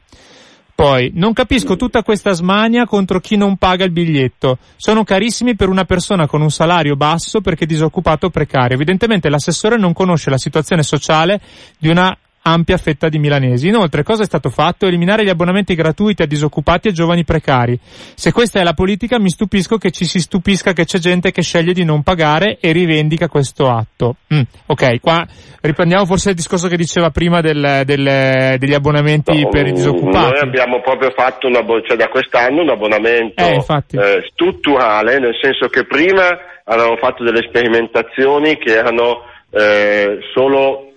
Poi, 0.75 1.11
non 1.13 1.33
capisco 1.33 1.75
tutta 1.75 2.01
questa 2.01 2.31
smania 2.31 2.85
contro 2.85 3.19
chi 3.19 3.35
non 3.35 3.57
paga 3.57 3.83
il 3.83 3.91
biglietto. 3.91 4.57
Sono 4.75 5.03
carissimi 5.03 5.55
per 5.55 5.69
una 5.69 5.83
persona 5.83 6.25
con 6.25 6.41
un 6.41 6.49
salario 6.49 6.95
basso 6.95 7.41
perché 7.41 7.67
disoccupato 7.67 8.25
o 8.25 8.29
precario. 8.31 8.75
Evidentemente 8.75 9.29
l'assessore 9.29 9.77
non 9.77 9.93
conosce 9.93 10.31
la 10.31 10.39
situazione 10.39 10.81
sociale 10.81 11.39
di 11.77 11.89
una 11.89 12.17
ampia 12.43 12.77
fetta 12.77 13.09
di 13.09 13.19
milanesi. 13.19 13.67
Inoltre, 13.67 14.03
cosa 14.03 14.23
è 14.23 14.25
stato 14.25 14.49
fatto? 14.49 14.85
Eliminare 14.85 15.23
gli 15.23 15.29
abbonamenti 15.29 15.75
gratuiti 15.75 16.21
a 16.21 16.25
disoccupati 16.25 16.89
e 16.89 16.91
giovani 16.91 17.23
precari. 17.23 17.79
Se 18.15 18.31
questa 18.31 18.59
è 18.59 18.63
la 18.63 18.73
politica, 18.73 19.19
mi 19.19 19.29
stupisco 19.29 19.77
che 19.77 19.91
ci 19.91 20.05
si 20.05 20.19
stupisca 20.19 20.73
che 20.73 20.85
c'è 20.85 20.97
gente 20.97 21.31
che 21.31 21.41
sceglie 21.41 21.73
di 21.73 21.83
non 21.83 22.03
pagare 22.03 22.57
e 22.59 22.71
rivendica 22.71 23.27
questo 23.27 23.69
atto. 23.69 24.15
Mm, 24.33 24.41
ok, 24.67 24.99
qua 24.99 25.25
riprendiamo 25.61 26.05
forse 26.05 26.29
il 26.29 26.35
discorso 26.35 26.67
che 26.67 26.75
diceva 26.75 27.09
prima 27.09 27.39
del, 27.39 27.83
del, 27.85 28.57
degli 28.57 28.73
abbonamenti 28.73 29.41
no, 29.41 29.49
per 29.49 29.67
i 29.67 29.71
disoccupati. 29.71 30.33
Noi 30.33 30.39
abbiamo 30.39 30.81
proprio 30.81 31.11
fatto 31.15 31.47
una, 31.47 31.61
cioè 31.85 31.95
da 31.95 32.09
quest'anno 32.09 32.61
un 32.61 32.69
abbonamento 32.69 33.43
eh, 33.43 33.63
eh, 33.91 34.29
strutturale, 34.31 35.19
nel 35.19 35.37
senso 35.41 35.67
che 35.67 35.85
prima 35.85 36.27
avevamo 36.65 36.97
fatto 36.97 37.23
delle 37.23 37.45
sperimentazioni 37.47 38.57
che 38.57 38.73
erano 38.73 39.21
eh, 39.51 40.19
solo 40.33 40.92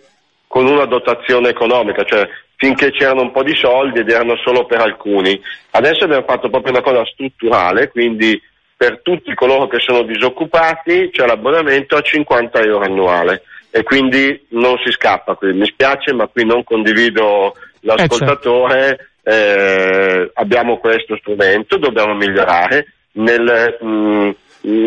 con 0.57 0.68
una 0.68 0.86
dotazione 0.86 1.50
economica, 1.50 2.02
cioè 2.04 2.26
finché 2.57 2.90
c'erano 2.90 3.20
un 3.20 3.30
po' 3.30 3.42
di 3.42 3.54
soldi 3.54 3.98
ed 3.98 4.09
erano 4.09 4.36
solo 4.36 4.64
per 4.64 4.80
alcuni. 4.80 5.38
Adesso 5.72 6.04
abbiamo 6.04 6.24
fatto 6.26 6.48
proprio 6.48 6.72
una 6.72 6.80
cosa 6.80 7.04
strutturale, 7.04 7.90
quindi 7.90 8.40
per 8.74 9.02
tutti 9.02 9.34
coloro 9.34 9.66
che 9.66 9.80
sono 9.80 10.00
disoccupati 10.04 11.11
c'è 11.12 11.26
l'abbonamento 11.26 11.96
a 11.96 12.00
50 12.00 12.59
euro 12.61 12.86
annuale 12.86 13.42
e 13.70 13.82
quindi 13.82 14.46
non 14.52 14.78
si 14.82 14.92
scappa 14.92 15.34
qui. 15.34 15.52
Mi 15.52 15.66
spiace 15.66 16.14
ma 16.14 16.26
qui 16.26 16.46
non 16.46 16.64
condivido 16.64 17.54
l'ascoltatore, 17.80 19.11
eh, 19.24 19.30
certo. 19.30 20.22
eh, 20.22 20.30
abbiamo 20.36 20.78
questo 20.78 21.18
strumento, 21.18 21.76
dobbiamo 21.76 22.14
migliorare. 22.14 22.94
Nel, 23.12 23.76
mh, 23.78 23.86
mm, 23.86 24.30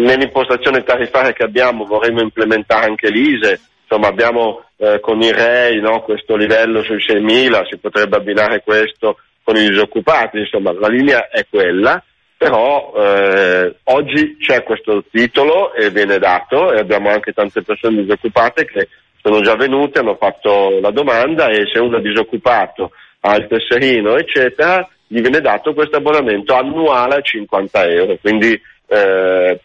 nell'impostazione 0.04 0.82
tariffaria 0.82 1.32
che 1.32 1.44
abbiamo 1.44 1.86
vorremmo 1.86 2.22
implementare 2.22 2.88
anche 2.88 3.12
l'ISE, 3.12 3.60
insomma 3.84 4.08
abbiamo 4.08 4.64
eh, 4.82 5.00
con 5.02 5.22
i 5.22 5.32
REI 5.32 5.82
no, 5.82 6.02
questo 6.02 6.36
livello 6.36 6.82
sui 6.84 6.98
6.000, 6.98 7.68
si 7.68 7.78
potrebbe 7.78 8.16
abbinare 8.16 8.62
questo 8.64 9.18
con 9.44 9.58
i 9.58 9.68
disoccupati, 9.68 10.40
insomma 10.40 10.72
la 10.72 10.88
linea 10.88 11.28
è 11.30 11.46
quella, 11.50 12.02
però 12.38 12.94
eh, 12.96 13.76
oggi 13.84 14.38
c'è 14.40 14.64
questo 14.64 15.04
titolo 15.12 15.74
e 15.74 15.90
viene 15.90 16.18
dato 16.18 16.72
e 16.72 16.80
abbiamo 16.80 17.10
anche 17.10 17.34
tante 17.34 17.62
persone 17.62 18.04
disoccupate 18.04 18.64
che 18.66 18.88
sono 19.22 19.42
già 19.42 19.56
venute, 19.56 20.00
hanno 20.00 20.16
fatto 20.16 20.80
la 20.80 20.92
domanda 20.92 21.48
e 21.48 21.70
se 21.72 21.80
uno 21.80 21.98
è 21.98 22.02
disoccupato 22.02 22.92
ha 23.22 23.36
il 23.36 23.48
tesserino 23.48 24.16
eccetera, 24.16 24.88
gli 25.08 25.20
viene 25.20 25.42
dato 25.42 25.74
questo 25.74 25.98
abbonamento 25.98 26.56
annuale 26.56 27.16
a 27.16 27.22
50 27.22 27.86
euro, 27.88 28.18
quindi 28.22 28.58
eh, 28.88 29.60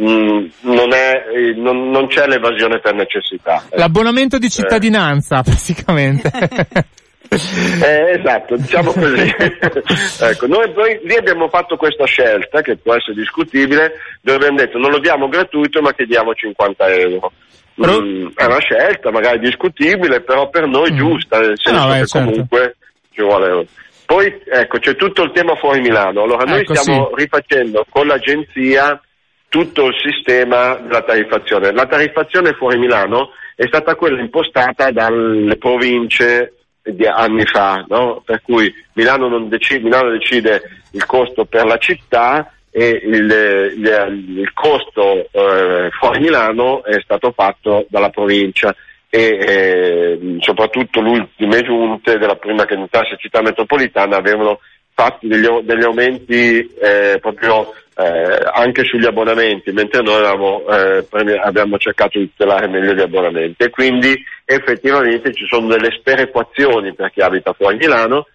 Mm, 0.00 0.46
non, 0.60 0.92
è, 0.94 1.24
eh, 1.34 1.54
non, 1.54 1.90
non, 1.90 2.06
c'è 2.06 2.26
l'evasione 2.26 2.80
per 2.80 2.94
necessità. 2.94 3.62
L'abbonamento 3.72 4.38
di 4.38 4.48
cittadinanza, 4.48 5.40
eh. 5.40 5.42
praticamente. 5.44 6.30
Eh, 7.32 8.18
esatto, 8.18 8.56
diciamo 8.56 8.92
così. 8.92 9.24
ecco, 10.20 10.46
noi 10.46 10.70
poi 10.72 11.00
lì 11.02 11.16
abbiamo 11.16 11.48
fatto 11.48 11.76
questa 11.76 12.04
scelta 12.04 12.60
che 12.60 12.76
può 12.76 12.94
essere 12.94 13.14
discutibile, 13.14 13.92
dove 14.20 14.36
abbiamo 14.36 14.58
detto 14.58 14.76
non 14.76 14.90
lo 14.90 14.98
diamo 14.98 15.28
gratuito 15.28 15.80
ma 15.80 15.94
chiediamo 15.94 16.34
50 16.34 16.86
euro. 16.92 17.32
Mm, 17.80 18.26
è 18.34 18.44
una 18.44 18.60
scelta 18.60 19.10
magari 19.10 19.38
discutibile, 19.38 20.20
però 20.20 20.50
per 20.50 20.66
noi 20.66 20.92
mm. 20.92 20.96
giusta, 20.96 21.40
nel 21.40 21.58
senso 21.58 21.86
no, 21.86 21.92
che 21.92 22.06
certo. 22.06 22.18
comunque 22.18 22.76
ci 23.12 23.22
vuole. 23.22 23.66
Poi 24.04 24.42
ecco, 24.52 24.78
c'è 24.78 24.94
tutto 24.94 25.22
il 25.22 25.32
tema 25.32 25.54
fuori 25.56 25.80
Milano. 25.80 26.24
Allora 26.24 26.44
noi 26.44 26.60
ecco, 26.60 26.74
stiamo 26.74 27.08
sì. 27.14 27.22
rifacendo 27.22 27.86
con 27.88 28.08
l'agenzia 28.08 29.00
tutto 29.52 29.88
il 29.88 29.94
sistema 30.02 30.76
della 30.76 31.02
tariffazione. 31.02 31.72
La 31.72 31.84
tariffazione 31.84 32.54
fuori 32.54 32.78
Milano 32.78 33.32
è 33.54 33.66
stata 33.66 33.96
quella 33.96 34.18
impostata 34.18 34.90
dalle 34.90 35.58
province 35.58 36.54
di 36.82 37.06
anni 37.06 37.44
fa, 37.44 37.84
no? 37.86 38.22
per 38.24 38.40
cui 38.40 38.72
Milano 38.94 39.38
decide, 39.40 39.82
Milano, 39.82 40.08
decide, 40.08 40.62
il 40.92 41.04
costo 41.04 41.44
per 41.44 41.66
la 41.66 41.76
città 41.76 42.50
e 42.70 43.02
il, 43.04 43.30
il, 43.76 44.38
il 44.38 44.52
costo 44.54 45.28
eh, 45.30 45.90
fuori 45.90 46.20
Milano 46.20 46.82
è 46.82 46.98
stato 47.02 47.32
fatto 47.32 47.84
dalla 47.90 48.08
provincia 48.08 48.74
e 49.10 49.38
eh, 49.38 50.36
soprattutto 50.38 51.02
le 51.02 51.10
ultime 51.10 51.60
giunte 51.60 52.16
della 52.16 52.36
prima 52.36 52.64
città 53.18 53.42
metropolitana 53.42 54.16
avevano 54.16 54.60
fatto 55.02 55.26
degli, 55.26 55.46
degli 55.62 55.84
aumenti 55.84 56.58
eh, 56.80 57.18
proprio 57.20 57.72
eh, 57.96 58.38
anche 58.52 58.84
sugli 58.84 59.04
abbonamenti, 59.04 59.72
mentre 59.72 60.02
noi 60.02 60.14
avevamo, 60.14 60.64
eh, 60.68 61.06
abbiamo 61.42 61.76
cercato 61.78 62.18
di 62.18 62.30
tutelare 62.30 62.68
meglio 62.68 62.94
gli 62.94 63.00
abbonamenti 63.00 63.64
e 63.64 63.70
quindi 63.70 64.14
effettivamente 64.44 65.32
ci 65.32 65.46
sono 65.46 65.66
delle 65.66 65.90
sperequazioni 65.98 66.94
per 66.94 67.10
chi 67.10 67.20
abita 67.20 67.52
fuori 67.52 67.76
Milano 67.76 68.26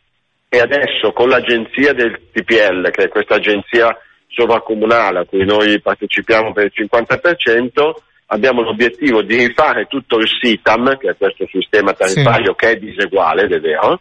e 0.49 0.59
adesso 0.59 1.11
con 1.13 1.29
l'agenzia 1.29 1.93
del 1.93 2.19
TPL, 2.31 2.89
che 2.91 3.03
è 3.03 3.07
questa 3.09 3.35
agenzia 3.35 3.97
sovracomunale 4.27 5.19
a 5.19 5.25
cui 5.25 5.43
noi 5.43 5.79
partecipiamo 5.81 6.53
per 6.53 6.65
il 6.65 6.87
50%, 6.89 7.91
abbiamo 8.27 8.61
l'obiettivo 8.61 9.21
di 9.21 9.35
rifare 9.35 9.85
tutto 9.85 10.17
il 10.17 10.27
SITAM, 10.27 10.97
che 10.97 11.09
è 11.09 11.17
questo 11.17 11.47
sistema 11.51 11.93
tariffario 11.93 12.55
sì. 12.57 12.65
che 12.65 12.71
è 12.71 12.75
diseguale, 12.75 13.43
ed 13.43 13.53
è 13.53 13.59
vero, 13.59 13.99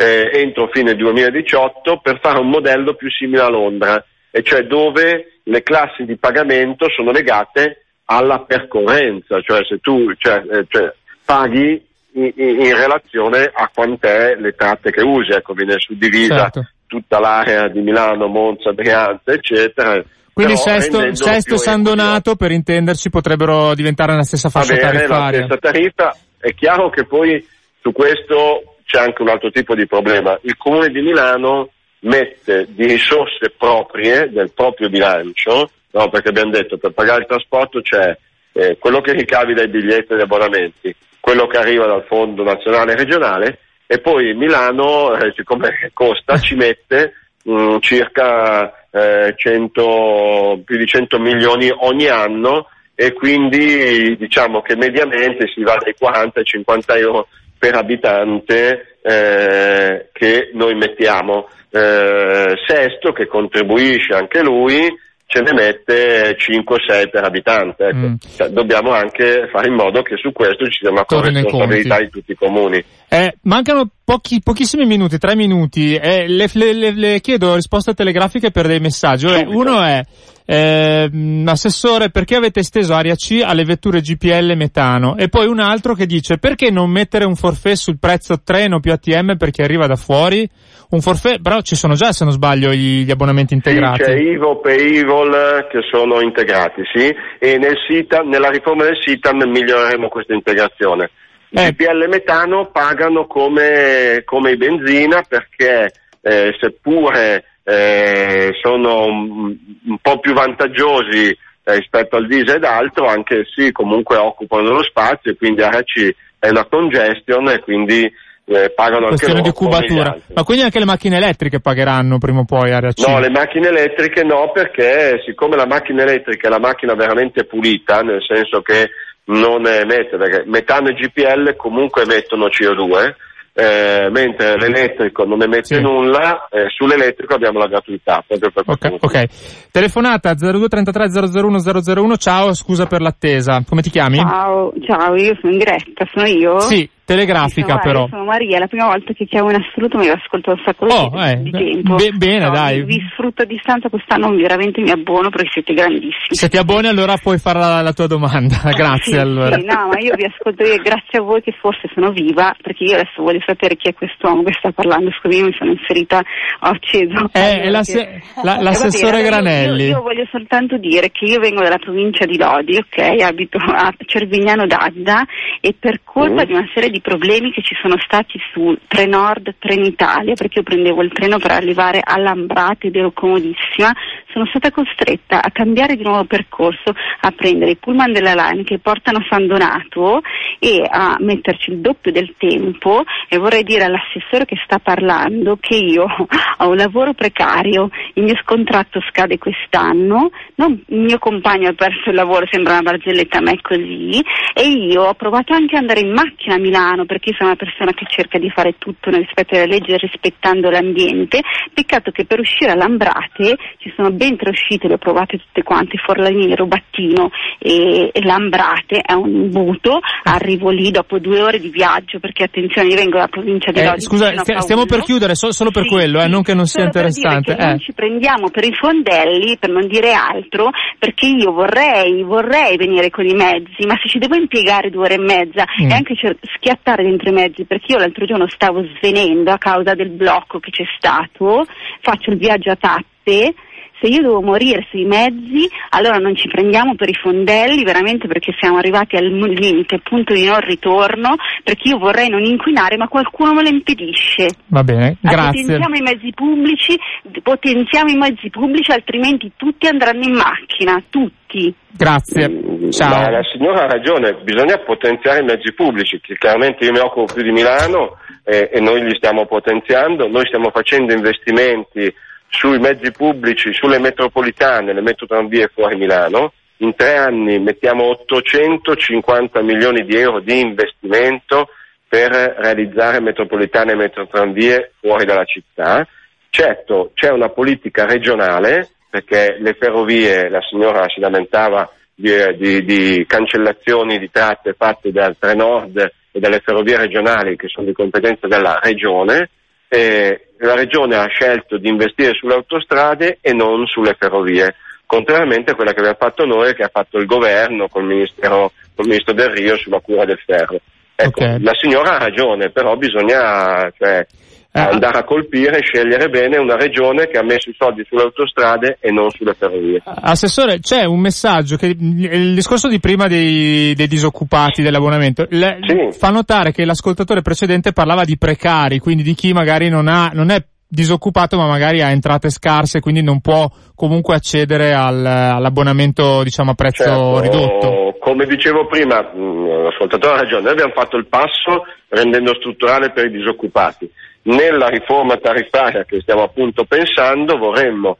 eh, 0.00 0.30
entro 0.32 0.68
fine 0.72 0.94
2018 0.94 1.98
per 2.00 2.20
fare 2.20 2.38
un 2.38 2.48
modello 2.48 2.94
più 2.94 3.10
simile 3.10 3.42
a 3.42 3.48
Londra 3.48 4.04
e 4.30 4.42
cioè 4.44 4.62
dove 4.62 5.40
le 5.42 5.62
classi 5.64 6.04
di 6.04 6.16
pagamento 6.16 6.88
sono 6.88 7.10
legate 7.10 7.84
alla 8.04 8.38
percorrenza, 8.40 9.40
cioè 9.40 9.64
se 9.68 9.78
tu 9.78 10.14
cioè, 10.16 10.40
eh, 10.50 10.66
cioè, 10.68 10.94
paghi 11.24 11.84
in, 12.12 12.32
in, 12.36 12.76
relazione 12.76 13.50
a 13.52 13.68
quant'è 13.74 14.36
le 14.36 14.52
tratte 14.52 14.92
che 14.92 15.02
usi, 15.02 15.32
ecco, 15.32 15.52
viene 15.52 15.74
suddivisa 15.78 16.36
certo. 16.36 16.68
tutta 16.86 17.18
l'area 17.18 17.68
di 17.68 17.80
Milano, 17.80 18.28
Monza, 18.28 18.72
Brianza, 18.72 19.32
eccetera. 19.32 20.02
Quindi 20.32 20.56
Sesto, 20.56 21.14
Sesto 21.14 21.56
San 21.56 21.82
Donato, 21.82 22.36
per 22.36 22.52
intenderci, 22.52 23.10
potrebbero 23.10 23.74
diventare 23.74 24.14
la 24.14 24.22
stessa 24.22 24.48
fascia 24.48 24.74
Avere 24.74 24.90
tariffaria. 24.90 25.40
La 25.40 25.46
stessa 25.46 25.72
tariffa, 25.72 26.16
è 26.38 26.54
chiaro 26.54 26.88
che 26.88 27.04
poi 27.04 27.44
su 27.80 27.92
questo 27.92 28.77
c'è 28.88 29.00
anche 29.00 29.20
un 29.20 29.28
altro 29.28 29.50
tipo 29.50 29.74
di 29.74 29.86
problema. 29.86 30.38
Il 30.42 30.56
Comune 30.56 30.88
di 30.88 31.02
Milano 31.02 31.68
mette 32.00 32.66
di 32.70 32.86
risorse 32.86 33.52
proprie 33.56 34.30
del 34.30 34.50
proprio 34.54 34.88
bilancio, 34.88 35.70
no, 35.90 36.08
perché 36.08 36.30
abbiamo 36.30 36.52
detto 36.52 36.78
per 36.78 36.92
pagare 36.92 37.20
il 37.20 37.26
trasporto 37.26 37.82
c'è 37.82 38.16
eh, 38.52 38.78
quello 38.78 39.02
che 39.02 39.12
ricavi 39.12 39.52
dai 39.52 39.68
biglietti 39.68 40.04
e 40.04 40.16
dagli 40.16 40.22
abbonamenti, 40.22 40.94
quello 41.20 41.46
che 41.46 41.58
arriva 41.58 41.84
dal 41.84 42.04
fondo 42.04 42.42
nazionale 42.42 42.92
e 42.92 42.96
regionale 42.96 43.58
e 43.86 43.98
poi 43.98 44.32
Milano, 44.32 45.14
eh, 45.18 45.34
siccome 45.36 45.90
costa, 45.92 46.38
ci 46.38 46.54
mette 46.54 47.12
mh, 47.44 47.52
mm, 47.52 47.76
circa 47.80 48.86
eh, 48.90 49.34
100, 49.36 50.62
più 50.64 50.78
di 50.78 50.86
100 50.86 51.18
milioni 51.18 51.70
ogni 51.70 52.06
anno 52.06 52.68
e 52.94 53.12
quindi 53.12 54.16
diciamo 54.16 54.62
che 54.62 54.76
mediamente 54.76 55.46
si 55.54 55.62
va 55.62 55.76
dai 55.76 55.94
40 55.94 56.38
ai 56.38 56.44
50 56.46 56.96
euro 56.96 57.28
per 57.58 57.74
abitante 57.74 58.98
eh, 59.02 60.08
che 60.12 60.50
noi 60.54 60.74
mettiamo 60.74 61.48
eh, 61.70 62.54
Sesto 62.66 63.12
che 63.12 63.26
contribuisce 63.26 64.14
anche 64.14 64.42
lui 64.42 64.88
ce 65.30 65.42
ne 65.42 65.52
mette 65.52 66.38
5-6 66.38 67.10
per 67.10 67.22
abitante. 67.22 67.84
Ecco. 67.84 67.96
Mm. 67.96 68.14
Cioè, 68.34 68.48
dobbiamo 68.48 68.92
anche 68.92 69.46
fare 69.52 69.68
in 69.68 69.74
modo 69.74 70.00
che 70.00 70.16
su 70.16 70.32
questo 70.32 70.64
ci 70.64 70.78
sia 70.80 70.90
una 70.90 71.04
corresponsabilità 71.04 71.98
di 71.98 72.08
tutti 72.08 72.32
i 72.32 72.34
comuni. 72.34 72.82
Eh, 73.10 73.36
mancano 73.42 73.86
pochi, 74.02 74.40
pochissimi 74.42 74.86
minuti, 74.86 75.18
tre 75.18 75.36
minuti. 75.36 75.94
Eh, 75.96 76.26
le, 76.26 76.48
le, 76.54 76.92
le, 76.92 77.20
chiedo 77.20 77.54
risposte 77.56 77.92
telegrafiche 77.92 78.50
per 78.50 78.66
dei 78.66 78.80
messaggi. 78.80 79.26
Uno 79.26 79.82
è 79.82 80.02
eh, 80.50 81.10
assessore, 81.44 82.08
perché 82.08 82.34
avete 82.34 82.60
esteso 82.60 82.94
Aria 82.94 83.14
C 83.16 83.42
alle 83.44 83.64
vetture 83.64 84.00
GPL 84.00 84.54
metano? 84.56 85.14
E 85.18 85.28
poi 85.28 85.46
un 85.46 85.60
altro 85.60 85.92
che 85.92 86.06
dice, 86.06 86.38
perché 86.38 86.70
non 86.70 86.90
mettere 86.90 87.26
un 87.26 87.36
forfait 87.36 87.76
sul 87.76 87.98
prezzo 87.98 88.40
treno 88.42 88.80
più 88.80 88.90
ATM 88.90 89.36
per 89.36 89.50
chi 89.50 89.60
arriva 89.60 89.86
da 89.86 89.96
fuori? 89.96 90.48
Un 90.88 91.02
forfait, 91.02 91.42
però 91.42 91.60
ci 91.60 91.76
sono 91.76 91.92
già, 91.92 92.12
se 92.12 92.24
non 92.24 92.32
sbaglio, 92.32 92.72
gli, 92.72 93.10
abbonamenti 93.10 93.52
integrati. 93.52 94.04
Sì, 94.04 94.10
c'è 94.10 94.18
IVO 94.18 94.64
e 94.64 94.74
IVOL 94.74 95.66
che 95.70 95.80
sono 95.90 96.22
integrati, 96.22 96.80
sì, 96.94 97.14
e 97.38 97.58
nel 97.58 97.76
SITAM, 97.86 98.30
nella 98.30 98.48
riforma 98.48 98.84
del 98.84 98.96
SITAM 99.04 99.46
miglioreremo 99.50 100.08
questa 100.08 100.32
integrazione. 100.32 101.10
I 101.50 101.58
eh. 101.58 101.72
GPL 101.72 102.08
metano 102.08 102.70
pagano 102.72 103.26
come, 103.26 104.22
come 104.24 104.52
i 104.52 104.56
benzina 104.56 105.22
perché 105.28 105.92
eh, 106.22 106.56
seppure 106.58 107.44
eh, 107.68 108.52
sono 108.62 109.04
un, 109.04 109.54
un, 109.84 109.98
po' 110.00 110.18
più 110.20 110.32
vantaggiosi 110.32 111.28
eh, 111.28 111.76
rispetto 111.76 112.16
al 112.16 112.26
diesel 112.26 112.56
ed 112.56 112.64
altro, 112.64 113.06
anche 113.06 113.44
sì, 113.54 113.72
comunque 113.72 114.16
occupano 114.16 114.70
lo 114.70 114.82
spazio 114.82 115.32
e 115.32 115.36
quindi 115.36 115.60
RC 115.60 116.14
è 116.38 116.48
una 116.48 116.64
congestion 116.64 117.50
e 117.50 117.60
quindi 117.60 118.10
eh, 118.46 118.72
pagano 118.74 119.08
anche 119.08 119.28
loro 119.28 119.42
di 119.42 119.52
cubatura. 119.52 120.16
Ma 120.34 120.44
quindi 120.44 120.64
anche 120.64 120.78
le 120.78 120.86
macchine 120.86 121.18
elettriche 121.18 121.60
pagheranno 121.60 122.16
prima 122.16 122.40
o 122.40 122.44
poi 122.46 122.72
area 122.72 122.92
C? 122.92 123.06
No, 123.06 123.20
le 123.20 123.28
macchine 123.28 123.68
elettriche 123.68 124.22
no, 124.22 124.50
perché 124.50 125.20
siccome 125.26 125.56
la 125.56 125.66
macchina 125.66 126.04
elettrica 126.04 126.48
è 126.48 126.50
la 126.50 126.58
macchina 126.58 126.94
veramente 126.94 127.44
pulita, 127.44 128.00
nel 128.00 128.24
senso 128.26 128.62
che 128.62 128.88
non 129.24 129.66
emette, 129.66 130.16
perché 130.16 130.44
metano 130.46 130.88
e 130.88 130.94
GPL 130.94 131.54
comunque 131.56 132.04
emettono 132.04 132.46
CO2, 132.46 133.12
eh, 133.60 134.08
mentre 134.12 134.56
l'elettrico 134.56 135.24
non 135.24 135.42
emette 135.42 135.74
Sì. 135.74 135.80
nulla, 135.80 136.46
eh, 136.48 136.66
sull'elettrico 136.68 137.34
abbiamo 137.34 137.58
la 137.58 137.66
gratuità. 137.66 138.22
Proprio 138.24 138.50
per 138.52 138.64
questo 138.64 138.86
Ok, 138.86 139.02
motivo. 139.02 139.20
ok. 139.20 139.70
Telefonata 139.72 140.34
0233 140.34 141.08
001 141.10 141.58
001, 141.58 142.16
ciao, 142.16 142.54
scusa 142.54 142.86
per 142.86 143.00
l'attesa. 143.00 143.60
Come 143.68 143.82
ti 143.82 143.90
chiami? 143.90 144.18
Ciao, 144.18 144.72
ciao, 144.86 145.16
io 145.16 145.36
sono 145.40 145.52
in 145.52 145.58
diretta, 145.58 146.06
sono 146.12 146.26
io? 146.28 146.60
Sì, 146.60 146.88
telegrafica 147.08 147.66
Sono 147.68 147.80
però. 147.82 148.06
Sono 148.08 148.24
Maria, 148.24 148.56
è 148.56 148.60
la 148.60 148.66
prima 148.66 148.86
volta 148.86 149.12
che 149.14 149.24
chiamo 149.24 149.50
in 149.50 149.56
assoluto, 149.56 149.96
mi 149.98 150.08
ascolto 150.08 150.50
un 150.50 150.60
sacco 150.64 150.84
Oh, 150.86 151.08
di, 151.10 151.22
eh, 151.22 151.36
di 151.42 151.50
tempo. 151.50 151.94
be- 151.96 152.12
bene, 152.12 152.44
No, 152.44 152.50
dai. 152.50 152.82
Vi, 152.84 153.00
sfrutto 153.12 153.42
a 153.42 153.44
distanza 153.46 153.88
quest'anno, 153.88 154.28
veramente 154.36 154.80
mi 154.82 154.90
abbono 154.90 155.30
perché 155.30 155.48
siete 155.54 155.72
grandissimi. 155.72 156.36
Se 156.36 156.48
ti 156.48 156.58
abboni 156.58 156.86
allora 156.88 157.16
puoi 157.16 157.38
fare 157.38 157.58
la, 157.58 157.80
la 157.80 157.92
tua 157.92 158.06
domanda. 158.06 158.56
Grazie 158.76 159.12
Sì, 159.14 159.18
allora. 159.18 159.56
Sì, 159.58 159.64
no, 159.64 159.88
ma 159.88 159.98
io 159.98 160.14
vi 160.14 160.24
ascolto 160.24 160.62
io, 160.64 160.76
grazie 160.82 161.18
a 161.18 161.22
voi 161.22 161.40
che 161.40 161.52
forse 161.58 161.88
sono 161.94 162.10
viva, 162.12 162.54
perché 162.60 162.84
io 162.84 162.94
adesso 162.94 163.22
voglio 163.22 163.40
sapere 163.46 163.76
chi 163.76 163.88
è 163.88 163.94
quest'uomo 163.94 164.42
che 164.42 164.52
sta 164.58 164.70
parlando, 164.72 165.10
scusi, 165.20 165.38
io 165.38 165.46
mi 165.46 165.54
sono 165.58 165.70
inserita, 165.72 166.18
ho 166.18 166.68
acceso. 166.68 167.28
È, 167.32 167.38
è 167.38 167.52
Allora, 167.54 167.70
l'asse- 167.70 168.06
che- 168.06 168.22
la- 168.42 168.58
Eh, 168.58 168.62
l'assessore 168.62 169.22
Granelli. 169.22 169.84
Io, 169.84 169.96
io 169.96 170.02
voglio 170.02 170.26
soltanto 170.30 170.76
dire 170.76 171.10
che 171.10 171.24
io 171.24 171.38
vengo 171.40 171.62
dalla 171.62 171.78
provincia 171.78 172.24
di 172.26 172.36
Lodi, 172.36 172.76
ok? 172.76 173.22
Abito 173.22 173.56
a 173.58 173.92
Cervignano 174.04 174.66
d'Adda 174.66 175.24
e 175.60 175.74
per 175.78 176.00
colpa 176.04 176.42
Mm. 176.42 176.46
di 176.46 176.52
una 176.52 176.68
serie 176.74 176.90
di 176.90 176.97
problemi 177.00 177.52
che 177.52 177.62
ci 177.62 177.74
sono 177.80 177.96
stati 177.98 178.38
su 178.52 178.76
Trenord 178.86 179.54
Trenitalia, 179.58 180.34
perché 180.34 180.58
io 180.58 180.64
prendevo 180.64 181.02
il 181.02 181.12
treno 181.12 181.38
per 181.38 181.52
arrivare 181.52 182.00
a 182.02 182.18
Lambrate 182.18 182.88
ed 182.88 182.96
ero 182.96 183.12
comodissima, 183.12 183.94
sono 184.32 184.46
stata 184.46 184.70
costretta 184.70 185.42
a 185.42 185.50
cambiare 185.50 185.96
di 185.96 186.02
nuovo 186.02 186.24
percorso, 186.24 186.92
a 187.20 187.30
prendere 187.30 187.72
i 187.72 187.76
pullman 187.76 188.12
della 188.12 188.34
Line 188.34 188.64
che 188.64 188.78
portano 188.78 189.18
a 189.18 189.26
San 189.28 189.46
Donato 189.46 190.20
e 190.58 190.82
a 190.88 191.16
metterci 191.20 191.70
il 191.70 191.78
doppio 191.78 192.12
del 192.12 192.34
tempo 192.36 193.04
e 193.28 193.38
vorrei 193.38 193.62
dire 193.62 193.84
all'assessore 193.84 194.44
che 194.44 194.56
sta 194.64 194.78
parlando 194.78 195.56
che 195.60 195.76
io 195.76 196.04
ho 196.58 196.68
un 196.68 196.76
lavoro 196.76 197.14
precario, 197.14 197.90
il 198.14 198.24
mio 198.24 198.36
contratto 198.44 199.00
scade 199.08 199.38
quest'anno, 199.38 200.30
non- 200.56 200.82
il 200.88 201.00
mio 201.00 201.18
compagno 201.18 201.68
ha 201.68 201.72
perso 201.72 202.10
il 202.10 202.14
lavoro, 202.14 202.46
sembra 202.50 202.74
una 202.74 202.82
barzelletta 202.82 203.40
ma 203.40 203.50
è 203.50 203.60
così 203.60 204.22
e 204.54 204.68
io 204.68 205.02
ho 205.04 205.14
provato 205.14 205.52
anche 205.52 205.76
ad 205.76 205.82
andare 205.82 206.00
in 206.00 206.12
macchina 206.12 206.54
a 206.54 206.58
Milano 206.58 207.04
perché 207.06 207.32
sono 207.36 207.50
una 207.50 207.58
persona 207.58 207.92
che 207.92 208.06
cerca 208.08 208.38
di 208.38 208.50
fare 208.50 208.74
tutto 208.78 209.10
nel 209.10 209.20
rispetto 209.20 209.54
alle 209.54 209.66
leggi 209.66 209.92
e 209.92 209.96
rispettando 209.96 210.70
l'ambiente, 210.70 211.40
peccato 211.72 212.10
che 212.10 212.24
per 212.24 212.40
uscire 212.40 212.72
a 212.72 212.74
Lambrate 212.74 213.56
ci 213.78 213.92
sono 213.96 214.10
ben 214.18 214.36
tre 214.36 214.50
uscite, 214.50 214.88
le 214.88 214.94
ho 214.94 214.98
provate 214.98 215.38
tutte 215.38 215.62
quante, 215.62 215.96
Forlanini, 215.96 216.54
Rubattino 216.54 217.30
e, 217.58 218.10
e 218.12 218.22
Lambrate, 218.24 219.00
è 219.00 219.12
un 219.14 219.30
imbuto, 219.34 220.00
arrivo 220.24 220.70
lì 220.70 220.90
dopo 220.90 221.18
due 221.18 221.40
ore 221.40 221.58
di 221.60 221.70
viaggio 221.70 222.18
perché 222.18 222.44
attenzione 222.44 222.88
io 222.88 222.96
vengo 222.96 223.16
dalla 223.16 223.28
provincia 223.28 223.70
di 223.70 223.78
Eh, 223.80 223.84
Lodi. 223.84 224.00
scusa, 224.02 224.36
stia- 224.38 224.60
stiamo 224.60 224.84
per 224.84 225.00
chiudere, 225.02 225.34
so- 225.34 225.52
solo 225.52 225.70
per 225.70 225.84
Sì, 225.84 225.88
quello, 225.88 226.18
eh, 226.18 226.24
sì, 226.24 226.30
non 226.30 226.42
che 226.42 226.54
non 226.54 226.66
sia 226.66 226.80
solo 226.82 226.92
per 226.92 227.04
interessante. 227.06 227.54
che 227.54 227.64
non 227.64 227.74
eh. 227.74 227.78
ci 227.78 227.92
prendiamo 227.94 228.50
per 228.50 228.64
i 228.64 228.74
fondelli, 228.74 229.56
per 229.58 229.70
non 229.70 229.86
dire 229.86 230.12
altro, 230.12 230.70
perché 230.98 231.26
io 231.26 231.52
vorrei, 231.52 232.22
vorrei 232.24 232.76
venire 232.76 233.08
con 233.10 233.24
i 233.26 233.34
mezzi, 233.34 233.86
ma 233.86 233.94
se 234.02 234.08
ci 234.08 234.18
devo 234.18 234.34
impiegare 234.34 234.90
due 234.90 235.04
ore 235.04 235.14
e 235.14 235.18
mezza 235.18 235.64
Mm. 235.80 235.90
e 235.90 235.94
anche 235.94 236.14
cer- 236.16 236.38
schiattare 236.56 237.04
dentro 237.04 237.30
i 237.30 237.32
mezzi, 237.32 237.64
perché 237.64 237.92
io 237.92 237.98
l'altro 237.98 238.26
giorno 238.26 238.48
stavo 238.48 238.84
svenendo 238.98 239.50
a 239.52 239.58
causa 239.58 239.94
del 239.94 240.10
blocco 240.10 240.58
che 240.58 240.70
c'è 240.70 240.84
stato, 240.98 241.64
faccio 242.00 242.30
il 242.30 242.36
viaggio 242.38 242.70
a 242.70 242.76
tappe. 242.76 243.54
Se 244.00 244.06
io 244.06 244.22
devo 244.22 244.40
morire 244.40 244.86
sui 244.90 245.04
mezzi, 245.04 245.68
allora 245.90 246.18
non 246.18 246.36
ci 246.36 246.46
prendiamo 246.46 246.94
per 246.94 247.08
i 247.08 247.14
fondelli, 247.14 247.82
veramente 247.82 248.28
perché 248.28 248.54
siamo 248.58 248.78
arrivati 248.78 249.16
al 249.16 249.26
limite, 249.26 249.96
al 249.96 250.02
punto 250.02 250.34
di 250.34 250.44
non 250.44 250.60
ritorno, 250.60 251.34
perché 251.64 251.88
io 251.88 251.98
vorrei 251.98 252.28
non 252.28 252.44
inquinare, 252.44 252.96
ma 252.96 253.08
qualcuno 253.08 253.54
me 253.54 253.62
lo 253.62 253.68
impedisce. 253.68 254.46
Va 254.68 254.84
bene, 254.84 255.16
grazie. 255.20 255.62
Potenziamo 255.62 255.96
i 255.96 256.02
mezzi 256.02 256.32
pubblici, 256.32 256.98
potenziamo 257.42 258.10
i 258.10 258.16
mezzi 258.16 258.50
pubblici, 258.50 258.92
altrimenti 258.92 259.52
tutti 259.56 259.88
andranno 259.88 260.22
in 260.22 260.34
macchina, 260.34 261.02
tutti. 261.10 261.74
Grazie. 261.90 262.48
Mm, 262.48 262.90
Ciao. 262.90 263.08
Ma 263.08 263.30
la 263.30 263.42
signora 263.52 263.82
ha 263.82 263.88
ragione, 263.88 264.36
bisogna 264.44 264.78
potenziare 264.78 265.40
i 265.40 265.44
mezzi 265.44 265.72
pubblici, 265.74 266.20
chiaramente 266.38 266.84
io 266.84 266.92
mi 266.92 266.98
occupo 266.98 267.32
più 267.34 267.42
di 267.42 267.50
Milano 267.50 268.16
eh, 268.44 268.70
e 268.72 268.80
noi 268.80 269.02
li 269.02 269.16
stiamo 269.16 269.46
potenziando, 269.46 270.28
noi 270.28 270.46
stiamo 270.46 270.70
facendo 270.70 271.12
investimenti 271.12 272.14
sui 272.48 272.78
mezzi 272.78 273.10
pubblici, 273.12 273.72
sulle 273.72 273.98
metropolitane, 273.98 274.92
le 274.92 275.00
metrotranvie 275.00 275.70
fuori 275.72 275.96
Milano, 275.96 276.52
in 276.78 276.94
tre 276.94 277.16
anni 277.16 277.58
mettiamo 277.58 278.04
850 278.04 279.62
milioni 279.62 280.04
di 280.04 280.16
euro 280.16 280.40
di 280.40 280.60
investimento 280.60 281.68
per 282.08 282.30
realizzare 282.30 283.20
metropolitane 283.20 283.92
e 283.92 283.96
metrotranvie 283.96 284.92
fuori 285.00 285.24
dalla 285.24 285.44
città. 285.44 286.06
Certo, 286.50 287.10
c'è 287.14 287.30
una 287.30 287.50
politica 287.50 288.06
regionale, 288.06 288.88
perché 289.10 289.56
le 289.58 289.74
ferrovie, 289.74 290.48
la 290.48 290.62
signora 290.62 291.08
si 291.08 291.20
lamentava 291.20 291.90
di, 292.14 292.32
di- 292.56 292.84
di 292.84 293.24
cancellazioni 293.26 294.18
di 294.18 294.30
tratte 294.30 294.72
fatte 294.72 295.12
dal 295.12 295.36
Trenord 295.38 296.12
e 296.30 296.40
dalle 296.40 296.60
ferrovie 296.60 296.96
regionali 296.96 297.56
che 297.56 297.68
sono 297.68 297.86
di 297.86 297.92
competenza 297.92 298.46
della 298.46 298.78
regione, 298.82 299.50
e 299.88 300.48
la 300.58 300.74
regione 300.74 301.16
ha 301.16 301.26
scelto 301.28 301.78
di 301.78 301.88
investire 301.88 302.34
sulle 302.34 302.54
autostrade 302.54 303.38
e 303.40 303.52
non 303.52 303.86
sulle 303.86 304.16
ferrovie, 304.18 304.74
contrariamente 305.06 305.70
a 305.70 305.74
quella 305.74 305.92
che 305.92 305.98
abbiamo 306.00 306.18
fatto 306.18 306.44
noi 306.44 306.74
che 306.74 306.82
ha 306.82 306.90
fatto 306.92 307.18
il 307.18 307.26
governo 307.26 307.88
col, 307.88 308.04
ministero, 308.04 308.72
col 308.94 309.06
ministro 309.06 309.32
Del 309.32 309.50
Rio 309.50 309.76
sulla 309.76 310.00
cura 310.00 310.24
del 310.24 310.40
ferro. 310.44 310.80
Ecco, 311.14 311.42
Ok. 311.42 311.56
la 311.60 311.72
signora 311.76 312.16
ha 312.16 312.18
ragione, 312.18 312.70
però 312.70 312.94
bisogna 312.96 313.90
cioè, 313.98 314.18
Eh, 314.18 314.26
andare 314.70 315.18
a 315.18 315.24
colpire 315.24 315.78
e 315.78 315.82
scegliere 315.82 316.28
bene 316.28 316.58
una 316.58 316.76
regione 316.76 317.26
che 317.26 317.38
ha 317.38 317.42
messo 317.42 317.70
i 317.70 317.74
soldi 317.76 318.04
sulle 318.06 318.22
autostrade 318.22 318.98
e 319.00 319.10
non 319.10 319.30
sulle 319.30 319.54
ferrovie. 319.54 320.02
Assessore, 320.04 320.78
c'è 320.80 321.04
un 321.04 321.18
messaggio 321.20 321.76
che 321.76 321.86
il 321.86 322.54
discorso 322.54 322.88
di 322.88 323.00
prima 323.00 323.26
dei, 323.26 323.94
dei 323.94 324.06
disoccupati 324.06 324.82
dell'abbonamento 324.82 325.46
le- 325.50 325.78
Sì. 325.82 326.18
fa 326.18 326.28
notare 326.30 326.72
che 326.72 326.84
l'ascoltatore 326.84 327.42
precedente 327.42 327.92
parlava 327.92 328.24
di 328.24 328.36
precari, 328.38 328.98
quindi 328.98 329.22
di 329.22 329.34
chi 329.34 329.52
magari 329.52 329.88
non 329.88 330.06
ha, 330.06 330.30
non 330.32 330.50
è 330.50 330.62
disoccupato 330.90 331.56
ma 331.58 331.66
magari 331.66 332.00
ha 332.00 332.10
entrate 332.10 332.48
scarse, 332.48 333.00
quindi 333.00 333.22
non 333.22 333.40
può 333.40 333.68
comunque 333.94 334.34
accedere 334.34 334.94
al- 334.94 335.26
all'abbonamento 335.26 336.42
diciamo 336.42 336.70
a 336.70 336.74
prezzo 336.74 337.04
Certo, 337.04 337.40
ridotto. 337.40 338.16
Come 338.20 338.46
dicevo 338.46 338.86
prima, 338.86 339.20
mh, 339.20 339.82
l'ascoltatore 339.84 340.34
ha 340.34 340.40
ragione, 340.42 340.62
noi 340.62 340.72
abbiamo 340.72 340.92
fatto 340.94 341.16
il 341.16 341.26
passo 341.26 341.84
rendendo 342.08 342.54
strutturale 342.54 343.10
per 343.10 343.26
i 343.26 343.30
disoccupati. 343.30 344.10
Nella 344.42 344.88
riforma 344.88 345.36
tariffaria 345.36 346.04
che 346.04 346.20
stiamo 346.20 346.42
appunto 346.42 346.84
pensando 346.84 347.58
vorremmo 347.58 348.16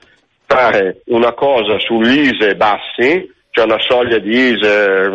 fare 0.47 1.03
una 1.07 1.33
cosa 1.33 1.79
sull'ISE 1.79 2.55
bassi, 2.55 3.33
cioè 3.51 3.65
una 3.65 3.81
soglia 3.81 4.19
di 4.19 4.31
ISE 4.31 5.11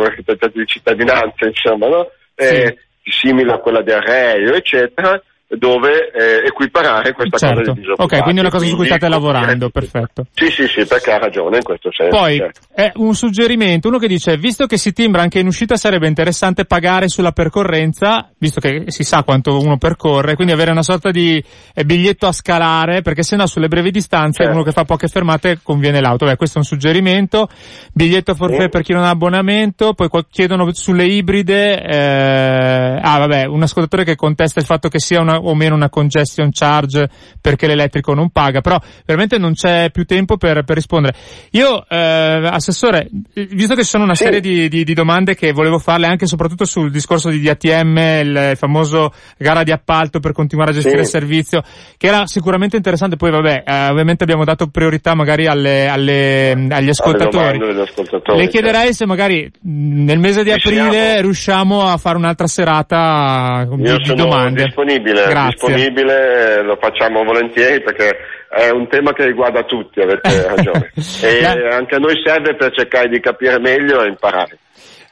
di 0.54 0.66
cittadinanza, 0.66 1.46
insomma, 1.46 1.88
no? 1.88 2.10
Eh, 2.36 2.78
simile 3.04 3.54
a 3.54 3.58
quella 3.58 3.82
del 3.82 4.02
REIO, 4.02 4.54
eccetera, 4.54 5.22
dove 5.58 6.12
eh, 6.12 6.48
equiparare 6.48 7.14
questa 7.14 7.38
cosa 7.38 7.54
Certo. 7.54 7.72
dei 7.74 7.82
disoccupati. 7.82 8.16
Ok, 8.16 8.22
quindi 8.24 8.40
è 8.40 8.44
una 8.44 8.52
cosa 8.52 8.66
su 8.66 8.76
cui 8.76 8.86
state 8.86 9.08
lavorando, 9.08 9.70
perfetto. 9.70 10.26
Sì, 10.34 10.48
sì, 10.50 10.68
sì, 10.68 10.86
perché 10.86 11.12
ha 11.12 11.18
ragione 11.18 11.58
in 11.58 11.64
questo 11.64 11.90
senso. 11.92 12.16
Poi 12.16 12.38
certo. 12.38 12.62
è 12.74 12.92
un 12.96 13.14
suggerimento, 13.16 13.88
uno 13.88 13.98
che 13.98 14.08
dice, 14.08 14.38
visto 14.38 14.66
che 14.66 14.78
si 14.78 14.94
timbra 14.94 15.22
anche 15.22 15.40
in 15.40 15.48
uscita 15.48 15.76
sarebbe 15.76 16.08
interessante 16.08 16.66
pagare 16.66 17.08
sulla 17.08 17.32
percorrenza, 17.32 18.30
visto 18.38 18.60
che 18.60 18.86
si 18.88 19.04
sa 19.04 19.24
quanto 19.24 19.60
uno 19.60 19.78
percorre, 19.78 20.36
quindi 20.36 20.54
avere 20.54 20.72
una 20.72 20.84
sorta 20.84 21.12
di 21.12 21.44
eh, 21.74 21.86
biglietto 21.86 22.28
a 22.28 22.32
scalare, 22.32 23.02
perché 23.02 23.24
sennò 23.24 23.46
sulle 23.46 23.68
brevi 23.68 23.92
distanze 23.92 24.44
Certo. 24.44 24.54
uno 24.54 24.64
che 24.64 24.72
fa 24.72 24.84
poche 24.84 25.08
fermate 25.08 25.60
conviene 25.62 26.02
l'auto. 26.02 26.26
Beh, 26.26 26.36
questo 26.36 26.58
è 26.58 26.62
un 26.62 26.66
suggerimento, 26.66 27.48
biglietto 27.94 28.34
forfait 28.36 28.64
Sì. 28.64 28.70
per 28.70 28.82
chi 28.82 28.94
non 28.94 29.04
ha 29.04 29.10
abbonamento, 29.10 29.94
poi 29.94 30.10
chiedono 30.30 30.72
sulle 30.74 31.06
ibride, 31.06 31.82
eh, 31.82 33.00
ah 33.02 33.18
vabbè, 33.20 33.46
un 33.46 33.62
ascoltatore 33.62 34.04
che 34.04 34.16
contesta 34.16 34.60
il 34.60 34.66
fatto 34.66 34.88
che 34.90 35.00
sia 35.00 35.22
una, 35.22 35.38
o 35.44 35.56
meno 35.56 35.76
una 35.76 35.90
congestion 35.90 36.50
charge 36.52 37.10
perché 37.42 37.68
l'elettrico 37.68 38.14
non 38.14 38.30
paga, 38.30 38.62
però 38.62 38.80
veramente 39.06 39.38
non 39.38 39.54
c'è 39.54 39.90
più 39.92 40.06
tempo 40.06 40.38
per, 40.38 40.64
per 40.64 40.76
rispondere. 40.76 41.16
Io, 41.52 41.86
eh, 41.88 42.48
assessore, 42.52 43.10
visto 43.50 43.76
che 43.76 43.84
ci 43.84 43.90
sono 43.90 44.04
una 44.04 44.16
serie 44.16 44.40
di, 44.40 44.68
di- 44.70 44.84
di 44.84 44.94
domande 44.94 45.36
che 45.36 45.52
volevo 45.52 45.80
farle 45.80 46.08
anche 46.08 46.26
e 46.26 46.28
soprattutto 46.28 46.66
sul 46.66 46.92
discorso 46.92 47.30
di 47.30 47.42
DATM, 47.42 47.98
il 47.98 48.54
famoso 48.56 49.12
gara 49.38 49.64
di 49.64 49.72
appalto 49.72 50.20
per 50.20 50.32
continuare 50.32 50.72
a 50.72 50.74
gestire 50.74 50.98
Sì. 50.98 51.02
il 51.04 51.08
servizio, 51.08 51.62
che 51.98 52.08
era 52.08 52.26
sicuramente 52.28 52.76
interessante, 52.76 53.16
poi 53.16 53.32
vabbè, 53.32 53.64
eh, 53.66 53.88
ovviamente 53.90 54.24
abbiamo 54.24 54.44
dato 54.44 54.68
priorità 54.68 55.14
magari 55.16 55.48
alle, 55.48 55.88
alle- 55.88 56.52
agli 56.70 56.90
ascoltatori. 56.90 57.58
ascoltatori, 57.58 58.38
Le 58.38 58.44
certo. 58.44 58.48
chiederei 58.52 58.94
se 58.94 59.06
magari 59.06 59.52
mh, 59.62 60.04
nel 60.04 60.20
mese 60.20 60.44
di 60.44 60.52
aprile 60.52 61.22
riusciamo 61.22 61.84
a 61.88 61.98
fare 61.98 62.18
un'altra 62.18 62.48
serata 62.48 63.68
di, 63.70 63.82
Io 63.84 63.98
di 63.98 64.06
sono 64.06 64.24
domande. 64.24 64.64
disponibile, 64.66 65.24
Grazie. 65.34 65.68
disponibile, 65.68 66.62
lo 66.64 66.78
facciamo 66.80 67.24
volentieri 67.24 67.82
perché 67.82 68.18
è 68.50 68.70
un 68.70 68.88
tema 68.88 69.14
che 69.14 69.26
riguarda 69.26 69.64
tutti, 69.64 70.00
avete 70.00 70.46
ragione. 70.48 70.92
e 71.22 71.46
anche 71.46 71.96
a 71.96 72.00
noi 72.00 72.22
serve 72.24 72.56
per 72.56 72.72
cercare 72.74 73.10
di 73.10 73.20
capire 73.20 73.60
meglio 73.60 74.04
e 74.04 74.10
imparare. 74.10 74.58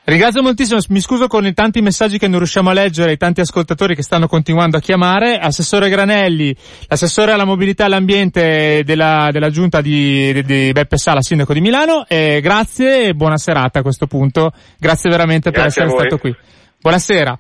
Ringrazio 0.04 0.42
moltissimo, 0.42 0.80
mi 0.90 1.00
scuso 1.00 1.28
con 1.28 1.46
i 1.46 1.54
tanti 1.54 1.80
messaggi 1.80 2.18
che 2.18 2.28
non 2.28 2.40
riusciamo 2.40 2.72
a 2.72 2.74
leggere, 2.74 3.12
i 3.12 3.18
tanti 3.18 3.40
ascoltatori 3.40 3.96
che 3.96 4.02
stanno 4.02 4.28
continuando 4.28 4.78
a 4.78 4.80
chiamare. 4.80 5.38
Assessore 5.38 5.90
Granelli, 5.90 6.56
l'assessore 6.88 7.34
alla 7.34 7.46
mobilità 7.46 7.84
e 7.84 7.86
all'ambiente 7.86 8.82
della, 8.84 9.30
della 9.32 9.52
giunta 9.52 9.80
di, 9.80 10.44
di, 10.44 10.72
Beppe 10.72 10.98
Sala, 10.98 11.22
sindaco 11.22 11.54
di 11.54 11.62
Milano, 11.62 12.06
eh, 12.08 12.40
grazie 12.42 13.10
e 13.10 13.14
buona 13.14 13.38
serata 13.38 13.80
a 13.80 13.82
questo 13.84 14.08
punto. 14.08 14.52
Grazie 14.80 15.10
veramente 15.12 15.52
grazie 15.52 15.84
per 15.84 15.92
essere 15.92 16.08
stato 16.08 16.18
qui. 16.18 16.36
Buonasera. 16.80 17.40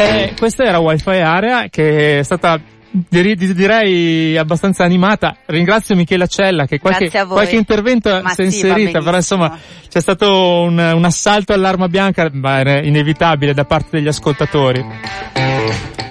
Eh, 0.00 0.32
questa 0.38 0.64
era 0.64 0.78
Wi-Fi 0.78 1.10
Area 1.10 1.68
che 1.68 2.20
è 2.20 2.22
stata 2.22 2.58
direi 2.90 4.36
abbastanza 4.36 4.82
animata. 4.82 5.36
Ringrazio 5.46 5.94
Michela 5.94 6.26
Cella 6.26 6.64
che 6.64 6.78
qualche, 6.78 7.10
qualche 7.26 7.56
intervento 7.56 8.08
si 8.28 8.40
è 8.40 8.44
inserita, 8.44 9.00
però 9.00 9.16
insomma 9.16 9.58
c'è 9.88 10.00
stato 10.00 10.62
un, 10.62 10.78
un 10.78 11.04
assalto 11.04 11.52
all'arma 11.52 11.88
bianca, 11.88 12.30
ma 12.32 12.60
era 12.60 12.82
inevitabile 12.82 13.52
da 13.52 13.64
parte 13.64 13.98
degli 13.98 14.08
ascoltatori. 14.08 14.84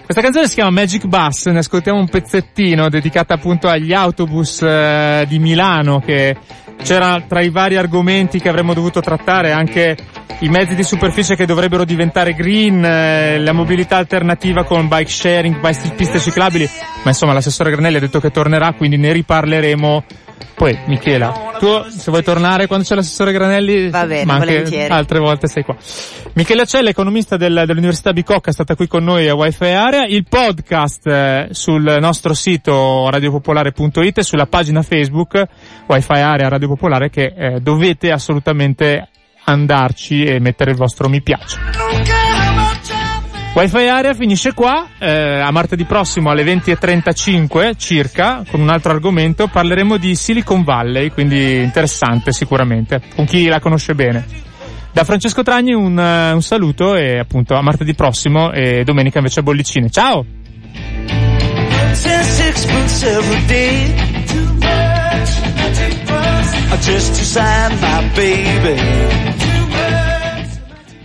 Questa 0.05 0.21
canzone 0.21 0.47
si 0.47 0.55
chiama 0.55 0.71
Magic 0.71 1.05
Bus, 1.05 1.47
ne 1.47 1.59
ascoltiamo 1.59 1.99
un 1.99 2.09
pezzettino 2.09 2.89
dedicata 2.89 3.33
appunto 3.33 3.67
agli 3.67 3.93
autobus 3.93 4.61
eh, 4.61 5.25
di 5.27 5.37
Milano 5.39 5.99
che 5.99 6.35
c'era 6.81 7.23
tra 7.27 7.41
i 7.41 7.49
vari 7.49 7.77
argomenti 7.77 8.39
che 8.39 8.49
avremmo 8.49 8.73
dovuto 8.73 9.01
trattare 9.01 9.51
anche 9.51 9.95
i 10.39 10.49
mezzi 10.49 10.75
di 10.75 10.83
superficie 10.83 11.35
che 11.35 11.45
dovrebbero 11.45 11.83
diventare 11.83 12.33
green, 12.33 12.83
eh, 12.83 13.39
la 13.39 13.51
mobilità 13.51 13.97
alternativa 13.97 14.63
con 14.63 14.87
bike 14.87 15.09
sharing, 15.09 15.59
piste 15.95 16.19
ciclabili, 16.19 16.69
ma 17.03 17.09
insomma 17.09 17.33
l'assessore 17.33 17.71
Granelli 17.71 17.97
ha 17.97 18.01
detto 18.01 18.19
che 18.19 18.31
tornerà, 18.31 18.73
quindi 18.73 18.97
ne 18.97 19.11
riparleremo 19.11 20.03
poi, 20.59 20.77
Michela, 20.87 21.55
tu 21.57 21.85
se 21.87 22.11
vuoi 22.11 22.21
tornare 22.21 22.67
quando 22.67 22.83
c'è 22.83 22.93
l'assessore 22.93 23.31
Granelli, 23.31 23.89
Va 23.89 24.05
bene, 24.05 24.25
ma 24.25 24.33
anche 24.33 24.45
volentieri. 24.47 24.91
altre 24.93 25.19
volte 25.19 25.47
sei 25.47 25.63
qua. 25.63 25.77
Michela 26.33 26.65
Cella, 26.65 26.89
economista 26.89 27.37
del, 27.37 27.63
dell'Università 27.65 28.11
Bicocca, 28.11 28.49
è 28.49 28.53
stata 28.53 28.75
qui 28.75 28.85
con 28.85 29.05
noi 29.05 29.29
a 29.29 29.35
Wi-Fi 29.35 29.67
Area. 29.67 30.05
Il 30.05 30.25
podcast 30.27 31.07
eh, 31.07 31.47
sul 31.51 31.97
nostro 32.01 32.33
sito 32.33 33.09
radiopopolare.it 33.09 34.17
e 34.17 34.23
sulla 34.23 34.47
pagina 34.47 34.81
Facebook 34.81 35.41
Wi-Fi 35.87 36.11
Area 36.19 36.49
Radio 36.49 36.67
Popolare 36.67 37.09
che 37.09 37.33
eh, 37.33 37.59
dovete 37.61 38.11
assolutamente 38.11 39.07
andarci 39.45 40.25
e 40.25 40.39
mettere 40.41 40.71
il 40.71 40.77
vostro 40.77 41.07
mi 41.07 41.21
piace. 41.21 41.57
Wi-Fi 43.53 43.87
Area 43.87 44.13
finisce 44.13 44.53
qua, 44.53 44.87
eh, 44.99 45.39
a 45.39 45.51
martedì 45.51 45.83
prossimo 45.83 46.29
alle 46.29 46.43
20.35 46.43 47.75
circa, 47.77 48.43
con 48.49 48.61
un 48.61 48.69
altro 48.69 48.91
argomento, 48.91 49.47
parleremo 49.47 49.97
di 49.97 50.15
Silicon 50.15 50.63
Valley, 50.63 51.09
quindi 51.09 51.61
interessante 51.61 52.31
sicuramente, 52.31 53.01
con 53.15 53.25
chi 53.25 53.47
la 53.47 53.59
conosce 53.59 53.95
bene. 53.95 54.25
Da 54.91 55.03
Francesco 55.03 55.43
Tragni 55.43 55.73
un, 55.73 55.97
uh, 55.97 56.33
un 56.33 56.41
saluto 56.41 56.95
e 56.95 57.19
appunto 57.19 57.55
a 57.55 57.61
martedì 57.61 57.93
prossimo 57.95 58.51
e 58.51 58.83
domenica 58.83 59.17
invece 59.17 59.39
a 59.41 59.43
bollicine. 59.43 59.89
Ciao! 59.89 60.25
just 66.81 67.29